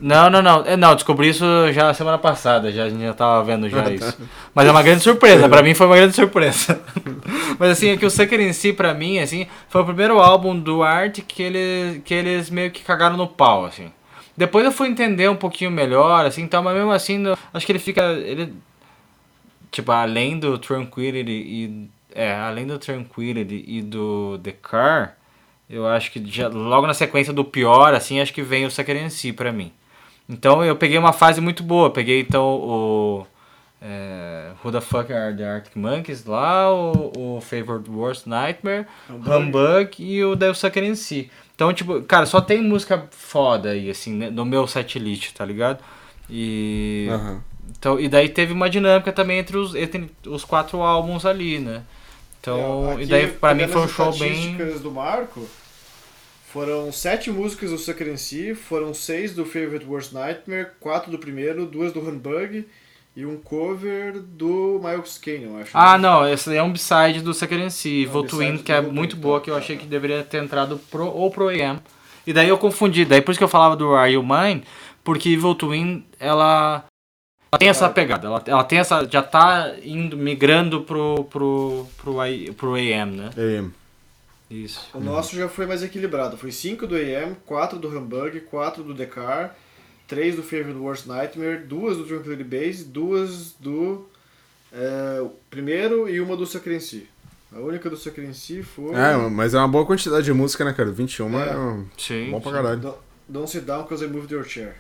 [0.03, 0.63] Não, não, não.
[0.67, 4.15] É, Não, descobri isso já semana passada, já, a gente já tava vendo já isso.
[4.55, 6.79] Mas é uma grande surpresa, pra mim foi uma grande surpresa.
[7.59, 10.55] Mas assim, é que o Sucker em si, pra mim, assim, foi o primeiro álbum
[10.55, 13.91] do Art que, ele, que eles meio que cagaram no pau, assim.
[14.37, 17.25] Depois eu fui entender um pouquinho melhor, assim, então, mas mesmo assim,
[17.55, 18.03] acho que ele fica.
[18.03, 18.53] Ele,
[19.71, 21.91] tipo, além do Tranquility e.
[22.15, 25.17] É, além do Tranquility e do The Car,
[25.71, 29.33] eu acho que já, logo na sequência do pior, assim, acho que vem o si
[29.33, 29.73] pra mim.
[30.29, 31.91] Então eu peguei uma fase muito boa.
[31.91, 33.27] Peguei então o.
[33.83, 39.95] É, Who the Fuck Are the Arctic Monkeys lá, o, o Favorite Worst Nightmare, Humbug
[39.99, 41.31] e o The Sucker em si.
[41.55, 45.83] Então, tipo, cara, só tem música foda aí, assim, né, no meu setlist, tá ligado?
[46.29, 47.09] E.
[47.11, 47.43] Aham.
[47.79, 51.83] Então, e daí teve uma dinâmica também entre os, entre os quatro álbuns ali, né?
[52.41, 54.57] Então, É, e daí pra mim foi um show bem.
[54.83, 55.47] do Marco,
[56.53, 61.19] foram sete músicas do Sucker em si, foram seis do Favorite Worst Nightmare, quatro do
[61.19, 62.67] primeiro, duas do Humbug
[63.15, 65.71] e um cover do Miles Kane, eu acho.
[65.75, 68.81] Ah, não, esse daí é um b-side do Sucker em si, É Twin, que é
[68.81, 69.61] muito boa, tá, que eu tá.
[69.61, 71.79] achei que deveria ter entrado pro, ou pro AM.
[72.27, 74.65] E daí eu confundi, daí por isso que eu falava do Are You Mine,
[75.05, 76.85] porque Evil Twin, ela,
[77.53, 82.15] ela tem essa pegada, ela, ela tem essa, já tá indo, migrando pro, pro, pro,
[82.57, 83.31] pro AM, né?
[83.37, 83.65] É,
[84.51, 84.89] Isso.
[84.93, 86.37] O nosso já foi mais equilibrado.
[86.37, 89.57] Foi 5 do AM, 4 do Humbug, 4 do Decar,
[90.09, 94.09] três do Favorite Worst Nightmare, duas do Tranquility Base, duas do
[94.73, 97.09] é, primeiro e uma do Si.
[97.53, 98.95] A única do Si foi...
[98.95, 100.91] É, mas é uma boa quantidade de música, né, cara?
[100.91, 101.51] 21 é, É.
[101.51, 102.31] é Sim.
[102.33, 102.81] bom pra caralho.
[102.81, 102.99] Don't,
[103.29, 104.75] Don't Sit Down Cause I Moved Your Chair.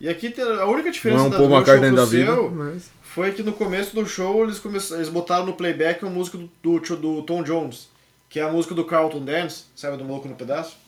[0.00, 2.04] E aqui tem, a única Não diferença é um da, do meu show pro da
[2.04, 2.90] vida, seu mas...
[3.02, 4.78] foi que no começo do show eles, come...
[4.92, 7.88] eles botaram no playback uma música do, do, do Tom Jones,
[8.32, 10.78] que é a música do Carlton Dance, sabe, do Maluco no Pedaço?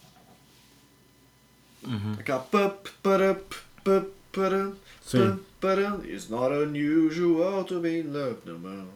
[2.19, 3.55] Aquela pup, pup,
[5.03, 5.19] Sim.
[5.19, 8.87] pup, para, It's not unusual to be loved no more.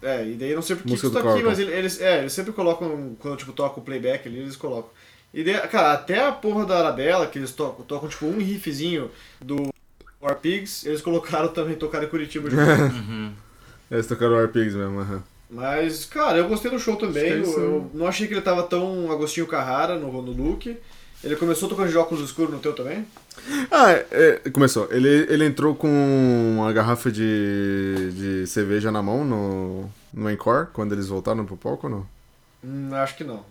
[0.00, 2.20] É, e daí não sei por que Música isso tá aqui, mas ele- eles, é,
[2.20, 4.90] eles sempre colocam, quando tipo, toca o playback ali, eles colocam.
[5.34, 9.10] E daí, cara, até a porra da Arabella, que eles tocam, tocam tipo um riffzinho
[9.40, 9.68] do
[10.20, 12.62] War Pigs, eles colocaram também, tocaram em Curitiba junto.
[12.94, 13.34] Uhum.
[13.90, 15.22] Eles tocaram o Pigs mesmo, aham.
[15.50, 17.24] Mas, cara, eu gostei do show também.
[17.32, 20.76] É Eu, eu não achei que ele tava tão Agostinho Carrara no, no look.
[21.22, 23.04] Ele começou tocando de óculos escuros no teu também?
[23.70, 24.06] Ah, é,
[24.46, 24.88] é, começou.
[24.90, 25.88] Ele, ele entrou com
[26.58, 31.86] uma garrafa de, de cerveja na mão no, no Encore, quando eles voltaram pro palco
[31.86, 32.06] ou não?
[32.62, 33.44] Hum, acho que não.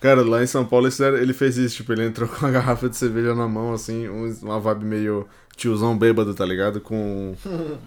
[0.00, 0.88] Cara, lá em São Paulo
[1.20, 4.32] ele fez isso, tipo, ele entrou com uma garrafa de cerveja na mão, assim, um-
[4.42, 5.26] uma vibe meio
[5.56, 6.80] tiozão bêbado, tá ligado?
[6.80, 7.34] Com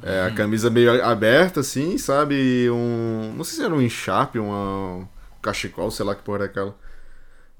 [0.03, 2.35] é, a camisa meio aberta, assim, sabe?
[2.35, 3.33] E um.
[3.35, 5.07] Não sei se era um enxape, uma, um
[5.41, 6.75] cachecol, sei lá que porra é aquela.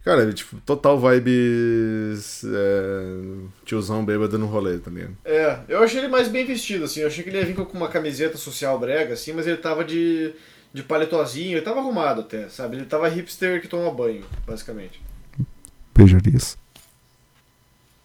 [0.04, 2.44] Cara, ele, tipo, total vibes.
[2.44, 5.16] É, tiozão bêbado no rolê, tá ligado?
[5.24, 7.02] É, eu achei ele mais bem vestido, assim.
[7.02, 9.84] Eu achei que ele ia vir com uma camiseta social brega, assim, mas ele tava
[9.86, 10.34] de,
[10.74, 12.78] de paletozinho, ele tava arrumado até, sabe?
[12.78, 15.02] Ele tava hipster que toma banho, basicamente.
[15.94, 16.58] Beijarias.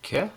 [0.03, 0.29] Quê?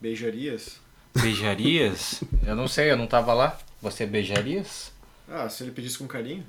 [0.00, 0.81] Beijarias?
[1.20, 2.22] Beijarias?
[2.46, 3.58] eu não sei, eu não tava lá.
[3.80, 4.92] Você beijarias?
[5.28, 6.44] Ah, se ele pedisse com carinho.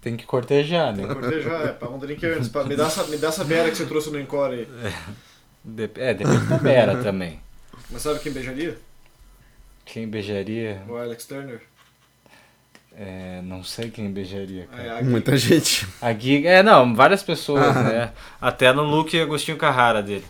[0.00, 1.06] Tem que cortejar, né?
[1.06, 2.48] Cortejar, é, paga um drink antes.
[2.48, 4.68] Pra, me, dá essa, me dá essa beira que você trouxe no Encore aí.
[5.62, 7.40] Dep- É, depende da Bera também.
[7.90, 8.78] Mas sabe quem beijaria?
[9.84, 10.82] Quem beijaria?
[10.88, 11.60] O Alex Turner.
[12.96, 14.82] É, não sei quem beijaria, cara.
[14.82, 15.86] É, a Muita gente.
[16.02, 16.48] A Giga.
[16.48, 18.12] É, não, várias pessoas, né?
[18.40, 20.24] Até no look Agostinho Carrara dele.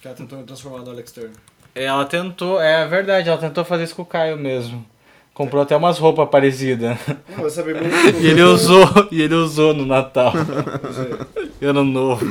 [0.00, 1.32] que ela tentou me transformar no Alex Turner.
[1.76, 4.84] Ela tentou, é verdade, ela tentou fazer isso com o Caio mesmo.
[5.34, 6.96] Comprou até umas roupas parecidas.
[7.36, 8.16] Não, muito.
[8.22, 10.32] E ele usou, e ele usou no Natal.
[10.80, 11.46] Pois é.
[11.60, 12.24] E ano novo.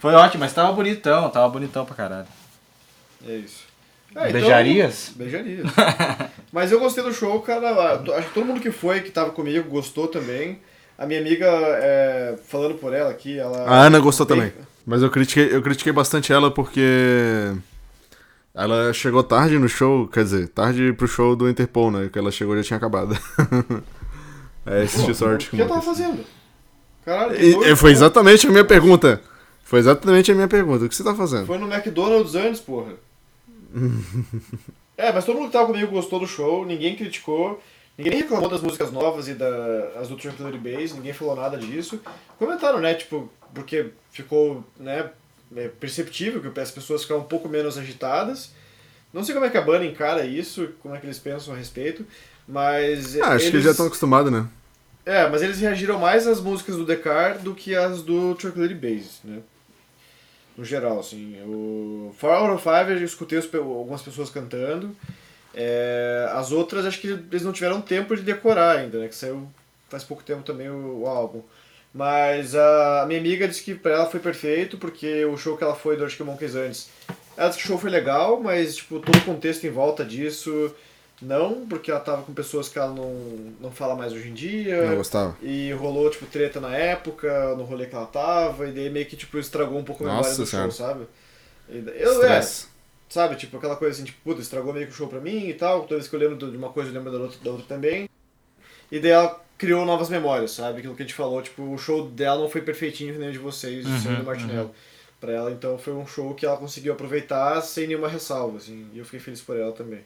[0.00, 2.26] Foi ótimo, mas tava bonitão, tava bonitão pra caralho.
[3.26, 3.64] É isso.
[4.16, 5.12] É, então- Beijarias?
[5.14, 5.66] Beijarias.
[6.50, 8.00] Mas eu gostei do show, cara.
[8.16, 10.58] Acho que todo mundo que foi, que tava comigo, gostou também.
[10.96, 13.68] A minha amiga, é, falando por ela aqui, ela.
[13.68, 14.52] A Ana gostou bem- também.
[14.86, 17.52] Mas eu critiquei, eu critiquei bastante ela porque
[18.58, 22.10] ela chegou tarde no show, quer dizer, tarde pro show do Interpol, né?
[22.12, 23.16] Que ela chegou já tinha acabado.
[24.66, 25.46] é, assisti Pô, sorte.
[25.46, 26.24] O que ela tava fazendo?
[27.04, 29.22] Caralho, E, foi exatamente a minha pergunta.
[29.62, 30.84] Foi exatamente a minha pergunta.
[30.84, 31.46] O que você tá fazendo?
[31.46, 32.94] Foi no McDonald's antes, porra.
[34.96, 37.62] é, mas todo mundo que tava comigo gostou do show, ninguém criticou,
[37.96, 42.00] ninguém reclamou das músicas novas e das do Tranquility Base, ninguém falou nada disso.
[42.38, 45.10] Comentaram, né, tipo, porque ficou, né,
[45.56, 48.50] é perceptível que as pessoas ficaram um pouco menos agitadas.
[49.12, 51.56] Não sei como é que a banda encara isso, como é que eles pensam a
[51.56, 52.06] respeito,
[52.46, 53.18] mas...
[53.20, 54.46] Ah, acho que eles já estão acostumados, né?
[55.06, 59.20] É, mas eles reagiram mais às músicas do Descartes do que às do Tranquility Base,
[59.24, 59.40] né?
[60.54, 61.40] No geral, assim.
[61.46, 64.94] O Four Out of Five eu escutei algumas pessoas cantando.
[65.54, 69.08] É, as outras acho que eles não tiveram tempo de decorar ainda, né?
[69.08, 69.48] Que saiu
[69.88, 71.42] faz pouco tempo também o, o álbum.
[71.92, 75.74] Mas a minha amiga disse que pra ela foi perfeito, porque o show que ela
[75.74, 76.88] foi do Arctic Monkeys antes,
[77.36, 80.74] ela disse que o show foi legal, mas tipo, todo o contexto em volta disso,
[81.20, 83.12] não, porque ela tava com pessoas que ela não,
[83.60, 84.86] não fala mais hoje em dia.
[84.86, 85.36] Não gostava.
[85.42, 89.16] E rolou, tipo, treta na época, no rolê que ela tava, e daí meio que,
[89.16, 90.70] tipo, estragou um pouco a memória do Senhora.
[90.70, 91.06] show, sabe?
[91.68, 92.40] E eu, é,
[93.08, 95.54] sabe, tipo, aquela coisa assim, tipo, puta, estragou meio que o show pra mim e
[95.54, 97.66] tal, toda vez que eu lembro de uma coisa, eu lembro da outra, da outra
[97.66, 98.08] também.
[98.90, 100.78] E daí ela criou novas memórias, sabe?
[100.78, 103.32] Aquilo que a gente falou, tipo, o show dela não foi perfeitinho que nem o
[103.32, 104.72] de vocês, o seu do Martinello.
[105.20, 108.98] Pra ela, então, foi um show que ela conseguiu aproveitar sem nenhuma ressalva, assim, e
[109.00, 110.04] eu fiquei feliz por ela também.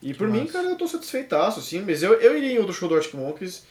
[0.00, 0.52] E por mim, massa.
[0.54, 3.66] cara, eu tô satisfeitaço, assim, mas eu, eu iria em outro show do Arctic Monkeys,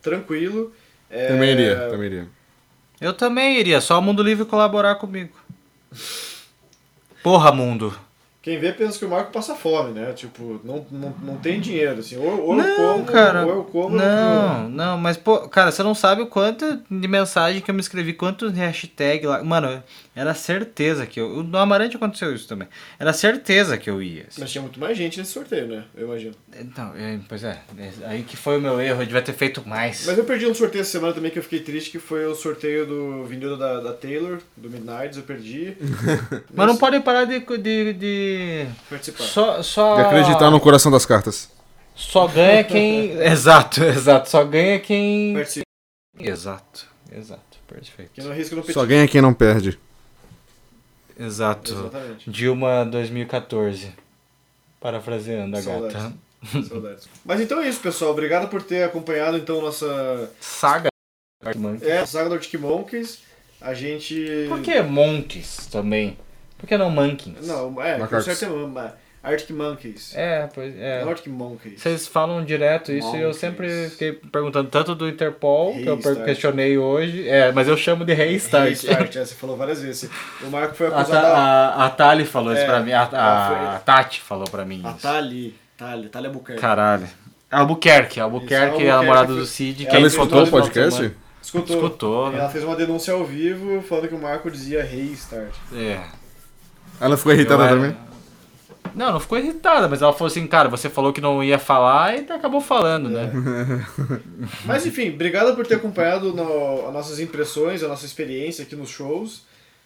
[0.00, 0.72] tranquilo.
[1.10, 2.28] É, Também iria, também iria.
[3.00, 5.36] Eu também iria, só o Mundo Livre colaborar comigo.
[7.24, 7.98] Porra, mundo.
[8.42, 10.12] Quem vê pensa que o Marco passa fome, né?
[10.14, 12.16] Tipo, não, não, não tem dinheiro, assim.
[12.16, 13.44] Ou, ou eu Não, como, cara.
[13.44, 13.96] ou eu como.
[13.96, 17.82] Não, não, mas, pô, cara, você não sabe o quanto de mensagem que eu me
[17.82, 19.44] escrevi, quantos hashtag lá.
[19.44, 19.82] Mano,
[20.14, 21.42] era certeza que eu.
[21.42, 22.66] No Amarante aconteceu isso também.
[22.98, 24.24] Era certeza que eu ia.
[24.28, 24.40] assim.
[24.40, 25.84] Mas tinha muito mais gente nesse sorteio, né?
[25.94, 26.34] Eu imagino.
[26.58, 29.66] Então, é, pois é, é, aí que foi o meu erro, eu devia ter feito
[29.68, 30.06] mais.
[30.06, 32.34] Mas eu perdi um sorteio essa semana também que eu fiquei triste, que foi o
[32.34, 35.76] sorteio do vinil da, da Taylor, do Midnights, eu perdi.
[36.54, 37.38] Mas não pode parar de.
[37.40, 38.29] de, de...
[38.88, 39.24] participar.
[39.24, 39.96] Só, só.
[39.96, 41.50] De acreditar no coração das cartas.
[41.94, 43.12] Só ganha quem.
[43.22, 44.28] exato, exato.
[44.30, 45.34] Só ganha quem.
[45.34, 45.66] Participa.
[46.18, 47.58] Exato, exato.
[47.66, 48.10] Perfeito.
[48.12, 49.78] Que não arrisca no Só ganha quem não perde.
[51.18, 51.72] Exato.
[51.72, 52.30] Exatamente.
[52.30, 53.92] Dilma 2014.
[54.80, 55.96] Parafraseando a Saudades.
[55.96, 56.68] gata.
[56.68, 57.08] Saudades.
[57.24, 58.10] Mas então é isso, pessoal.
[58.10, 60.88] Obrigado por ter acompanhado então nossa Saga.
[61.82, 63.22] É, saga do Arctic Monkeys.
[63.60, 64.46] A gente.
[64.48, 66.16] Por que Monkeys também?
[66.60, 67.46] Por que não Monkeys?
[67.46, 68.24] Não, é, o Macacos.
[68.24, 68.92] certo é ma-
[69.22, 70.14] Arctic Monkeys.
[70.16, 71.02] É, pois é.
[71.02, 71.80] Não Arctic Monkeys.
[71.82, 73.36] Vocês falam direto isso e eu Monkeys.
[73.36, 77.28] sempre fiquei perguntando tanto do Interpol, que eu questionei hoje.
[77.28, 78.68] É, mas eu chamo de Restart.
[78.70, 80.08] Restart, é, você falou várias vezes.
[80.42, 81.26] O Marco foi A, acusado.
[81.26, 82.92] Ta- A, a, a Tali falou isso É, pra mim.
[82.92, 85.00] A, a, a Tati falou pra mim a isso.
[85.02, 85.54] Tali.
[85.76, 86.60] Tali, Tali Albuquerque.
[86.60, 87.06] Caralho.
[87.50, 89.82] Albuquerque, Albuquerque, Isso, Albuquerque a namorada do Cid.
[89.82, 91.12] Ela que Ela fez escutou o podcast?
[91.42, 91.76] Escutou.
[91.76, 92.38] Escutou, né?
[92.38, 95.50] Ela fez uma denúncia ao vivo falando que o Marco dizia Restart.
[95.74, 96.00] É.
[97.00, 97.96] Ela ficou irritada era- também?
[98.94, 102.16] Não, não ficou irritada, mas ela falou assim, cara, você falou que não ia falar
[102.16, 103.26] e acabou falando, É.
[103.26, 103.86] né?
[104.64, 108.90] Mas enfim, obrigado por ter acompanhado no- as nossas impressões, a nossa experiência aqui nos
[108.90, 109.42] shows.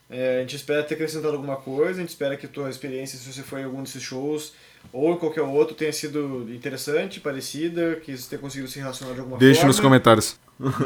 [0.09, 3.19] É, a gente espera ter acrescentado alguma coisa, a gente espera que a tua experiência,
[3.19, 4.53] se você foi em algum desses shows
[4.93, 9.21] ou em qualquer outro, tenha sido interessante, parecida, que você tenha conseguido se relacionar de
[9.21, 9.69] alguma Deixe forma.
[9.69, 10.37] nos comentários.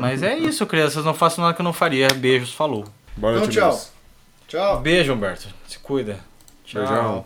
[0.01, 2.09] Mas é isso, crianças, não faço nada que eu não faria.
[2.17, 2.85] Beijos, falou.
[3.17, 3.93] Bora, Então, Tibias.
[4.49, 4.75] Tchau.
[4.75, 4.81] Tchau.
[4.81, 5.49] Beijo, Humberto.
[5.67, 6.19] Se cuida.
[6.75, 7.25] Beijão.